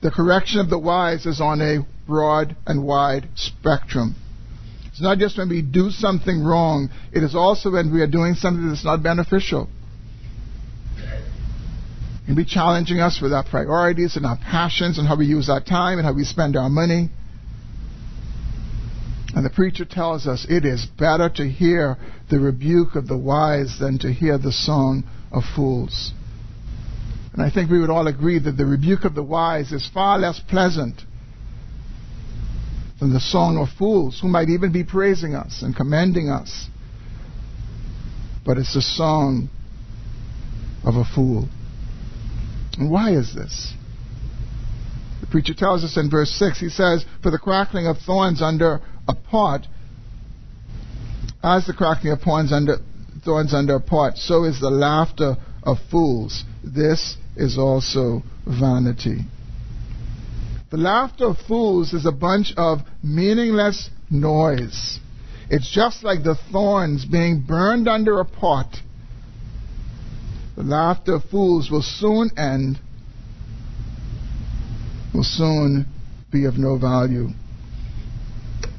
the 0.03 0.11
correction 0.11 0.61
of 0.61 0.69
the 0.69 0.79
wise 0.79 1.25
is 1.25 1.41
on 1.41 1.63
a 1.63 1.79
broad 2.07 2.55
and 2.67 2.85
wide 2.87 3.27
spectrum. 3.37 4.15
It's 4.89 5.01
not 5.01 5.17
just 5.17 5.39
when 5.39 5.49
we 5.49 5.63
do 5.63 5.89
something 5.89 6.45
wrong, 6.45 6.91
it 7.11 7.23
is 7.23 7.35
also 7.35 7.71
when 7.71 7.91
we 7.91 8.03
are 8.03 8.07
doing 8.07 8.35
something 8.35 8.69
that's 8.69 8.85
not 8.85 9.03
beneficial. 9.03 9.71
Can 12.27 12.35
be 12.35 12.45
challenging 12.45 12.99
us 12.99 13.21
with 13.23 13.33
our 13.33 13.45
priorities 13.45 14.17
and 14.17 14.27
our 14.27 14.37
passions 14.37 14.99
and 14.99 15.07
how 15.07 15.17
we 15.17 15.27
use 15.27 15.49
our 15.49 15.63
time 15.63 15.99
and 15.99 16.07
how 16.07 16.13
we 16.13 16.25
spend 16.25 16.57
our 16.57 16.69
money. 16.69 17.09
And 19.35 19.45
the 19.45 19.51
preacher 19.51 19.85
tells 19.85 20.27
us 20.27 20.45
it 20.49 20.65
is 20.65 20.87
better 20.87 21.29
to 21.37 21.49
hear 21.49 21.97
the 22.29 22.41
rebuke 22.41 22.97
of 22.97 23.07
the 23.07 23.17
wise 23.17 23.79
than 23.79 23.99
to 23.99 24.13
hear 24.13 24.39
the 24.39 24.51
song 24.51 25.05
of 25.31 25.45
fools. 25.55 26.13
And 27.33 27.43
I 27.43 27.51
think 27.51 27.71
we 27.71 27.79
would 27.79 27.91
all 27.91 28.09
agree 28.09 28.39
that 28.41 28.57
the 28.57 28.67
rebuke 28.67 29.05
of 29.05 29.15
the 29.15 29.23
wise 29.23 29.71
is 29.71 29.87
far 29.87 30.19
less 30.19 30.41
pleasant 30.41 31.03
than 32.99 33.13
the 33.13 33.21
song 33.21 33.59
of 33.59 33.69
fools, 33.79 34.19
who 34.21 34.29
might 34.29 34.49
even 34.49 34.73
be 34.73 34.83
praising 34.83 35.35
us 35.35 35.63
and 35.63 35.77
commending 35.77 36.31
us. 36.31 36.69
But 38.45 38.57
it's 38.57 38.75
the 38.75 38.83
song 38.83 39.51
of 40.83 40.97
a 40.97 41.05
fool. 41.05 41.49
And 42.79 42.91
why 42.91 43.13
is 43.13 43.35
this? 43.35 43.73
The 45.21 45.27
preacher 45.27 45.55
tells 45.55 45.83
us 45.83 45.97
in 45.97 46.11
verse 46.11 46.31
6, 46.31 46.61
he 46.61 46.69
says, 46.69 47.05
For 47.23 47.31
the 47.31 47.39
crackling 47.39 47.87
of 47.87 47.99
thorns 47.99 48.43
under 48.43 48.81
a 49.09 49.15
pot, 49.15 49.67
as 51.43 51.67
the 51.67 51.73
crackling 51.73 52.13
of 52.13 52.21
thorns 52.21 52.53
under, 52.53 52.79
thorns 53.25 53.55
under 53.55 53.77
a 53.77 53.81
pot, 53.81 54.19
so 54.19 54.45
is 54.45 54.61
the 54.61 54.71
laughter 54.71 55.37
of 55.63 55.79
fools. 55.91 56.45
This 56.63 57.17
is 57.37 57.59
also 57.59 58.23
vanity. 58.47 59.21
The 60.71 60.77
laughter 60.77 61.27
of 61.27 61.39
fools 61.39 61.93
is 61.93 62.07
a 62.07 62.13
bunch 62.13 62.53
of 62.57 62.81
meaningless 63.03 63.91
noise. 64.11 64.99
It's 65.49 65.71
just 65.71 66.03
like 66.03 66.25
the 66.25 66.37
thorns 66.51 67.05
being 67.05 67.41
burned 67.41 67.89
under 67.89 68.19
a 68.19 68.25
pot. 68.25 68.77
The 70.57 70.63
laughter 70.63 71.15
of 71.15 71.25
fools 71.25 71.71
will 71.71 71.83
soon 71.83 72.31
end, 72.37 72.79
will 75.13 75.23
soon 75.23 75.87
be 76.33 76.47
of 76.47 76.57
no 76.57 76.79
value. 76.79 77.29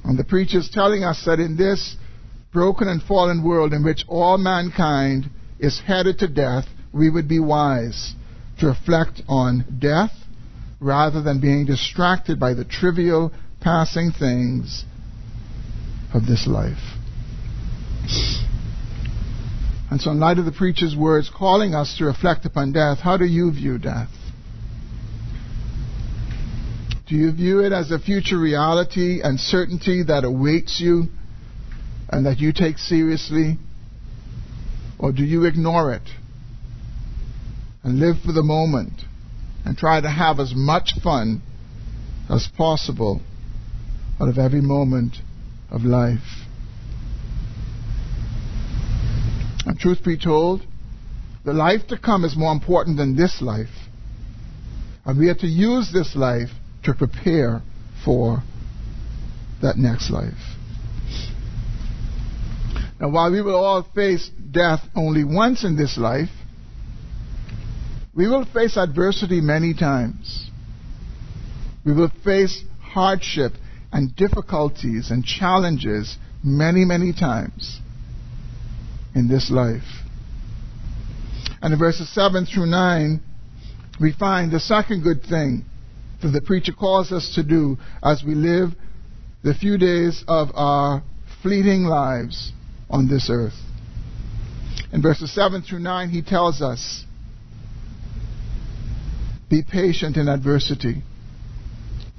And 0.04 0.18
the 0.18 0.24
preacher 0.24 0.58
is 0.58 0.70
telling 0.70 1.04
us 1.04 1.24
that 1.26 1.40
in 1.40 1.56
this 1.56 1.96
broken 2.52 2.88
and 2.88 3.02
fallen 3.04 3.44
world 3.44 3.74
in 3.74 3.84
which 3.84 4.06
all 4.08 4.38
mankind 4.38 5.30
is 5.60 5.80
headed 5.80 6.18
to 6.20 6.28
death, 6.28 6.66
we 6.92 7.10
would 7.10 7.28
be 7.28 7.40
wise 7.40 8.14
to 8.60 8.68
reflect 8.68 9.22
on 9.28 9.78
death 9.80 10.14
rather 10.80 11.22
than 11.22 11.40
being 11.40 11.66
distracted 11.66 12.40
by 12.40 12.54
the 12.54 12.66
trivial, 12.66 13.32
passing 13.62 14.12
things 14.12 14.86
of 16.14 16.26
this 16.26 16.48
life. 16.48 16.98
And 19.90 20.02
so, 20.02 20.12
in 20.12 20.20
light 20.20 20.38
of 20.38 20.46
the 20.46 20.52
preacher's 20.52 20.96
words 20.96 21.30
calling 21.30 21.74
us 21.74 21.96
to 21.98 22.06
reflect 22.06 22.46
upon 22.46 22.74
death, 22.74 23.00
how 23.00 23.18
do 23.18 23.26
you 23.26 23.52
view 23.52 23.78
death? 23.78 24.10
Do 27.08 27.16
you 27.16 27.32
view 27.32 27.62
it 27.62 27.72
as 27.72 27.90
a 27.90 28.00
future 28.00 28.38
reality 28.38 29.22
and 29.24 29.40
certainty 29.40 30.04
that 30.04 30.26
awaits 30.26 30.82
you 30.82 31.06
and 32.10 32.26
that 32.26 32.40
you 32.40 32.52
take 32.52 32.78
seriously? 32.78 33.58
Or 35.00 35.14
do 35.14 35.24
you 35.24 35.46
ignore 35.46 35.94
it 35.94 36.10
and 37.84 38.00
live 38.00 38.18
for 38.26 38.34
the 38.34 38.44
moment 38.44 39.04
and 39.64 39.78
try 39.78 40.02
to 40.02 40.10
have 40.10 40.40
as 40.42 40.54
much 40.54 40.94
fun 41.02 41.42
as 42.30 42.48
possible 42.58 43.22
out 44.20 44.28
of 44.28 44.38
every 44.38 44.62
moment 44.62 45.16
of 45.72 45.84
life. 45.84 46.47
And 49.68 49.78
truth 49.78 50.02
be 50.02 50.18
told, 50.18 50.66
the 51.44 51.52
life 51.52 51.88
to 51.90 51.98
come 51.98 52.24
is 52.24 52.38
more 52.38 52.54
important 52.54 52.96
than 52.96 53.18
this 53.18 53.42
life. 53.42 53.68
And 55.06 55.20
we 55.20 55.30
are 55.30 55.36
to 55.36 55.48
use 55.48 55.92
this 55.92 56.16
life 56.16 56.50
to 56.84 56.94
prepare 56.94 57.62
for 58.06 58.44
that 59.62 59.76
next 59.78 60.10
life. 60.10 60.34
Now, 63.00 63.10
while 63.10 63.30
we 63.30 63.42
will 63.42 63.58
all 63.58 63.84
face 63.94 64.30
death 64.52 64.80
only 64.96 65.26
once 65.26 65.66
in 65.66 65.76
this 65.76 65.98
life, 65.98 66.30
we 68.16 68.28
will 68.30 68.46
face 68.46 68.78
adversity 68.78 69.42
many 69.42 69.74
times. 69.74 70.50
We 71.86 71.92
will 71.92 72.12
face 72.24 72.64
hardship 72.82 73.52
and 73.92 74.16
difficulties 74.16 75.12
and 75.12 75.26
challenges 75.26 76.18
many, 76.42 76.86
many 76.86 77.12
times 77.12 77.82
in 79.18 79.28
this 79.28 79.50
life. 79.50 79.82
And 81.62 81.74
in 81.74 81.80
verses 81.80 82.08
7 82.14 82.46
through 82.46 82.68
9, 82.68 83.20
we 84.00 84.14
find 84.14 84.52
the 84.52 84.60
second 84.60 85.02
good 85.02 85.24
thing 85.24 85.66
that 86.22 86.30
the 86.30 86.42
preacher 86.42 86.72
calls 86.72 87.12
us 87.12 87.34
to 87.36 87.44
do 87.44 87.78
as 88.04 88.24
we 88.24 88.36
live 88.36 88.70
the 89.44 89.56
few 89.56 89.78
days 89.78 90.24
of 90.28 90.50
our 90.54 91.04
fleeting 91.42 91.84
lives 91.84 92.52
on 92.90 93.08
this 93.08 93.30
earth. 93.32 93.58
In 94.94 95.02
verses 95.02 95.34
7 95.34 95.64
through 95.64 95.80
9, 95.80 96.10
he 96.10 96.22
tells 96.22 96.62
us 96.62 97.04
be 99.50 99.64
patient 99.64 100.18
in 100.18 100.28
adversity. 100.28 101.02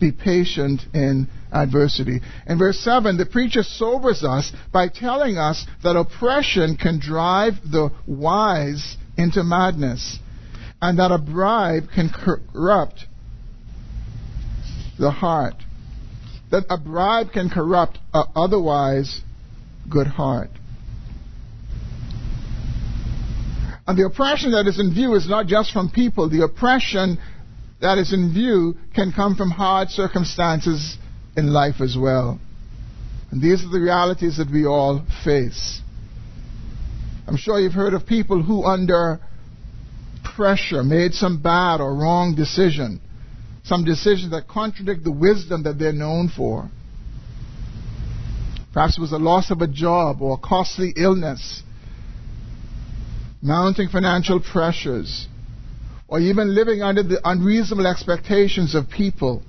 Be 0.00 0.12
patient 0.12 0.82
in 0.94 1.28
adversity. 1.52 2.20
In 2.46 2.58
verse 2.58 2.78
7, 2.80 3.16
the 3.16 3.26
preacher 3.26 3.62
sobers 3.62 4.24
us 4.24 4.52
by 4.72 4.88
telling 4.88 5.36
us 5.38 5.66
that 5.82 5.96
oppression 5.96 6.76
can 6.76 7.00
drive 7.00 7.54
the 7.64 7.90
wise 8.06 8.96
into 9.16 9.42
madness, 9.42 10.18
and 10.80 10.98
that 10.98 11.10
a 11.10 11.18
bribe 11.18 11.84
can 11.94 12.10
corrupt 12.10 13.06
the 14.98 15.10
heart. 15.10 15.54
That 16.50 16.64
a 16.70 16.78
bribe 16.78 17.32
can 17.32 17.50
corrupt 17.50 17.98
a 18.14 18.22
otherwise 18.34 19.20
good 19.90 20.06
heart. 20.06 20.50
And 23.86 23.98
the 23.98 24.04
oppression 24.04 24.52
that 24.52 24.66
is 24.66 24.78
in 24.78 24.92
view 24.92 25.14
is 25.14 25.26
not 25.28 25.46
just 25.46 25.72
from 25.72 25.90
people. 25.90 26.28
The 26.28 26.42
oppression 26.42 27.18
that 27.80 27.96
is 27.96 28.12
in 28.12 28.34
view 28.34 28.76
can 28.94 29.12
come 29.12 29.34
from 29.34 29.50
hard 29.50 29.88
circumstances 29.88 30.98
in 31.38 31.52
life 31.52 31.80
as 31.80 31.96
well. 31.98 32.38
And 33.30 33.40
these 33.40 33.64
are 33.64 33.68
the 33.68 33.80
realities 33.80 34.38
that 34.38 34.50
we 34.50 34.66
all 34.66 35.04
face. 35.24 35.80
I'm 37.26 37.36
sure 37.36 37.60
you've 37.60 37.72
heard 37.72 37.94
of 37.94 38.06
people 38.06 38.42
who, 38.42 38.64
under 38.64 39.20
pressure, 40.36 40.82
made 40.82 41.12
some 41.14 41.40
bad 41.40 41.80
or 41.80 41.94
wrong 41.94 42.34
decision, 42.34 43.00
some 43.64 43.84
decisions 43.84 44.32
that 44.32 44.48
contradict 44.48 45.04
the 45.04 45.12
wisdom 45.12 45.62
that 45.64 45.78
they're 45.78 45.92
known 45.92 46.28
for. 46.34 46.70
Perhaps 48.72 48.98
it 48.98 49.00
was 49.00 49.10
the 49.10 49.18
loss 49.18 49.50
of 49.50 49.60
a 49.60 49.66
job 49.66 50.22
or 50.22 50.34
a 50.34 50.38
costly 50.38 50.92
illness 50.96 51.62
mounting 53.40 53.88
financial 53.88 54.40
pressures, 54.40 55.28
or 56.08 56.18
even 56.18 56.54
living 56.54 56.82
under 56.82 57.02
the 57.02 57.20
unreasonable 57.24 57.86
expectations 57.86 58.74
of 58.74 58.88
people. 58.88 59.42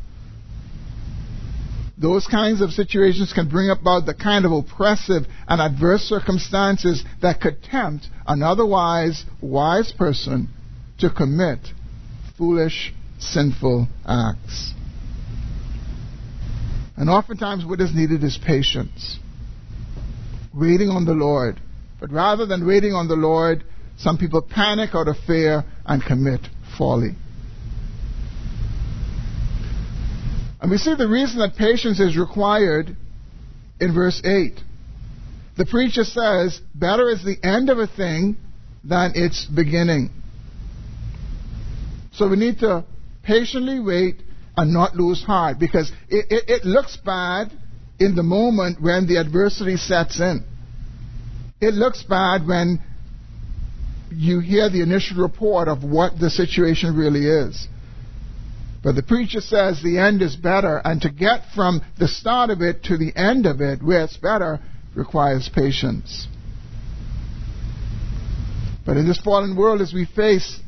Those 2.01 2.25
kinds 2.27 2.62
of 2.62 2.71
situations 2.71 3.33
can 3.33 3.49
bring 3.49 3.69
about 3.69 4.05
the 4.05 4.13
kind 4.13 4.45
of 4.45 4.53
oppressive 4.53 5.23
and 5.47 5.59
adverse 5.59 6.01
circumstances 6.03 7.03
that 7.21 7.41
could 7.41 7.62
tempt 7.62 8.07
an 8.25 8.41
otherwise 8.41 9.25
wise 9.41 9.91
person 9.91 10.47
to 10.99 11.09
commit 11.09 11.59
foolish, 12.38 12.93
sinful 13.19 13.89
acts. 14.07 14.73
And 16.95 17.09
oftentimes, 17.09 17.65
what 17.65 17.81
is 17.81 17.93
needed 17.93 18.23
is 18.23 18.38
patience, 18.45 19.19
waiting 20.53 20.89
on 20.89 21.05
the 21.05 21.13
Lord. 21.13 21.59
But 21.99 22.12
rather 22.12 22.45
than 22.45 22.65
waiting 22.65 22.93
on 22.93 23.09
the 23.09 23.15
Lord, 23.15 23.65
some 23.97 24.17
people 24.17 24.41
panic 24.41 24.91
out 24.93 25.09
of 25.09 25.17
fear 25.27 25.65
and 25.85 26.01
commit 26.03 26.41
folly. 26.77 27.15
And 30.62 30.69
we 30.69 30.78
see 30.78 30.95
the 30.95 31.08
reason 31.08 31.39
that 31.39 31.56
patience 31.56 32.00
is 32.00 32.17
required 32.17 32.95
in 33.80 33.93
verse 33.93 34.22
8. 34.24 34.60
The 35.58 35.65
preacher 35.65 36.04
says, 36.04 36.60
Better 36.76 37.10
is 37.10 37.24
the 37.24 37.38
end 37.43 37.69
of 37.69 37.80
a 37.80 37.88
thing 37.88 38.38
than 38.84 39.13
its 39.15 39.45
beginning. 39.45 40.10
So 42.13 42.28
we 42.28 42.38
need 42.38 42.60
to 42.60 42.84
patiently 43.24 43.80
wait 43.80 44.22
and 44.58 44.74
not 44.74 44.95
lose 44.95 45.24
heart 45.24 45.60
because 45.60 45.91
it, 46.10 46.26
it, 46.30 46.43
it 46.50 46.65
looks 46.65 46.98
bad 46.98 47.52
in 48.00 48.15
the 48.15 48.24
moment 48.24 48.82
when 48.82 49.08
the 49.08 49.17
adversity 49.17 49.78
sets 49.78 50.19
in. 50.19 50.43
It 51.62 51.74
looks 51.74 52.04
bad 52.04 52.45
when 52.48 52.82
you 54.12 54.39
hear 54.39 54.69
the 54.69 54.82
initial 54.82 55.22
report 55.22 55.67
of 55.67 55.84
what 55.84 56.19
the 56.19 56.30
situation 56.30 56.95
really 56.95 57.26
is. 57.26 57.67
But 58.81 58.95
the 58.95 59.03
preacher 59.03 59.41
says 59.41 59.81
the 59.81 59.99
end 59.99 60.21
is 60.21 60.35
better, 60.35 60.77
and 60.77 61.01
to 61.01 61.09
get 61.09 61.41
from 61.53 61.81
the 61.97 62.07
start 62.07 62.49
of 62.49 62.61
it 62.61 62.83
to 62.85 62.97
the 62.97 63.11
end 63.15 63.45
of 63.45 63.59
it, 63.59 63.83
where 63.83 64.03
it's 64.03 64.17
better, 64.17 64.59
requires 64.95 65.49
patience. 65.53 66.27
But 68.85 68.97
in 68.97 69.07
this 69.07 69.19
fallen 69.19 69.55
world, 69.55 69.81
as 69.81 69.93
we 69.93 70.05
face 70.05 70.59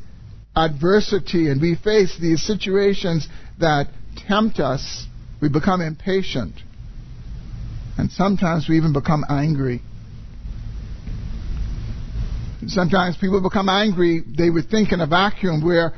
adversity 0.54 1.48
and 1.48 1.60
we 1.60 1.74
face 1.74 2.16
these 2.20 2.42
situations 2.42 3.26
that 3.58 3.88
tempt 4.28 4.60
us, 4.60 5.06
we 5.40 5.48
become 5.48 5.80
impatient. 5.80 6.54
And 7.96 8.10
sometimes 8.12 8.68
we 8.68 8.76
even 8.76 8.92
become 8.92 9.24
angry. 9.28 9.80
Sometimes 12.66 13.16
people 13.16 13.40
become 13.40 13.68
angry. 13.68 14.22
They 14.38 14.50
would 14.50 14.68
think 14.68 14.92
in 14.92 15.00
a 15.00 15.06
vacuum 15.06 15.64
where 15.64 15.92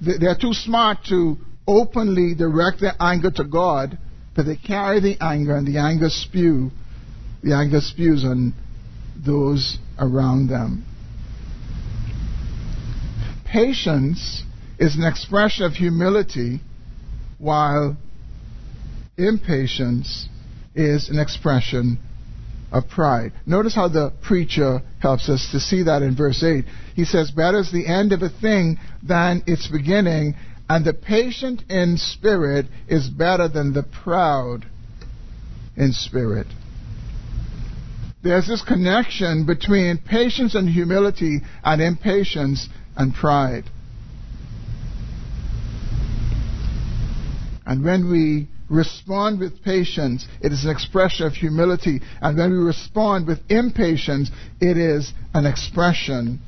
they're 0.00 0.38
too 0.40 0.54
smart 0.54 0.98
to 1.08 1.36
openly 1.66 2.34
direct 2.34 2.80
their 2.80 2.94
anger 3.00 3.30
to 3.30 3.44
God, 3.44 3.98
but 4.34 4.46
they 4.46 4.56
carry 4.56 5.00
the 5.00 5.16
anger 5.20 5.56
and 5.56 5.66
the 5.66 5.78
anger 5.78 6.08
spew, 6.08 6.70
the 7.42 7.54
anger 7.54 7.80
spews 7.80 8.24
on 8.24 8.54
those 9.24 9.78
around 9.98 10.48
them. 10.48 10.84
Patience 13.44 14.42
is 14.78 14.96
an 14.96 15.04
expression 15.04 15.64
of 15.64 15.72
humility, 15.72 16.60
while 17.38 17.96
impatience 19.16 20.28
is 20.74 21.08
an 21.08 21.18
expression 21.18 21.98
of 22.72 22.88
pride. 22.88 23.32
Notice 23.46 23.74
how 23.74 23.88
the 23.88 24.12
preacher 24.22 24.82
helps 25.00 25.28
us 25.28 25.48
to 25.52 25.60
see 25.60 25.84
that 25.84 26.02
in 26.02 26.16
verse 26.16 26.42
8. 26.42 26.64
He 26.94 27.04
says, 27.04 27.30
Better 27.30 27.60
is 27.60 27.72
the 27.72 27.86
end 27.86 28.12
of 28.12 28.22
a 28.22 28.28
thing 28.28 28.78
than 29.02 29.42
its 29.46 29.68
beginning, 29.68 30.34
and 30.68 30.84
the 30.84 30.94
patient 30.94 31.62
in 31.70 31.96
spirit 31.96 32.66
is 32.88 33.08
better 33.08 33.48
than 33.48 33.72
the 33.72 33.82
proud 33.82 34.66
in 35.76 35.92
spirit. 35.92 36.46
There's 38.22 38.48
this 38.48 38.62
connection 38.62 39.46
between 39.46 39.98
patience 39.98 40.56
and 40.56 40.68
humility 40.68 41.40
and 41.62 41.80
impatience 41.80 42.68
and 42.96 43.14
pride. 43.14 43.64
And 47.64 47.84
when 47.84 48.10
we 48.10 48.48
respond 48.68 49.38
with 49.38 49.62
patience, 49.62 50.26
it 50.40 50.52
is 50.52 50.64
an 50.64 50.70
expression 50.70 51.26
of 51.26 51.34
humility. 51.34 52.00
And 52.20 52.36
when 52.36 52.50
we 52.50 52.58
respond 52.58 53.26
with 53.28 53.38
impatience, 53.48 54.30
it 54.60 54.76
is 54.76 55.12
an 55.34 55.46
expression 55.46 56.40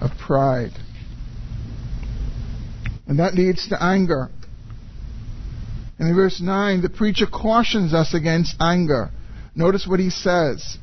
of 0.00 0.10
pride. 0.18 0.72
And 3.06 3.18
that 3.18 3.34
leads 3.34 3.68
to 3.68 3.82
anger. 3.82 4.30
And 5.98 6.08
in 6.08 6.14
verse 6.14 6.40
9, 6.40 6.82
the 6.82 6.90
preacher 6.90 7.26
cautions 7.26 7.94
us 7.94 8.14
against 8.14 8.56
anger. 8.60 9.10
Notice 9.54 9.86
what 9.86 10.00
he 10.00 10.10
says. 10.10 10.76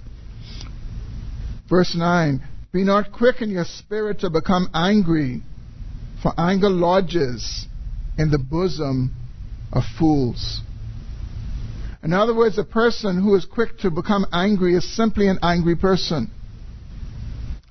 Verse 1.69 1.95
9 1.95 2.41
Be 2.71 2.83
not 2.83 3.11
quick 3.11 3.41
in 3.41 3.49
your 3.49 3.65
spirit 3.65 4.21
to 4.21 4.29
become 4.29 4.69
angry, 4.73 5.43
for 6.21 6.33
anger 6.37 6.69
lodges 6.69 7.67
in 8.17 8.31
the 8.31 8.39
bosom 8.39 9.13
of 9.71 9.83
fools. 9.99 10.61
In 12.03 12.11
other 12.11 12.35
words, 12.35 12.57
a 12.57 12.63
person 12.63 13.21
who 13.21 13.35
is 13.35 13.45
quick 13.45 13.77
to 13.79 13.89
become 13.89 14.25
angry 14.33 14.75
is 14.75 14.95
simply 14.95 15.27
an 15.29 15.39
angry 15.41 15.75
person. 15.75 16.29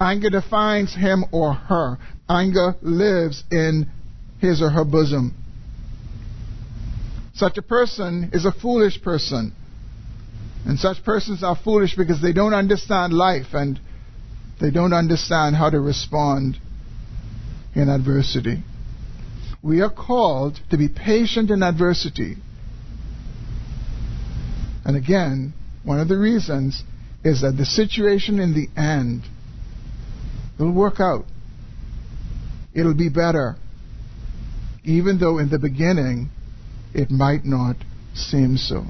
Anger 0.00 0.30
defines 0.30 0.94
him 0.94 1.24
or 1.32 1.52
her. 1.52 1.98
Anger 2.28 2.74
lives 2.80 3.44
in 3.50 3.90
his 4.42 4.60
or 4.60 4.70
her 4.70 4.84
bosom. 4.84 5.34
Such 7.34 7.56
a 7.56 7.62
person 7.62 8.30
is 8.34 8.44
a 8.44 8.52
foolish 8.52 9.00
person. 9.00 9.52
And 10.66 10.78
such 10.78 11.02
persons 11.04 11.42
are 11.42 11.56
foolish 11.56 11.96
because 11.96 12.20
they 12.20 12.32
don't 12.32 12.52
understand 12.52 13.12
life 13.12 13.54
and 13.54 13.80
they 14.60 14.70
don't 14.70 14.92
understand 14.92 15.56
how 15.56 15.70
to 15.70 15.80
respond 15.80 16.58
in 17.74 17.88
adversity. 17.88 18.62
We 19.62 19.80
are 19.80 19.90
called 19.90 20.60
to 20.70 20.76
be 20.76 20.88
patient 20.88 21.50
in 21.50 21.62
adversity. 21.62 22.36
And 24.84 24.96
again, 24.96 25.54
one 25.84 26.00
of 26.00 26.08
the 26.08 26.18
reasons 26.18 26.82
is 27.24 27.42
that 27.42 27.56
the 27.56 27.64
situation 27.64 28.40
in 28.40 28.54
the 28.54 28.68
end 28.80 29.22
will 30.58 30.72
work 30.72 30.98
out. 30.98 31.26
It'll 32.74 32.94
be 32.94 33.08
better. 33.08 33.56
Even 34.84 35.18
though 35.18 35.38
in 35.38 35.48
the 35.48 35.58
beginning 35.58 36.30
it 36.94 37.10
might 37.10 37.44
not 37.44 37.76
seem 38.14 38.56
so. 38.56 38.84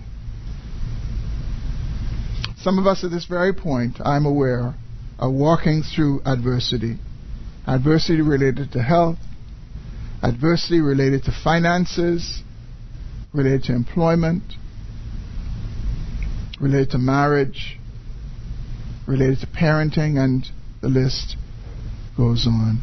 Some 2.59 2.79
of 2.79 2.87
us 2.87 3.05
at 3.05 3.11
this 3.11 3.25
very 3.25 3.53
point, 3.53 3.99
I'm 4.05 4.25
aware, 4.25 4.75
are 5.19 5.31
walking 5.31 5.83
through 5.83 6.23
adversity. 6.25 6.99
Adversity 7.67 8.21
related 8.21 8.73
to 8.73 8.83
health, 8.83 9.19
adversity 10.23 10.81
related 10.81 11.25
to 11.25 11.33
finances, 11.33 12.43
related 13.33 13.65
to 13.65 13.75
employment, 13.75 14.43
related 16.61 16.91
to 16.91 16.99
marriage, 16.99 17.79
related 19.07 19.41
to 19.41 19.47
parenting, 19.47 20.17
and 20.17 20.49
the 20.81 20.89
list 20.89 21.37
goes 22.17 22.47
on. 22.47 22.83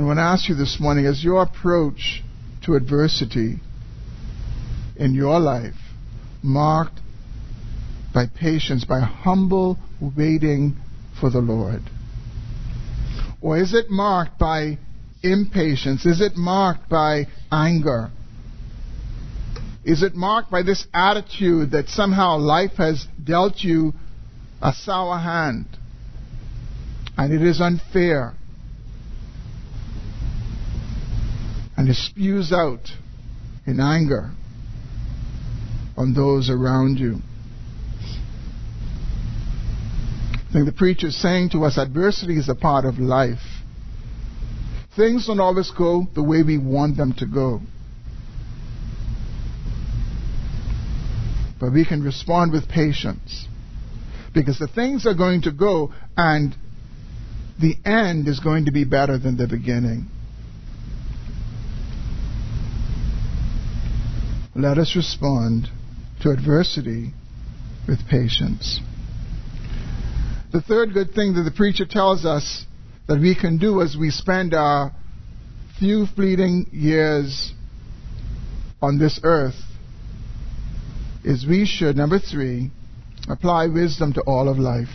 I 0.00 0.02
want 0.02 0.16
to 0.16 0.22
ask 0.22 0.48
you 0.48 0.54
this 0.54 0.80
morning 0.80 1.04
as 1.04 1.22
your 1.22 1.42
approach 1.42 2.22
to 2.64 2.74
adversity 2.74 3.56
in 4.96 5.12
your 5.14 5.38
life 5.38 5.74
marked 6.42 6.98
by 8.14 8.24
patience, 8.34 8.86
by 8.86 9.00
humble 9.00 9.78
waiting 10.00 10.76
for 11.20 11.28
the 11.28 11.40
Lord? 11.40 11.82
Or 13.42 13.58
is 13.58 13.74
it 13.74 13.90
marked 13.90 14.38
by 14.38 14.78
impatience? 15.22 16.06
Is 16.06 16.22
it 16.22 16.34
marked 16.34 16.88
by 16.88 17.26
anger? 17.52 18.10
Is 19.84 20.02
it 20.02 20.14
marked 20.14 20.50
by 20.50 20.62
this 20.62 20.86
attitude 20.94 21.72
that 21.72 21.90
somehow 21.90 22.38
life 22.38 22.78
has 22.78 23.06
dealt 23.22 23.58
you 23.58 23.92
a 24.62 24.72
sour 24.72 25.18
hand 25.18 25.66
and 27.18 27.34
it 27.34 27.42
is 27.42 27.60
unfair 27.60 28.34
and 31.80 31.88
it 31.88 31.94
spews 31.94 32.52
out 32.52 32.90
in 33.66 33.80
anger 33.80 34.32
on 35.96 36.12
those 36.12 36.50
around 36.50 36.98
you? 36.98 37.16
I 40.34 40.52
think 40.52 40.66
the 40.66 40.74
preacher 40.76 41.06
is 41.06 41.18
saying 41.18 41.50
to 41.52 41.64
us 41.64 41.78
adversity 41.78 42.36
is 42.36 42.50
a 42.50 42.54
part 42.54 42.84
of 42.84 42.98
life. 42.98 43.38
Things 44.94 45.26
don't 45.26 45.40
always 45.40 45.70
go 45.70 46.06
the 46.14 46.22
way 46.22 46.42
we 46.42 46.58
want 46.58 46.98
them 46.98 47.14
to 47.14 47.24
go. 47.24 47.62
But 51.58 51.72
we 51.72 51.86
can 51.86 52.02
respond 52.02 52.52
with 52.52 52.68
patience. 52.68 53.48
Because 54.34 54.58
the 54.58 54.68
things 54.68 55.06
are 55.06 55.14
going 55.14 55.40
to 55.42 55.50
go 55.50 55.94
and 56.14 56.54
the 57.58 57.74
end 57.86 58.28
is 58.28 58.38
going 58.38 58.66
to 58.66 58.70
be 58.70 58.84
better 58.84 59.16
than 59.16 59.38
the 59.38 59.46
beginning. 59.46 60.10
Let 64.60 64.76
us 64.76 64.94
respond 64.94 65.68
to 66.20 66.30
adversity 66.30 67.14
with 67.88 68.06
patience. 68.10 68.78
The 70.52 70.60
third 70.60 70.92
good 70.92 71.14
thing 71.14 71.32
that 71.34 71.44
the 71.44 71.50
preacher 71.50 71.86
tells 71.86 72.26
us 72.26 72.66
that 73.08 73.18
we 73.18 73.34
can 73.34 73.56
do 73.56 73.80
as 73.80 73.96
we 73.98 74.10
spend 74.10 74.52
our 74.52 74.92
few 75.78 76.04
fleeting 76.14 76.66
years 76.72 77.54
on 78.82 78.98
this 78.98 79.18
earth 79.22 79.58
is 81.24 81.46
we 81.46 81.64
should, 81.64 81.96
number 81.96 82.18
three, 82.18 82.70
apply 83.30 83.66
wisdom 83.68 84.12
to 84.12 84.20
all 84.26 84.46
of 84.46 84.58
life. 84.58 84.88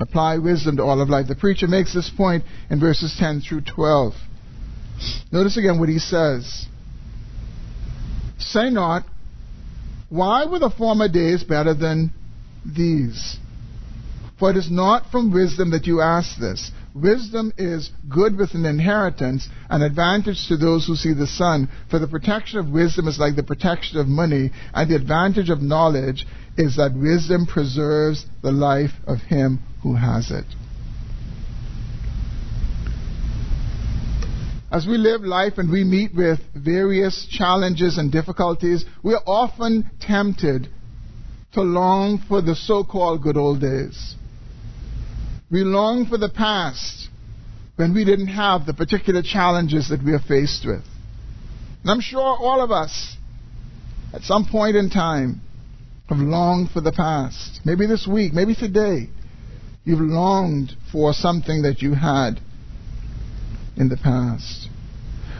Apply 0.00 0.38
wisdom 0.38 0.76
to 0.78 0.82
all 0.82 1.00
of 1.00 1.08
life. 1.08 1.28
The 1.28 1.36
preacher 1.36 1.68
makes 1.68 1.94
this 1.94 2.10
point 2.10 2.42
in 2.68 2.80
verses 2.80 3.14
10 3.16 3.42
through 3.42 3.60
12. 3.60 4.14
Notice 5.30 5.56
again 5.56 5.78
what 5.78 5.88
he 5.88 6.00
says. 6.00 6.66
Say 8.38 8.70
not, 8.70 9.04
why 10.08 10.46
were 10.46 10.58
the 10.58 10.70
former 10.70 11.08
days 11.08 11.44
better 11.44 11.74
than 11.74 12.12
these? 12.64 13.36
For 14.38 14.50
it 14.50 14.56
is 14.56 14.70
not 14.70 15.10
from 15.10 15.32
wisdom 15.32 15.70
that 15.72 15.86
you 15.86 16.00
ask 16.00 16.38
this. 16.38 16.70
Wisdom 16.94 17.52
is 17.58 17.90
good 18.08 18.36
with 18.36 18.54
an 18.54 18.64
inheritance, 18.64 19.48
an 19.68 19.82
advantage 19.82 20.48
to 20.48 20.56
those 20.56 20.86
who 20.86 20.94
see 20.96 21.12
the 21.12 21.26
sun. 21.26 21.68
For 21.90 21.98
the 21.98 22.08
protection 22.08 22.58
of 22.58 22.68
wisdom 22.68 23.08
is 23.08 23.18
like 23.18 23.36
the 23.36 23.42
protection 23.42 23.98
of 23.98 24.08
money, 24.08 24.50
and 24.72 24.90
the 24.90 24.96
advantage 24.96 25.50
of 25.50 25.60
knowledge 25.60 26.26
is 26.56 26.76
that 26.76 26.94
wisdom 26.94 27.46
preserves 27.46 28.26
the 28.42 28.52
life 28.52 28.92
of 29.06 29.18
him 29.18 29.60
who 29.82 29.96
has 29.96 30.30
it. 30.30 30.46
As 34.70 34.86
we 34.86 34.98
live 34.98 35.22
life 35.22 35.54
and 35.56 35.70
we 35.70 35.82
meet 35.82 36.14
with 36.14 36.40
various 36.54 37.26
challenges 37.30 37.96
and 37.96 38.12
difficulties, 38.12 38.84
we 39.02 39.14
are 39.14 39.22
often 39.26 39.90
tempted 40.00 40.68
to 41.54 41.62
long 41.62 42.22
for 42.28 42.42
the 42.42 42.54
so 42.54 42.84
called 42.84 43.22
good 43.22 43.38
old 43.38 43.62
days. 43.62 44.14
We 45.50 45.64
long 45.64 46.04
for 46.04 46.18
the 46.18 46.28
past 46.28 47.08
when 47.76 47.94
we 47.94 48.04
didn't 48.04 48.28
have 48.28 48.66
the 48.66 48.74
particular 48.74 49.22
challenges 49.22 49.88
that 49.88 50.04
we 50.04 50.12
are 50.12 50.20
faced 50.20 50.66
with. 50.66 50.84
And 51.82 51.90
I'm 51.90 52.02
sure 52.02 52.20
all 52.20 52.60
of 52.60 52.70
us, 52.70 53.16
at 54.12 54.22
some 54.22 54.46
point 54.50 54.76
in 54.76 54.90
time, 54.90 55.40
have 56.10 56.18
longed 56.18 56.70
for 56.72 56.82
the 56.82 56.92
past. 56.92 57.60
Maybe 57.64 57.86
this 57.86 58.06
week, 58.06 58.34
maybe 58.34 58.54
today, 58.54 59.08
you've 59.84 60.00
longed 60.00 60.72
for 60.92 61.14
something 61.14 61.62
that 61.62 61.80
you 61.80 61.94
had 61.94 62.40
in 63.78 63.88
the 63.88 63.96
past. 63.96 64.68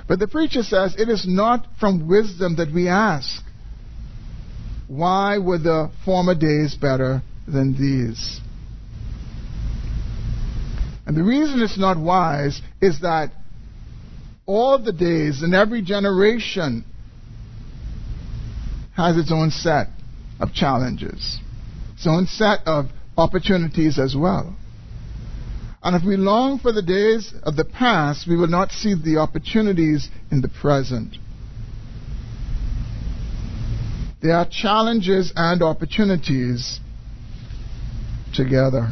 But 0.07 0.21
the 0.21 0.29
preacher 0.29 0.63
says 0.63 0.95
it 0.97 1.09
is 1.09 1.27
not 1.29 1.67
from 1.79 2.09
wisdom 2.09 2.57
that 2.57 2.73
we 2.73 2.89
ask. 2.89 3.45
Why 4.87 5.37
were 5.37 5.59
the 5.59 5.91
former 6.05 6.35
days 6.35 6.75
better 6.75 7.23
than 7.47 7.75
these? 7.75 8.41
And 11.07 11.17
the 11.17 11.23
reason 11.23 11.61
it's 11.61 11.79
not 11.79 11.99
wise 11.99 12.63
is 12.81 13.01
that 13.01 13.33
all 14.47 14.79
the 14.79 14.93
days 14.93 15.43
in 15.43 15.53
every 15.53 15.83
generation 15.83 16.85
has 18.97 19.17
its 19.17 19.31
own 19.31 19.51
set 19.51 19.89
of 20.41 20.53
challenges, 20.55 21.39
its 21.95 22.07
own 22.07 22.27
set 22.27 22.61
of 22.67 22.87
opportunities 23.17 23.99
as 23.99 24.15
well. 24.17 24.57
And 25.83 25.95
if 25.95 26.05
we 26.05 26.17
long 26.17 26.59
for 26.59 26.73
the 26.73 26.83
days 26.83 27.33
of 27.45 27.57
the 27.57 27.65
past, 27.65 28.27
we 28.27 28.37
will 28.37 28.49
not 28.49 28.73
see 28.73 28.95
the 28.95 29.19
opportunities 29.19 30.09
in 30.31 30.41
the 30.41 30.49
present. 30.49 31.17
There 34.21 34.35
are 34.35 34.49
challenges 34.51 35.33
and 35.37 35.63
opportunities 35.63 36.81
together. 38.35 38.91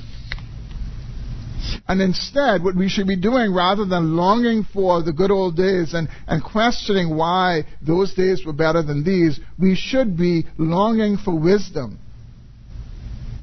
And 1.89 2.01
instead, 2.01 2.63
what 2.63 2.77
we 2.77 2.89
should 2.89 3.09
be 3.09 3.17
doing, 3.17 3.53
rather 3.53 3.85
than 3.85 4.17
longing 4.17 4.65
for 4.73 5.03
the 5.03 5.13
good 5.13 5.33
old 5.33 5.57
days 5.57 5.95
and, 5.95 6.09
and 6.29 6.43
questioning 6.43 7.17
why 7.17 7.67
those 7.83 8.15
days 8.15 8.45
were 8.47 8.53
better 8.53 8.83
than 8.83 9.03
these, 9.03 9.41
we 9.59 9.75
should 9.75 10.17
be 10.17 10.47
longing 10.59 11.17
for 11.17 11.37
wisdom 11.37 11.99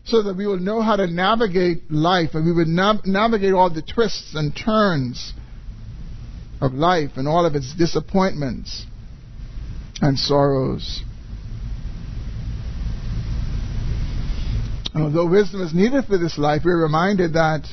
so 0.05 0.23
that 0.23 0.35
we 0.35 0.45
will 0.45 0.59
know 0.59 0.81
how 0.81 0.95
to 0.95 1.07
navigate 1.07 1.89
life 1.89 2.31
and 2.33 2.45
we 2.45 2.51
would 2.51 2.67
nav- 2.67 3.05
navigate 3.05 3.53
all 3.53 3.69
the 3.69 3.81
twists 3.81 4.35
and 4.35 4.55
turns 4.55 5.33
of 6.59 6.73
life 6.73 7.11
and 7.15 7.27
all 7.27 7.45
of 7.45 7.55
its 7.55 7.73
disappointments 7.73 8.85
and 10.01 10.17
sorrows. 10.17 11.03
although 14.95 15.25
wisdom 15.25 15.61
is 15.61 15.73
needed 15.73 16.05
for 16.05 16.17
this 16.17 16.37
life, 16.37 16.61
we're 16.63 16.81
reminded 16.81 17.33
that 17.33 17.67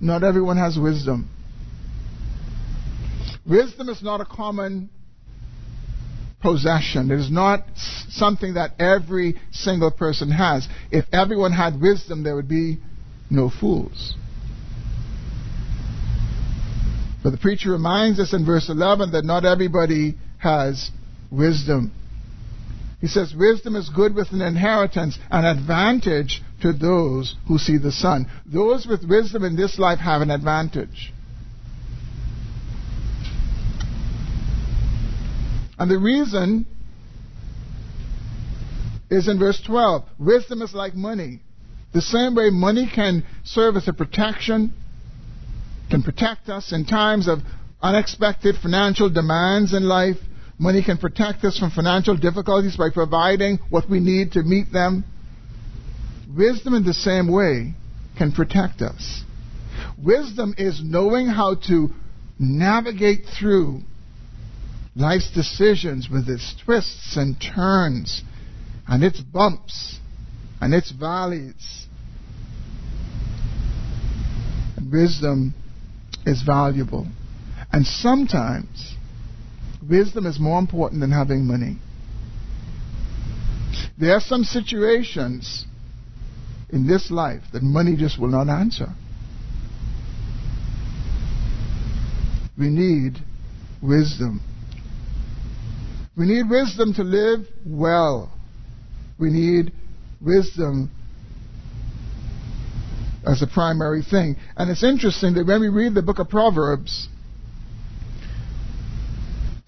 not 0.00 0.22
everyone 0.22 0.58
has 0.58 0.78
wisdom. 0.78 1.30
Wisdom 3.46 3.88
is 3.88 4.02
not 4.02 4.20
a 4.20 4.24
common 4.24 4.90
possession. 6.46 7.10
It 7.10 7.18
is 7.18 7.30
not 7.30 7.64
something 8.08 8.54
that 8.54 8.70
every 8.78 9.34
single 9.50 9.90
person 9.90 10.30
has. 10.30 10.68
If 10.92 11.04
everyone 11.12 11.52
had 11.52 11.80
wisdom, 11.80 12.22
there 12.22 12.36
would 12.36 12.48
be 12.48 12.78
no 13.28 13.50
fools. 13.50 14.14
But 17.24 17.30
the 17.30 17.38
preacher 17.38 17.72
reminds 17.72 18.20
us 18.20 18.32
in 18.32 18.46
verse 18.46 18.68
11 18.68 19.10
that 19.10 19.24
not 19.24 19.44
everybody 19.44 20.14
has 20.38 20.92
wisdom. 21.32 21.90
He 23.00 23.08
says, 23.08 23.34
Wisdom 23.36 23.74
is 23.74 23.88
good 23.88 24.14
with 24.14 24.30
an 24.30 24.40
inheritance, 24.40 25.18
an 25.32 25.44
advantage 25.44 26.42
to 26.62 26.72
those 26.72 27.34
who 27.48 27.58
see 27.58 27.78
the 27.78 27.90
sun. 27.90 28.30
Those 28.46 28.86
with 28.86 29.04
wisdom 29.04 29.42
in 29.42 29.56
this 29.56 29.80
life 29.80 29.98
have 29.98 30.22
an 30.22 30.30
advantage. 30.30 31.12
And 35.78 35.90
the 35.90 35.98
reason 35.98 36.66
is 39.10 39.28
in 39.28 39.38
verse 39.38 39.60
12. 39.64 40.04
Wisdom 40.18 40.62
is 40.62 40.74
like 40.74 40.94
money. 40.94 41.40
The 41.92 42.02
same 42.02 42.34
way 42.34 42.50
money 42.50 42.90
can 42.92 43.24
serve 43.44 43.76
as 43.76 43.88
a 43.88 43.92
protection, 43.92 44.72
can 45.90 46.02
protect 46.02 46.48
us 46.48 46.72
in 46.72 46.84
times 46.84 47.28
of 47.28 47.38
unexpected 47.80 48.56
financial 48.60 49.08
demands 49.08 49.72
in 49.72 49.84
life. 49.84 50.16
Money 50.58 50.82
can 50.82 50.98
protect 50.98 51.44
us 51.44 51.58
from 51.58 51.70
financial 51.70 52.16
difficulties 52.16 52.76
by 52.76 52.88
providing 52.92 53.58
what 53.70 53.88
we 53.88 54.00
need 54.00 54.32
to 54.32 54.42
meet 54.42 54.72
them. 54.72 55.04
Wisdom, 56.34 56.74
in 56.74 56.84
the 56.84 56.94
same 56.94 57.30
way, 57.30 57.74
can 58.18 58.32
protect 58.32 58.82
us. 58.82 59.22
Wisdom 60.02 60.54
is 60.58 60.80
knowing 60.82 61.26
how 61.26 61.54
to 61.54 61.90
navigate 62.38 63.26
through 63.38 63.82
life's 64.96 65.30
decisions 65.30 66.08
with 66.10 66.28
its 66.28 66.54
twists 66.64 67.16
and 67.16 67.36
turns 67.40 68.22
and 68.88 69.04
its 69.04 69.20
bumps 69.20 69.98
and 70.60 70.74
its 70.74 70.90
valleys. 70.90 71.86
Wisdom 74.90 75.54
is 76.24 76.42
valuable. 76.42 77.06
And 77.72 77.86
sometimes 77.86 78.96
wisdom 79.88 80.24
is 80.26 80.40
more 80.40 80.58
important 80.58 81.00
than 81.00 81.12
having 81.12 81.44
money. 81.46 81.76
There 83.98 84.14
are 84.14 84.20
some 84.20 84.44
situations 84.44 85.66
in 86.70 86.86
this 86.86 87.10
life 87.10 87.42
that 87.52 87.62
money 87.62 87.96
just 87.96 88.18
will 88.18 88.28
not 88.28 88.48
answer. 88.48 88.88
We 92.58 92.68
need 92.68 93.18
wisdom. 93.82 94.40
We 96.16 96.26
need 96.26 96.48
wisdom 96.48 96.94
to 96.94 97.02
live 97.02 97.46
well. 97.66 98.32
We 99.18 99.30
need 99.30 99.72
wisdom 100.20 100.90
as 103.26 103.42
a 103.42 103.46
primary 103.46 104.02
thing. 104.02 104.36
And 104.56 104.70
it's 104.70 104.84
interesting 104.84 105.34
that 105.34 105.46
when 105.46 105.60
we 105.60 105.68
read 105.68 105.94
the 105.94 106.02
book 106.02 106.18
of 106.18 106.28
Proverbs, 106.28 107.08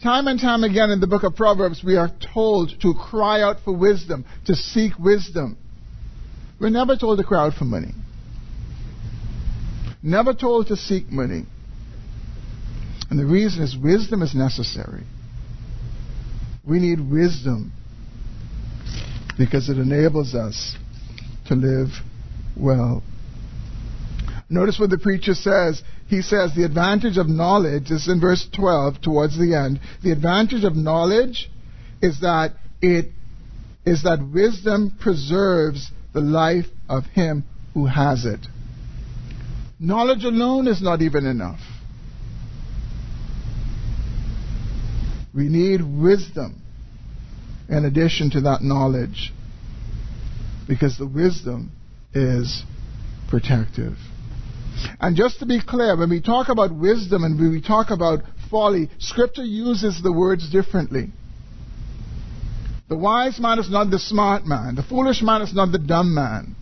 Time 0.03 0.28
and 0.28 0.38
time 0.38 0.62
again 0.62 0.90
in 0.90 1.01
the 1.01 1.09
book 1.09 1.24
of 1.24 1.34
Proverbs, 1.34 1.82
we 1.82 1.96
are 1.96 2.09
told 2.32 2.70
to 2.82 2.94
cry 2.94 3.42
out 3.42 3.57
for 3.64 3.76
wisdom, 3.76 4.24
to 4.44 4.55
seek 4.55 4.96
wisdom. 4.96 5.59
We're 6.61 6.70
never 6.70 6.96
told 6.96 7.18
to 7.18 7.24
cry 7.24 7.46
out 7.46 7.55
for 7.55 7.64
money. 7.64 7.92
Never 10.01 10.34
told 10.34 10.68
to 10.68 10.76
seek 10.76 11.11
money. 11.11 11.46
And 13.11 13.18
the 13.18 13.26
reason 13.26 13.64
is 13.64 13.76
wisdom 13.76 14.22
is 14.22 14.36
necessary. 14.36 15.03
We 16.69 16.81
need 16.81 17.01
wisdom 17.01 17.73
because 19.39 19.69
it 19.71 19.79
enables 19.79 20.35
us 20.35 20.77
to 21.47 21.55
live 21.55 21.89
well. 22.57 23.03
Notice 24.51 24.79
what 24.79 24.91
the 24.91 24.99
preacher 24.99 25.35
says. 25.35 25.83
He 26.09 26.23
says 26.23 26.55
the 26.55 26.64
advantage 26.64 27.16
of 27.16 27.29
knowledge 27.29 27.91
is 27.91 28.09
in 28.09 28.21
verse 28.21 28.47
12 28.55 29.01
towards 29.01 29.39
the 29.39 29.55
end. 29.55 29.81
The 30.03 30.12
advantage 30.12 30.64
of 30.64 30.75
knowledge 30.75 31.51
is 32.03 32.21
that 32.21 32.53
it 32.81 33.12
is 33.85 34.03
that 34.03 34.21
wisdom 34.33 34.97
preserves 35.01 35.91
the 36.12 36.21
life 36.21 36.66
of 36.89 37.05
him 37.07 37.45
who 37.75 37.87
has 37.87 38.25
it. 38.25 38.41
Knowledge 39.79 40.25
alone 40.25 40.66
is 40.66 40.83
not 40.83 41.01
even 41.01 41.25
enough. 41.25 41.61
We 45.35 45.49
need 45.49 45.81
wisdom 45.83 46.62
in 47.68 47.85
addition 47.85 48.31
to 48.31 48.41
that 48.43 48.62
knowledge 48.62 49.33
because 50.66 50.97
the 50.97 51.07
wisdom 51.07 51.70
is 52.14 52.62
protective. 53.29 53.95
And 55.01 55.16
just 55.16 55.41
to 55.41 55.47
be 55.47 55.61
clear, 55.61 55.97
when 55.97 56.11
we 56.11 56.20
talk 56.20 56.49
about 56.49 56.74
wisdom 56.74 57.24
and 57.24 57.39
when 57.39 57.51
we 57.51 57.61
talk 57.61 57.91
about 57.91 58.20
folly, 58.51 58.89
Scripture 58.99 59.45
uses 59.45 60.01
the 60.03 60.12
words 60.12 60.51
differently. 60.51 61.11
The 62.89 62.97
wise 62.97 63.39
man 63.39 63.59
is 63.59 63.70
not 63.70 63.91
the 63.91 63.99
smart 63.99 64.47
man. 64.47 64.74
The 64.74 64.83
foolish 64.83 65.20
man 65.20 65.43
is 65.43 65.53
not 65.55 65.72
the 65.72 65.79
dumb 65.79 66.14
man. 66.14 66.57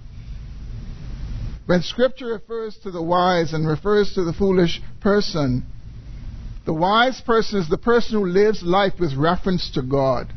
When 1.66 1.82
Scripture 1.82 2.26
refers 2.26 2.76
to 2.78 2.90
the 2.90 3.02
wise 3.02 3.52
and 3.52 3.66
refers 3.66 4.14
to 4.14 4.24
the 4.24 4.32
foolish 4.32 4.80
person, 5.00 5.66
the 6.66 6.74
wise 6.74 7.20
person 7.20 7.60
is 7.60 7.68
the 7.68 7.78
person 7.78 8.18
who 8.18 8.26
lives 8.26 8.62
life 8.62 8.94
with 8.98 9.14
reference 9.14 9.70
to 9.74 9.82
God. 9.82 10.32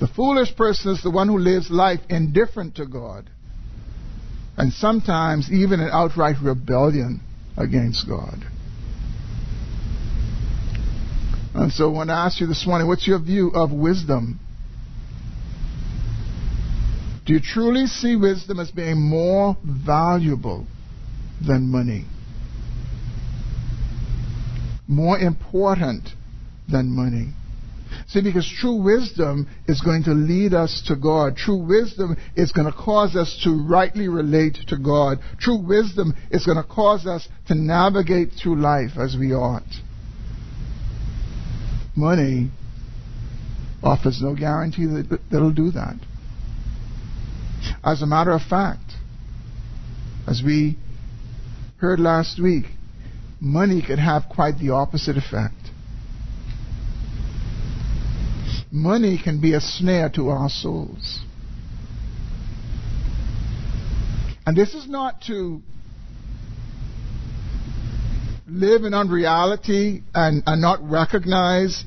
The 0.00 0.08
foolish 0.08 0.56
person 0.56 0.92
is 0.92 1.02
the 1.02 1.10
one 1.10 1.28
who 1.28 1.38
lives 1.38 1.70
life 1.70 2.00
indifferent 2.08 2.76
to 2.76 2.86
God 2.86 3.30
and 4.56 4.72
sometimes 4.72 5.50
even 5.52 5.80
an 5.80 5.90
outright 5.92 6.36
rebellion 6.42 7.20
against 7.56 8.08
God. 8.08 8.44
And 11.54 11.70
so 11.70 11.90
when 11.90 12.08
I 12.08 12.26
ask 12.26 12.40
you 12.40 12.46
this 12.46 12.66
morning, 12.66 12.88
what's 12.88 13.06
your 13.06 13.18
view 13.18 13.50
of 13.54 13.72
wisdom? 13.72 14.40
Do 17.26 17.34
you 17.34 17.40
truly 17.40 17.86
see 17.86 18.16
wisdom 18.16 18.58
as 18.58 18.70
being 18.70 19.00
more 19.00 19.56
valuable 19.62 20.66
than 21.46 21.70
money? 21.70 22.06
More 24.92 25.18
important 25.18 26.06
than 26.70 26.94
money? 26.94 27.32
See, 28.08 28.20
because 28.20 28.46
true 28.60 28.82
wisdom 28.82 29.48
is 29.66 29.80
going 29.80 30.04
to 30.04 30.10
lead 30.10 30.52
us 30.52 30.82
to 30.88 30.96
God. 30.96 31.34
True 31.34 31.66
wisdom 31.66 32.18
is 32.36 32.52
going 32.52 32.70
to 32.70 32.76
cause 32.76 33.16
us 33.16 33.40
to 33.44 33.66
rightly 33.66 34.08
relate 34.08 34.58
to 34.68 34.76
God. 34.76 35.18
True 35.38 35.56
wisdom 35.66 36.14
is 36.30 36.44
going 36.44 36.58
to 36.58 36.68
cause 36.68 37.06
us 37.06 37.26
to 37.48 37.54
navigate 37.54 38.32
through 38.32 38.60
life 38.60 38.98
as 38.98 39.16
we 39.18 39.32
ought. 39.32 39.62
Money 41.96 42.50
offers 43.82 44.20
no 44.20 44.34
guarantee 44.34 44.84
that 44.84 45.20
it'll 45.34 45.52
do 45.52 45.70
that. 45.70 45.96
As 47.82 48.02
a 48.02 48.06
matter 48.06 48.32
of 48.32 48.42
fact, 48.42 48.92
as 50.28 50.42
we 50.44 50.76
heard 51.78 51.98
last 51.98 52.38
week, 52.38 52.66
money 53.42 53.82
can 53.82 53.98
have 53.98 54.22
quite 54.30 54.56
the 54.58 54.70
opposite 54.70 55.16
effect. 55.16 55.54
Money 58.70 59.20
can 59.22 59.40
be 59.40 59.52
a 59.54 59.60
snare 59.60 60.08
to 60.10 60.28
our 60.28 60.48
souls. 60.48 61.18
And 64.46 64.56
this 64.56 64.74
is 64.74 64.88
not 64.88 65.22
to 65.22 65.60
live 68.46 68.84
in 68.84 68.94
unreality 68.94 70.04
and, 70.14 70.44
and 70.46 70.62
not 70.62 70.78
recognize 70.88 71.84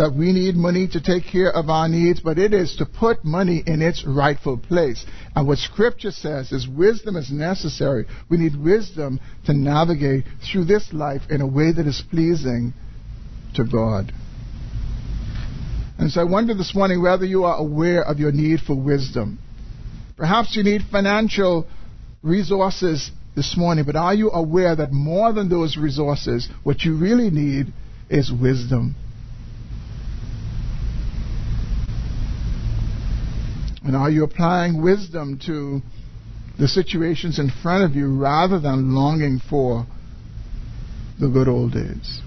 that 0.00 0.14
we 0.16 0.32
need 0.32 0.54
money 0.54 0.88
to 0.88 0.98
take 0.98 1.24
care 1.30 1.50
of 1.50 1.68
our 1.68 1.86
needs, 1.86 2.20
but 2.20 2.38
it 2.38 2.54
is 2.54 2.74
to 2.76 2.86
put 2.86 3.22
money 3.22 3.62
in 3.66 3.82
its 3.82 4.02
rightful 4.06 4.56
place. 4.56 5.04
And 5.36 5.46
what 5.46 5.58
Scripture 5.58 6.10
says 6.10 6.52
is 6.52 6.66
wisdom 6.66 7.16
is 7.16 7.30
necessary. 7.30 8.06
We 8.30 8.38
need 8.38 8.56
wisdom 8.56 9.20
to 9.44 9.52
navigate 9.52 10.24
through 10.50 10.64
this 10.64 10.94
life 10.94 11.20
in 11.28 11.42
a 11.42 11.46
way 11.46 11.72
that 11.72 11.86
is 11.86 12.02
pleasing 12.08 12.72
to 13.56 13.64
God. 13.64 14.10
And 15.98 16.10
so 16.10 16.22
I 16.22 16.24
wonder 16.24 16.54
this 16.54 16.74
morning 16.74 17.02
whether 17.02 17.26
you 17.26 17.44
are 17.44 17.58
aware 17.58 18.02
of 18.02 18.18
your 18.18 18.32
need 18.32 18.60
for 18.60 18.74
wisdom. 18.74 19.38
Perhaps 20.16 20.56
you 20.56 20.62
need 20.62 20.80
financial 20.90 21.66
resources 22.22 23.10
this 23.36 23.54
morning, 23.54 23.84
but 23.84 23.96
are 23.96 24.14
you 24.14 24.30
aware 24.30 24.74
that 24.74 24.92
more 24.92 25.34
than 25.34 25.50
those 25.50 25.76
resources, 25.76 26.48
what 26.62 26.84
you 26.84 26.96
really 26.96 27.28
need 27.28 27.70
is 28.08 28.32
wisdom? 28.32 28.96
And 33.90 33.96
are 33.96 34.08
you 34.08 34.22
applying 34.22 34.80
wisdom 34.82 35.40
to 35.46 35.82
the 36.56 36.68
situations 36.68 37.40
in 37.40 37.50
front 37.50 37.82
of 37.82 37.96
you 37.96 38.16
rather 38.16 38.60
than 38.60 38.94
longing 38.94 39.40
for 39.50 39.84
the 41.18 41.26
good 41.26 41.48
old 41.48 41.72
days? 41.72 42.20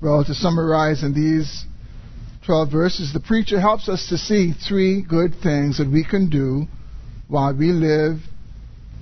Well, 0.00 0.22
to 0.26 0.32
summarize 0.32 1.02
in 1.02 1.12
these 1.12 1.64
12 2.46 2.70
verses, 2.70 3.12
the 3.12 3.18
preacher 3.18 3.60
helps 3.60 3.88
us 3.88 4.08
to 4.10 4.16
see 4.16 4.52
three 4.52 5.02
good 5.02 5.34
things 5.42 5.78
that 5.78 5.90
we 5.90 6.04
can 6.04 6.30
do 6.30 6.66
while 7.26 7.52
we 7.52 7.72
live 7.72 8.20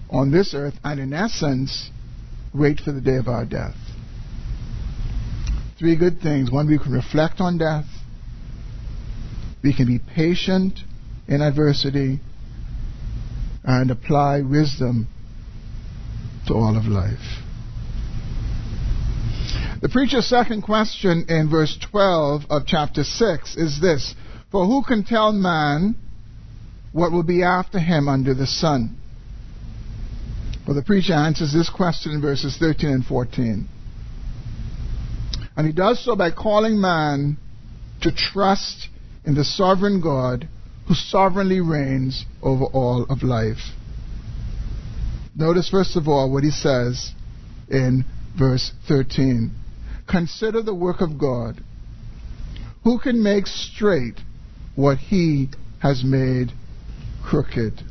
on 0.09 0.31
this 0.31 0.55
earth 0.55 0.77
and, 0.83 1.01
in 1.01 1.13
essence, 1.13 1.91
wait 2.55 2.81
for 2.81 2.93
the 2.93 3.01
day 3.03 3.17
of 3.17 3.29
our 3.29 3.45
death. 3.45 3.77
Three 5.79 5.97
good 5.97 6.23
things. 6.23 6.51
One, 6.51 6.67
we 6.67 6.79
can 6.79 6.93
reflect 6.93 7.43
on 7.43 7.59
death. 7.59 7.85
We 9.63 9.75
can 9.75 9.87
be 9.87 9.99
patient 9.99 10.79
in 11.29 11.43
adversity 11.43 12.21
and 13.65 13.91
apply 13.91 14.43
wisdom 14.43 15.09
to 16.47 16.55
all 16.55 16.77
of 16.77 16.85
life. 16.85 17.43
The 19.83 19.89
preacher's 19.89 20.27
second 20.27 20.63
question 20.63 21.27
in 21.29 21.51
verse 21.51 21.77
12 21.91 22.47
of 22.49 22.63
chapter 22.67 23.05
6 23.05 23.57
is 23.57 23.81
this 23.81 24.15
For 24.51 24.65
who 24.65 24.83
can 24.83 25.05
tell 25.05 25.33
man 25.33 25.97
what 26.93 27.13
will 27.13 27.23
be 27.23 27.43
after 27.43 27.79
him 27.79 28.09
under 28.09 28.33
the 28.33 28.47
sun? 28.47 28.97
Well, 30.67 30.75
the 30.75 30.83
preacher 30.83 31.13
answers 31.13 31.53
this 31.53 31.69
question 31.69 32.13
in 32.13 32.21
verses 32.21 32.57
13 32.59 32.91
and 32.91 33.05
14. 33.05 33.69
And 35.57 35.67
he 35.67 35.73
does 35.73 36.05
so 36.05 36.17
by 36.17 36.31
calling 36.31 36.81
man 36.81 37.37
to 38.01 38.13
trust 38.13 38.89
in 39.27 39.35
the 39.35 39.45
sovereign 39.45 40.01
God 40.01 40.49
who 40.87 40.95
sovereignly 40.95 41.61
reigns 41.61 42.25
over 42.43 42.65
all 42.65 43.05
of 43.11 43.23
life. 43.23 43.73
Notice, 45.35 45.69
first 45.69 45.97
of 45.97 46.09
all, 46.09 46.33
what 46.33 46.45
he 46.45 46.51
says 46.51 47.13
in 47.69 48.05
verse 48.39 48.73
13. 48.89 49.51
Consider 50.09 50.63
the 50.63 50.75
work 50.75 51.01
of 51.01 51.19
God. 51.19 51.61
Who 52.85 53.01
can 53.01 53.23
make 53.23 53.47
straight 53.47 54.21
what 54.77 54.99
he 54.99 55.49
has 55.83 56.05
made 56.05 56.53
crooked? 57.25 57.83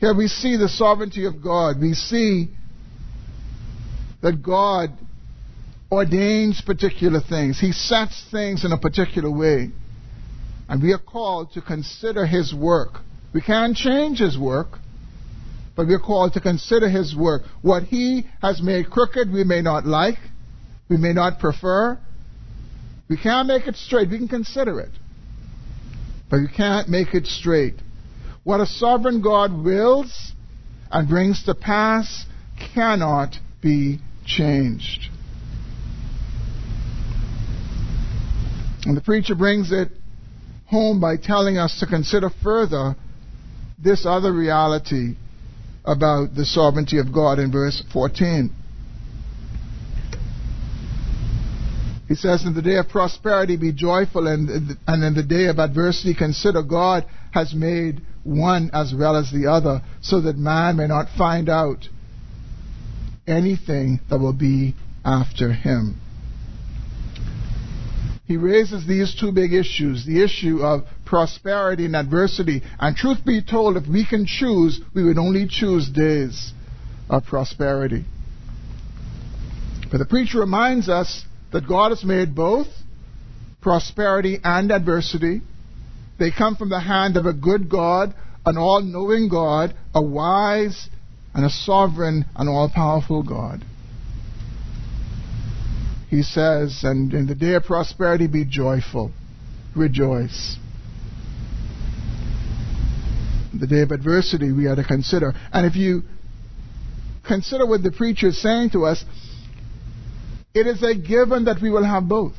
Here 0.00 0.14
we 0.14 0.26
see 0.26 0.56
the 0.56 0.68
sovereignty 0.68 1.26
of 1.26 1.42
God. 1.42 1.80
We 1.80 1.94
see 1.94 2.48
that 4.20 4.42
God 4.42 4.90
ordains 5.92 6.62
particular 6.62 7.20
things. 7.20 7.60
He 7.60 7.70
sets 7.70 8.24
things 8.30 8.64
in 8.64 8.72
a 8.72 8.78
particular 8.78 9.30
way. 9.30 9.70
And 10.68 10.82
we 10.82 10.92
are 10.92 10.98
called 10.98 11.52
to 11.52 11.60
consider 11.60 12.24
His 12.24 12.54
work. 12.54 13.00
We 13.34 13.42
can't 13.42 13.76
change 13.76 14.18
His 14.18 14.38
work, 14.38 14.78
but 15.76 15.86
we're 15.86 16.00
called 16.00 16.34
to 16.34 16.40
consider 16.40 16.88
his 16.88 17.14
work. 17.16 17.42
What 17.62 17.84
he 17.84 18.26
has 18.40 18.60
made 18.62 18.90
crooked, 18.90 19.32
we 19.32 19.44
may 19.44 19.62
not 19.62 19.86
like, 19.86 20.18
we 20.88 20.96
may 20.96 21.12
not 21.12 21.38
prefer. 21.38 21.98
We 23.08 23.16
can't 23.16 23.48
make 23.48 23.66
it 23.66 23.76
straight. 23.76 24.10
We 24.10 24.18
can 24.18 24.28
consider 24.28 24.80
it, 24.80 24.90
but 26.30 26.40
we 26.40 26.48
can't 26.48 26.88
make 26.88 27.14
it 27.14 27.26
straight. 27.26 27.74
What 28.44 28.60
a 28.60 28.66
sovereign 28.66 29.22
God 29.22 29.52
wills 29.52 30.32
and 30.90 31.08
brings 31.08 31.42
to 31.44 31.54
pass 31.54 32.26
cannot 32.74 33.36
be 33.62 33.98
changed. 34.26 35.11
And 38.84 38.96
the 38.96 39.00
preacher 39.00 39.34
brings 39.34 39.70
it 39.70 39.88
home 40.66 41.00
by 41.00 41.16
telling 41.16 41.58
us 41.58 41.78
to 41.80 41.86
consider 41.86 42.30
further 42.42 42.96
this 43.78 44.04
other 44.06 44.32
reality 44.32 45.16
about 45.84 46.34
the 46.34 46.44
sovereignty 46.44 46.98
of 46.98 47.12
God 47.12 47.38
in 47.38 47.52
verse 47.52 47.82
14. 47.92 48.50
He 52.08 52.14
says, 52.14 52.44
In 52.44 52.54
the 52.54 52.62
day 52.62 52.76
of 52.76 52.88
prosperity 52.88 53.56
be 53.56 53.72
joyful, 53.72 54.26
and, 54.26 54.76
and 54.86 55.04
in 55.04 55.14
the 55.14 55.22
day 55.22 55.46
of 55.46 55.58
adversity 55.58 56.14
consider 56.14 56.62
God 56.62 57.06
has 57.32 57.54
made 57.54 58.02
one 58.24 58.70
as 58.72 58.92
well 58.96 59.16
as 59.16 59.30
the 59.30 59.50
other, 59.50 59.82
so 60.00 60.20
that 60.20 60.36
man 60.36 60.76
may 60.76 60.86
not 60.86 61.06
find 61.16 61.48
out 61.48 61.88
anything 63.26 64.00
that 64.10 64.18
will 64.18 64.32
be 64.32 64.74
after 65.04 65.52
him 65.52 66.01
he 68.32 68.38
raises 68.38 68.86
these 68.86 69.14
two 69.14 69.30
big 69.30 69.52
issues 69.52 70.06
the 70.06 70.24
issue 70.24 70.60
of 70.62 70.86
prosperity 71.04 71.84
and 71.84 71.94
adversity. 71.94 72.62
And 72.80 72.96
truth 72.96 73.18
be 73.26 73.42
told, 73.42 73.76
if 73.76 73.86
we 73.86 74.06
can 74.06 74.24
choose, 74.24 74.80
we 74.94 75.04
would 75.04 75.18
only 75.18 75.46
choose 75.46 75.90
days 75.90 76.54
of 77.10 77.26
prosperity. 77.26 78.06
But 79.90 79.98
the 79.98 80.06
preacher 80.06 80.38
reminds 80.40 80.88
us 80.88 81.26
that 81.52 81.68
God 81.68 81.90
has 81.90 82.02
made 82.02 82.34
both 82.34 82.68
prosperity 83.60 84.38
and 84.42 84.72
adversity. 84.72 85.42
They 86.18 86.30
come 86.30 86.56
from 86.56 86.70
the 86.70 86.80
hand 86.80 87.18
of 87.18 87.26
a 87.26 87.34
good 87.34 87.68
God, 87.68 88.14
an 88.46 88.56
all 88.56 88.80
knowing 88.80 89.28
God, 89.28 89.74
a 89.94 90.00
wise 90.00 90.88
and 91.34 91.44
a 91.44 91.50
sovereign 91.50 92.24
and 92.34 92.48
all 92.48 92.70
powerful 92.74 93.22
God 93.22 93.62
he 96.12 96.22
says, 96.22 96.80
and 96.82 97.14
in 97.14 97.26
the 97.26 97.34
day 97.34 97.54
of 97.54 97.64
prosperity 97.64 98.26
be 98.26 98.44
joyful, 98.44 99.10
rejoice. 99.74 100.58
The 103.58 103.66
day 103.66 103.80
of 103.80 103.92
adversity 103.92 104.52
we 104.52 104.66
are 104.66 104.76
to 104.76 104.84
consider. 104.84 105.32
And 105.54 105.64
if 105.64 105.74
you 105.74 106.02
consider 107.26 107.64
what 107.64 107.82
the 107.82 107.90
preacher 107.90 108.26
is 108.26 108.42
saying 108.42 108.72
to 108.72 108.84
us, 108.84 109.02
it 110.52 110.66
is 110.66 110.82
a 110.82 110.94
given 110.94 111.46
that 111.46 111.62
we 111.62 111.70
will 111.70 111.82
have 111.82 112.06
both. 112.06 112.34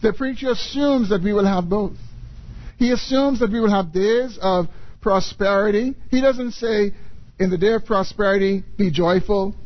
The 0.00 0.12
preacher 0.12 0.52
assumes 0.52 1.08
that 1.08 1.24
we 1.24 1.32
will 1.32 1.46
have 1.46 1.68
both. 1.68 1.96
He 2.78 2.92
assumes 2.92 3.40
that 3.40 3.50
we 3.50 3.58
will 3.58 3.72
have 3.72 3.92
days 3.92 4.38
of 4.40 4.66
prosperity. 5.00 5.96
He 6.08 6.20
doesn't 6.20 6.52
say, 6.52 6.92
in 7.40 7.50
the 7.50 7.58
day 7.58 7.72
of 7.72 7.84
prosperity, 7.84 8.62
be 8.78 8.92
joyful. 8.92 9.56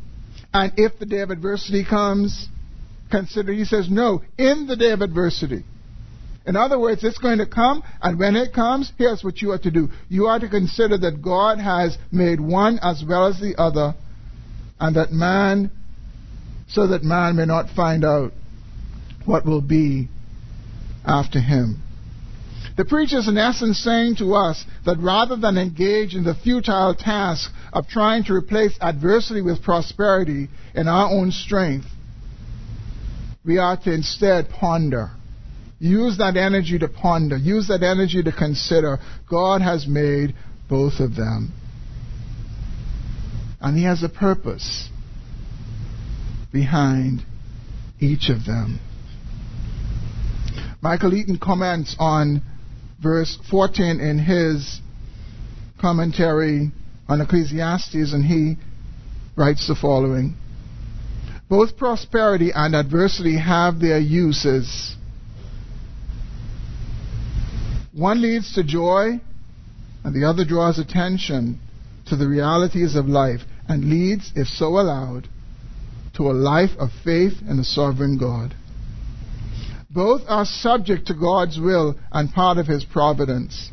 And 0.55 0.73
if 0.79 0.99
the 0.99 1.05
day 1.05 1.21
of 1.21 1.29
adversity 1.29 1.85
comes, 1.85 2.49
consider, 3.11 3.53
he 3.53 3.65
says, 3.65 3.89
no, 3.91 4.23
in 4.37 4.67
the 4.67 4.77
day 4.77 4.91
of 4.91 5.01
adversity. 5.01 5.65
In 6.47 6.57
other 6.57 6.79
words, 6.79 7.05
it's 7.05 7.19
going 7.19 7.39
to 7.39 7.47
come, 7.47 7.83
and 8.01 8.19
when 8.19 8.35
it 8.35 8.55
comes, 8.55 8.91
here's 8.97 9.23
what 9.23 9.43
you 9.43 9.53
are 9.53 9.59
to 9.59 9.71
do. 9.71 9.91
You 10.09 10.27
are 10.27 10.39
to 10.39 10.49
consider 10.49 10.97
that 10.99 11.21
God 11.23 11.59
has 11.59 11.99
made 12.11 12.41
one 12.41 12.79
as 12.83 13.05
well 13.07 13.27
as 13.27 13.39
the 13.39 13.55
other, 13.59 13.95
and 14.81 14.97
that 14.97 15.13
man 15.13 15.71
so 16.69 16.87
that 16.89 17.03
man 17.03 17.37
may 17.37 17.47
not 17.47 17.71
find 17.71 18.05
out 18.05 18.33
what 19.25 19.45
will 19.45 19.61
be 19.61 20.09
after 21.05 21.41
him. 21.41 21.83
The 22.77 22.85
preacher 22.85 23.19
is 23.19 23.29
in 23.29 23.37
essence 23.37 23.79
saying 23.83 24.17
to 24.17 24.35
us 24.35 24.65
that 24.87 24.99
rather 24.99 25.37
than 25.37 25.59
engage 25.59 26.15
in 26.15 26.25
the 26.25 26.35
futile 26.35 26.95
task 26.95 27.51
of 27.73 27.89
trying 27.89 28.25
to 28.25 28.35
replace 28.35 28.77
adversity 28.81 29.43
with 29.43 29.63
prosperity 29.63 30.49
in 30.75 30.87
our 30.87 31.11
own 31.11 31.33
strength, 31.33 31.87
we 33.45 33.59
are 33.59 33.77
to 33.77 33.93
instead 33.93 34.49
ponder. 34.51 35.11
Use 35.79 36.19
that 36.19 36.37
energy 36.37 36.79
to 36.79 36.89
ponder. 36.89 37.37
Use 37.37 37.69
that 37.69 37.83
energy 37.83 38.23
to 38.23 38.33
consider. 38.33 38.99
God 39.31 39.63
has 39.63 39.87
made 39.87 40.35
both 40.69 41.01
of 41.01 41.15
them. 41.15 41.53
And 43.61 43.77
He 43.77 43.85
has 43.85 44.03
a 44.03 44.09
purpose 44.09 44.89
behind 46.53 47.23
each 48.01 48.29
of 48.29 48.45
them. 48.45 48.81
Michael 50.81 51.15
Eaton 51.15 51.39
comments 51.39 51.97
on 51.99 52.43
verse 53.03 53.37
14 53.51 54.01
in 54.01 54.19
his 54.19 54.81
commentary 55.81 56.71
on 57.09 57.21
Ecclesiastes, 57.21 58.13
and 58.13 58.25
he 58.25 58.57
writes 59.37 59.67
the 59.67 59.75
following 59.75 60.37
Both 61.49 61.77
prosperity 61.77 62.51
and 62.55 62.75
adversity 62.75 63.39
have 63.39 63.81
their 63.81 63.99
uses. 63.99 64.97
One 67.93 68.21
leads 68.21 68.53
to 68.55 68.63
joy, 68.63 69.21
and 70.05 70.15
the 70.15 70.29
other 70.29 70.45
draws 70.45 70.79
attention 70.79 71.59
to 72.07 72.17
the 72.17 72.29
realities 72.29 72.95
of 72.95 73.09
life 73.09 73.41
and 73.67 73.89
leads, 73.91 74.33
if 74.35 74.47
so 74.47 74.79
allowed, 74.79 75.29
to 76.15 76.31
a 76.31 76.33
life 76.33 76.77
of 76.79 76.91
faith 77.05 77.35
in 77.47 77.57
the 77.57 77.65
sovereign 77.65 78.19
God. 78.19 78.55
Both 79.91 80.23
are 80.29 80.45
subject 80.45 81.07
to 81.07 81.15
God's 81.15 81.59
will 81.59 81.97
and 82.13 82.33
part 82.33 82.59
of 82.59 82.67
His 82.67 82.85
providence. 82.85 83.71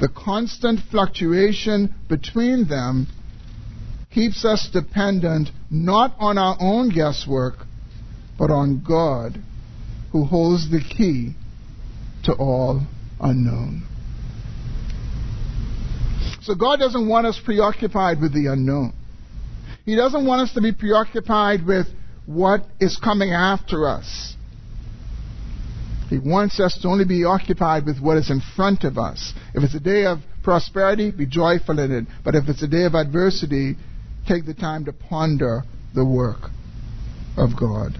The 0.00 0.08
constant 0.08 0.80
fluctuation 0.90 1.94
between 2.08 2.68
them 2.68 3.08
keeps 4.18 4.44
us 4.44 4.68
dependent 4.72 5.48
not 5.70 6.12
on 6.18 6.38
our 6.38 6.56
own 6.58 6.88
guesswork, 6.88 7.54
but 8.36 8.50
on 8.50 8.82
God, 8.84 9.40
who 10.10 10.24
holds 10.24 10.68
the 10.72 10.80
key 10.80 11.34
to 12.24 12.32
all 12.32 12.84
unknown. 13.20 13.86
So 16.42 16.56
God 16.56 16.80
doesn't 16.80 17.08
want 17.08 17.28
us 17.28 17.40
preoccupied 17.44 18.20
with 18.20 18.34
the 18.34 18.46
unknown. 18.52 18.92
He 19.84 19.94
doesn't 19.94 20.26
want 20.26 20.42
us 20.42 20.54
to 20.54 20.62
be 20.62 20.72
preoccupied 20.72 21.64
with 21.64 21.86
what 22.26 22.62
is 22.80 22.96
coming 22.96 23.30
after 23.30 23.86
us. 23.86 24.34
He 26.10 26.18
wants 26.18 26.58
us 26.58 26.76
to 26.82 26.88
only 26.88 27.04
be 27.04 27.22
occupied 27.24 27.86
with 27.86 28.00
what 28.00 28.16
is 28.16 28.32
in 28.32 28.42
front 28.56 28.82
of 28.82 28.98
us. 28.98 29.32
If 29.54 29.62
it's 29.62 29.76
a 29.76 29.80
day 29.80 30.06
of 30.06 30.18
prosperity, 30.42 31.12
be 31.12 31.26
joyful 31.26 31.78
in 31.78 31.92
it. 31.92 32.06
But 32.24 32.34
if 32.34 32.48
it's 32.48 32.62
a 32.64 32.68
day 32.68 32.84
of 32.84 32.94
adversity, 32.94 33.76
take 34.28 34.44
the 34.44 34.54
time 34.54 34.84
to 34.84 34.92
ponder 34.92 35.62
the 35.94 36.04
work 36.04 36.50
of 37.36 37.58
God. 37.58 37.98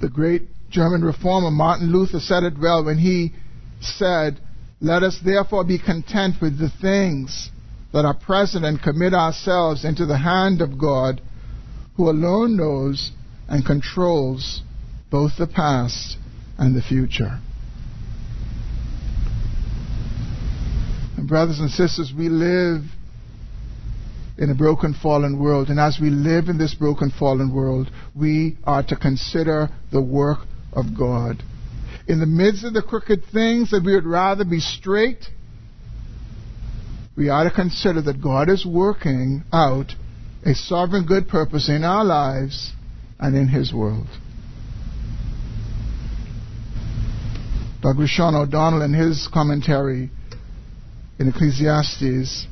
The 0.00 0.08
great 0.08 0.42
German 0.70 1.02
reformer 1.02 1.50
Martin 1.50 1.92
Luther 1.92 2.20
said 2.20 2.42
it 2.42 2.54
well 2.60 2.84
when 2.84 2.98
he 2.98 3.32
said, 3.80 4.40
Let 4.80 5.02
us 5.02 5.20
therefore 5.24 5.64
be 5.64 5.78
content 5.78 6.36
with 6.42 6.58
the 6.58 6.70
things 6.80 7.50
that 7.92 8.04
are 8.04 8.14
present 8.14 8.64
and 8.64 8.82
commit 8.82 9.14
ourselves 9.14 9.84
into 9.84 10.06
the 10.06 10.18
hand 10.18 10.60
of 10.60 10.78
God, 10.78 11.20
who 11.96 12.08
alone 12.08 12.56
knows 12.56 13.12
and 13.48 13.64
controls 13.64 14.62
both 15.10 15.32
the 15.38 15.46
past 15.46 16.16
and 16.58 16.74
the 16.74 16.82
future. 16.82 17.40
And 21.16 21.28
brothers 21.28 21.60
and 21.60 21.70
sisters, 21.70 22.12
we 22.16 22.28
live 22.28 22.82
in 24.40 24.48
a 24.48 24.54
broken, 24.54 24.94
fallen 24.94 25.38
world. 25.38 25.68
And 25.68 25.78
as 25.78 25.98
we 26.00 26.08
live 26.08 26.48
in 26.48 26.56
this 26.56 26.74
broken, 26.74 27.10
fallen 27.10 27.54
world, 27.54 27.90
we 28.16 28.56
are 28.64 28.82
to 28.84 28.96
consider 28.96 29.68
the 29.92 30.00
work 30.00 30.38
of 30.72 30.86
God. 30.98 31.42
In 32.08 32.18
the 32.18 32.26
midst 32.26 32.64
of 32.64 32.72
the 32.72 32.82
crooked 32.82 33.22
things 33.32 33.70
that 33.70 33.84
we 33.84 33.94
would 33.94 34.06
rather 34.06 34.44
be 34.44 34.58
straight, 34.58 35.26
we 37.16 37.28
ought 37.28 37.44
to 37.44 37.50
consider 37.50 38.00
that 38.02 38.22
God 38.22 38.48
is 38.48 38.64
working 38.64 39.44
out 39.52 39.92
a 40.44 40.54
sovereign 40.54 41.04
good 41.04 41.28
purpose 41.28 41.68
in 41.68 41.84
our 41.84 42.04
lives 42.04 42.72
and 43.18 43.36
in 43.36 43.46
His 43.46 43.74
world. 43.74 44.08
Dr. 47.82 48.06
Sean 48.06 48.34
O'Donnell, 48.34 48.82
in 48.82 48.92
his 48.92 49.28
commentary 49.32 50.10
in 51.18 51.28
Ecclesiastes, 51.28 52.46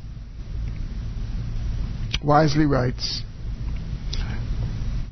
wisely 2.28 2.66
writes 2.66 3.22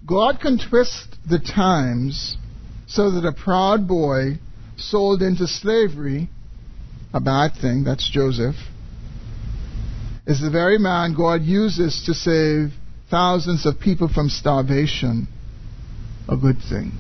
God 0.06 0.38
can 0.38 0.58
twist 0.58 1.16
the 1.28 1.40
times 1.40 2.36
so 2.86 3.10
that 3.10 3.26
a 3.26 3.32
proud 3.32 3.88
boy 3.88 4.38
sold 4.76 5.22
into 5.22 5.48
slavery, 5.48 6.28
a 7.12 7.20
bad 7.20 7.52
thing, 7.60 7.82
that's 7.82 8.08
Joseph, 8.08 8.54
is 10.26 10.40
the 10.40 10.50
very 10.50 10.78
man 10.78 11.14
God 11.16 11.42
uses 11.42 12.04
to 12.06 12.14
save 12.14 12.72
thousands 13.10 13.66
of 13.66 13.80
people 13.80 14.08
from 14.08 14.28
starvation. 14.28 15.26
A 16.28 16.36
good 16.36 16.58
thing. 16.68 16.92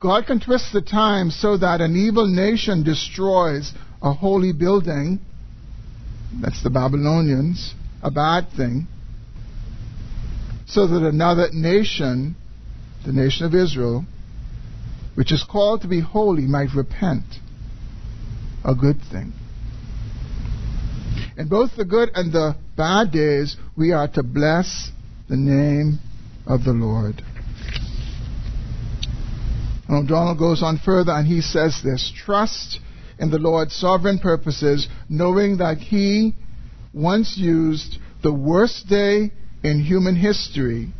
God 0.00 0.26
can 0.26 0.40
twist 0.40 0.72
the 0.72 0.82
times 0.82 1.36
so 1.40 1.56
that 1.56 1.80
an 1.80 1.96
evil 1.96 2.26
nation 2.26 2.82
destroys 2.82 3.72
a 4.02 4.12
holy 4.12 4.52
building. 4.52 5.20
That's 6.40 6.62
the 6.62 6.70
Babylonians. 6.70 7.74
A 8.02 8.10
bad 8.10 8.50
thing. 8.56 8.86
So 10.66 10.86
that 10.86 11.02
another 11.02 11.48
nation, 11.52 12.36
the 13.04 13.12
nation 13.12 13.46
of 13.46 13.54
Israel, 13.54 14.04
which 15.14 15.32
is 15.32 15.44
called 15.48 15.82
to 15.82 15.88
be 15.88 16.00
holy, 16.00 16.42
might 16.42 16.74
repent. 16.74 17.24
A 18.64 18.74
good 18.74 19.00
thing. 19.12 19.32
In 21.36 21.48
both 21.48 21.76
the 21.76 21.84
good 21.84 22.10
and 22.14 22.32
the 22.32 22.56
bad 22.76 23.10
days, 23.10 23.56
we 23.76 23.92
are 23.92 24.08
to 24.08 24.22
bless 24.22 24.90
the 25.28 25.36
name 25.36 25.98
of 26.46 26.64
the 26.64 26.72
Lord. 26.72 27.22
And 29.88 30.04
O'Donnell 30.04 30.38
goes 30.38 30.62
on 30.62 30.78
further 30.78 31.12
and 31.12 31.26
he 31.26 31.40
says 31.40 31.80
this 31.82 32.12
Trust 32.14 32.80
in 33.18 33.30
the 33.30 33.38
Lord's 33.38 33.74
sovereign 33.74 34.18
purposes, 34.18 34.88
knowing 35.08 35.58
that 35.58 35.78
He 35.78 36.34
once 36.92 37.36
used 37.36 37.98
the 38.22 38.32
worst 38.32 38.88
day 38.88 39.30
in 39.62 39.80
human 39.80 40.16
history, 40.16 40.92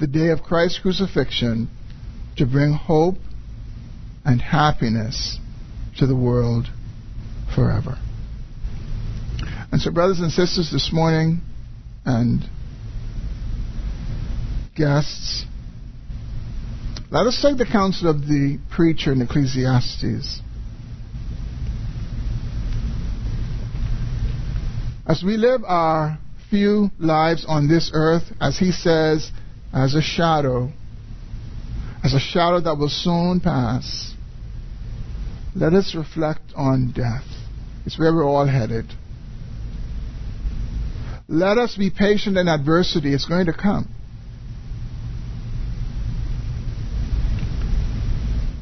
the 0.00 0.06
day 0.06 0.28
of 0.28 0.42
Christ's 0.42 0.78
crucifixion, 0.80 1.68
to 2.36 2.46
bring 2.46 2.72
hope 2.72 3.16
and 4.24 4.40
happiness 4.40 5.38
to 5.98 6.06
the 6.06 6.16
world 6.16 6.68
forever. 7.54 7.98
And 9.72 9.80
so, 9.80 9.90
brothers 9.90 10.20
and 10.20 10.30
sisters, 10.30 10.70
this 10.70 10.90
morning, 10.92 11.40
and 12.04 12.48
guests, 14.74 15.44
let 17.10 17.26
us 17.26 17.40
take 17.40 17.56
the 17.58 17.66
counsel 17.66 18.08
of 18.08 18.22
the 18.22 18.58
preacher 18.70 19.12
in 19.12 19.22
Ecclesiastes. 19.22 20.40
As 25.08 25.22
we 25.22 25.36
live 25.36 25.62
our 25.64 26.18
few 26.50 26.90
lives 26.98 27.44
on 27.46 27.68
this 27.68 27.90
earth, 27.94 28.24
as 28.40 28.58
he 28.58 28.72
says, 28.72 29.30
as 29.72 29.94
a 29.94 30.02
shadow, 30.02 30.70
as 32.02 32.12
a 32.12 32.18
shadow 32.18 32.60
that 32.60 32.76
will 32.76 32.88
soon 32.88 33.40
pass, 33.40 34.14
let 35.54 35.74
us 35.74 35.94
reflect 35.94 36.52
on 36.56 36.92
death. 36.92 37.24
It's 37.84 37.98
where 37.98 38.12
we're 38.12 38.24
all 38.24 38.46
headed. 38.46 38.86
Let 41.28 41.56
us 41.56 41.76
be 41.76 41.90
patient 41.90 42.36
in 42.36 42.48
adversity. 42.48 43.14
It's 43.14 43.26
going 43.26 43.46
to 43.46 43.52
come. 43.52 43.88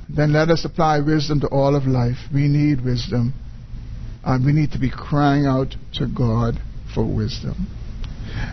Then 0.09 0.33
let 0.33 0.51
us 0.51 0.65
apply 0.65 1.01
wisdom 1.01 1.41
to 1.41 1.49
all 1.49 1.75
of 1.75 1.87
life. 1.87 2.19
We 2.33 2.49
need 2.49 2.85
wisdom. 2.85 3.35
And 4.25 4.45
we 4.45 4.53
need 4.53 4.73
to 4.73 4.79
be 4.79 4.91
crying 4.91 5.47
out 5.47 5.77
to 5.95 6.07
God 6.07 6.55
for 6.95 7.05
wisdom. 7.05 7.67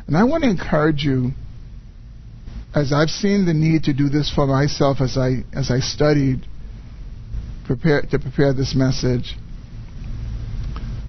And 0.08 0.18
I 0.18 0.24
want 0.24 0.44
to 0.44 0.50
encourage 0.50 1.04
you, 1.04 1.32
as 2.76 2.92
I've 2.94 3.10
seen 3.10 3.46
the 3.46 3.54
need 3.54 3.84
to 3.84 3.94
do 3.94 4.10
this 4.10 4.32
for 4.34 4.46
myself 4.48 5.02
as 5.02 5.18
I 5.18 5.44
as 5.54 5.72
I 5.72 5.80
studied 5.80 6.46
prepare, 7.66 8.02
to 8.02 8.20
prepare 8.20 8.54
this 8.54 8.76
message, 8.76 9.36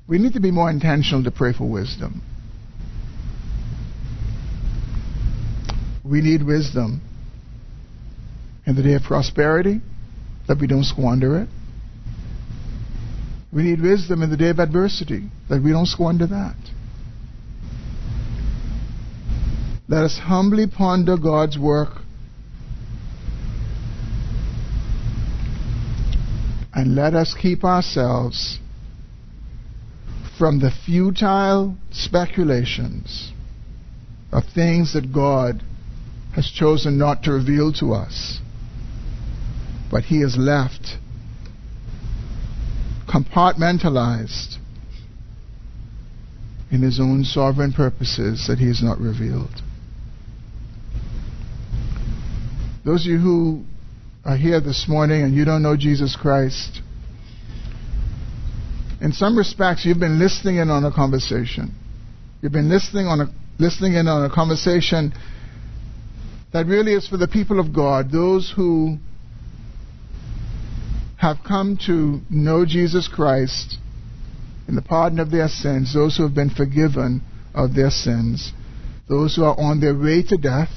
we 0.09 0.19
need 0.19 0.35
to 0.35 0.41
be 0.41 0.51
more 0.51 0.71
intentional 0.71 1.25
to 1.25 1.31
pray 1.31 1.53
for 1.53 1.69
wisdom. 1.69 2.23
We 6.05 6.21
need 6.21 6.43
wisdom 6.43 7.01
in 8.67 8.77
the 8.77 8.83
day 8.83 8.95
of 8.95 9.03
prosperity, 9.03 9.81
that 10.47 10.59
we 10.61 10.67
don't 10.67 10.85
squander 10.85 11.39
it. 11.39 11.49
We 13.53 13.65
need 13.65 13.83
wisdom 13.83 14.23
in 14.23 14.31
the 14.31 14.37
day 14.37 14.49
of 14.49 14.59
adversity, 14.59 15.31
that 15.51 15.63
we 15.63 15.73
don't 15.73 15.87
squander 15.87 16.27
that. 16.27 16.57
Let 19.89 20.05
us 20.05 20.19
humbly 20.19 20.67
ponder 20.67 21.19
God's 21.19 21.59
work 21.59 22.01
and 26.73 26.95
let 26.95 27.15
us 27.15 27.35
keep 27.35 27.63
ourselves 27.63 28.59
from 30.39 30.61
the 30.61 30.71
futile 30.71 31.77
speculations 31.91 33.33
of 34.33 34.45
things 34.55 34.95
that 34.95 35.13
God 35.13 35.63
has 36.35 36.51
chosen 36.51 36.97
not 36.97 37.23
to 37.25 37.33
reveal 37.33 37.71
to 37.75 37.93
us, 37.93 38.41
but 39.91 40.05
He 40.05 40.23
has 40.23 40.39
left 40.39 40.97
compartmentalized 43.13 44.57
in 46.71 46.81
His 46.81 46.99
own 46.99 47.25
sovereign 47.25 47.73
purposes 47.73 48.47
that 48.49 48.59
He 48.59 48.69
has 48.69 48.83
not 48.83 48.99
revealed. 48.99 49.51
Those 52.85 53.07
of 53.07 53.13
you 53.13 53.19
who 53.19 53.65
are 54.25 54.37
here 54.37 54.61
this 54.61 54.87
morning 54.89 55.23
and 55.23 55.35
you 55.35 55.45
don't 55.45 55.63
know 55.63 55.77
Jesus 55.77 56.17
Christ, 56.17 56.81
in 59.01 59.13
some 59.13 59.37
respects, 59.37 59.85
you've 59.85 60.01
been 60.01 60.19
listening 60.19 60.57
in 60.57 60.71
on 60.71 60.85
a 60.85 60.93
conversation. 60.93 61.75
You've 62.41 62.53
been 62.53 62.69
listening 62.69 63.07
on 63.07 63.21
a 63.21 63.27
listening 63.59 63.95
in 63.95 64.09
on 64.09 64.25
a 64.25 64.35
conversation 64.35 65.13
that 66.53 66.67
really 66.67 66.95
is 66.95 67.07
for 67.07 67.17
the 67.17 67.29
people 67.29 67.61
of 67.61 67.75
God, 67.75 68.11
those 68.11 68.53
who 68.55 68.99
have 71.23 71.39
come 71.47 71.79
to 71.87 72.21
know 72.31 72.67
Jesus 72.67 73.07
Christ 73.07 73.79
in 74.67 74.75
the 74.75 74.83
pardon 74.83 75.21
of 75.21 75.31
their 75.31 75.47
sins, 75.47 75.95
those 75.95 76.17
who 76.17 76.25
have 76.25 76.35
been 76.35 76.51
forgiven 76.51 77.23
of 77.55 77.77
their 77.77 77.91
sins, 77.91 78.53
those 79.09 79.37
who 79.37 79.45
are 79.45 79.55
on 79.57 79.81
their 79.81 79.97
way 79.97 80.25
to 80.25 80.37
death, 80.37 80.73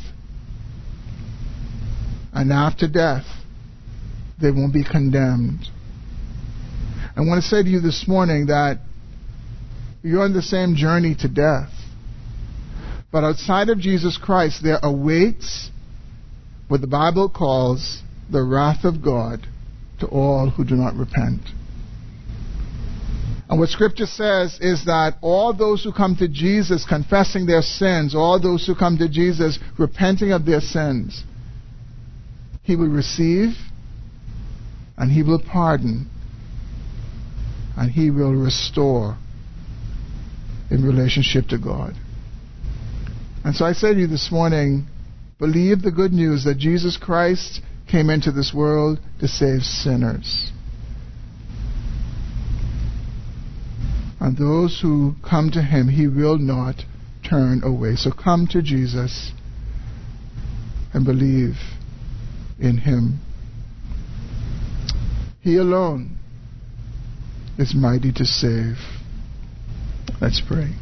and 2.31 2.53
after 2.53 2.87
death, 2.87 3.25
they 4.39 4.51
won't 4.51 4.71
be 4.71 4.83
condemned. 4.83 5.65
I 7.15 7.21
want 7.21 7.41
to 7.41 7.49
say 7.49 7.63
to 7.63 7.69
you 7.69 7.79
this 7.79 8.07
morning 8.07 8.45
that 8.45 8.81
you're 10.03 10.21
on 10.21 10.33
the 10.33 10.43
same 10.43 10.75
journey 10.75 11.15
to 11.21 11.27
death. 11.27 11.71
But 13.11 13.23
outside 13.23 13.69
of 13.69 13.79
Jesus 13.79 14.19
Christ, 14.19 14.61
there 14.61 14.79
awaits 14.83 15.71
what 16.67 16.81
the 16.81 16.87
Bible 16.87 17.29
calls 17.29 18.03
the 18.29 18.43
wrath 18.43 18.83
of 18.83 19.03
God 19.03 19.47
to 19.99 20.07
all 20.07 20.49
who 20.49 20.63
do 20.63 20.75
not 20.75 20.95
repent. 20.95 21.41
And 23.47 23.59
what 23.59 23.69
Scripture 23.69 24.07
says 24.07 24.57
is 24.59 24.85
that 24.85 25.17
all 25.21 25.53
those 25.53 25.83
who 25.83 25.93
come 25.93 26.15
to 26.17 26.27
Jesus 26.27 26.85
confessing 26.85 27.45
their 27.45 27.61
sins, 27.61 28.15
all 28.15 28.39
those 28.39 28.65
who 28.65 28.75
come 28.75 28.97
to 28.97 29.07
Jesus 29.07 29.59
repenting 29.77 30.31
of 30.31 30.45
their 30.45 30.61
sins, 30.61 31.23
He 32.63 32.75
will 32.75 32.89
receive 32.89 33.55
and 34.97 35.11
He 35.11 35.21
will 35.21 35.41
pardon 35.41 36.09
and 37.77 37.91
He 37.91 38.09
will 38.09 38.33
restore 38.33 39.17
in 40.71 40.83
relationship 40.83 41.47
to 41.49 41.59
God. 41.59 41.93
And 43.43 43.55
so 43.55 43.63
I 43.63 43.73
say 43.73 43.93
to 43.93 43.99
you 43.99 44.07
this 44.07 44.31
morning, 44.31 44.87
believe 45.37 45.83
the 45.83 45.91
good 45.91 46.11
news 46.13 46.45
that 46.45 46.57
Jesus 46.57 46.97
Christ 46.97 47.61
came 47.95 48.09
into 48.09 48.29
this 48.29 48.53
world 48.53 48.99
to 49.21 49.25
save 49.25 49.61
sinners. 49.61 50.51
And 54.19 54.37
those 54.37 54.81
who 54.81 55.15
come 55.25 55.49
to 55.51 55.61
Him, 55.61 55.87
He 55.87 56.05
will 56.09 56.37
not 56.37 56.83
turn 57.23 57.63
away. 57.63 57.95
So 57.95 58.11
come 58.11 58.47
to 58.47 58.61
Jesus 58.61 59.31
and 60.93 61.05
believe 61.05 61.55
in 62.59 62.79
Him. 62.79 63.21
He 65.39 65.55
alone 65.55 66.17
is 67.57 67.73
mighty 67.73 68.11
to 68.11 68.25
save. 68.25 68.75
Let's 70.19 70.41
pray. 70.45 70.73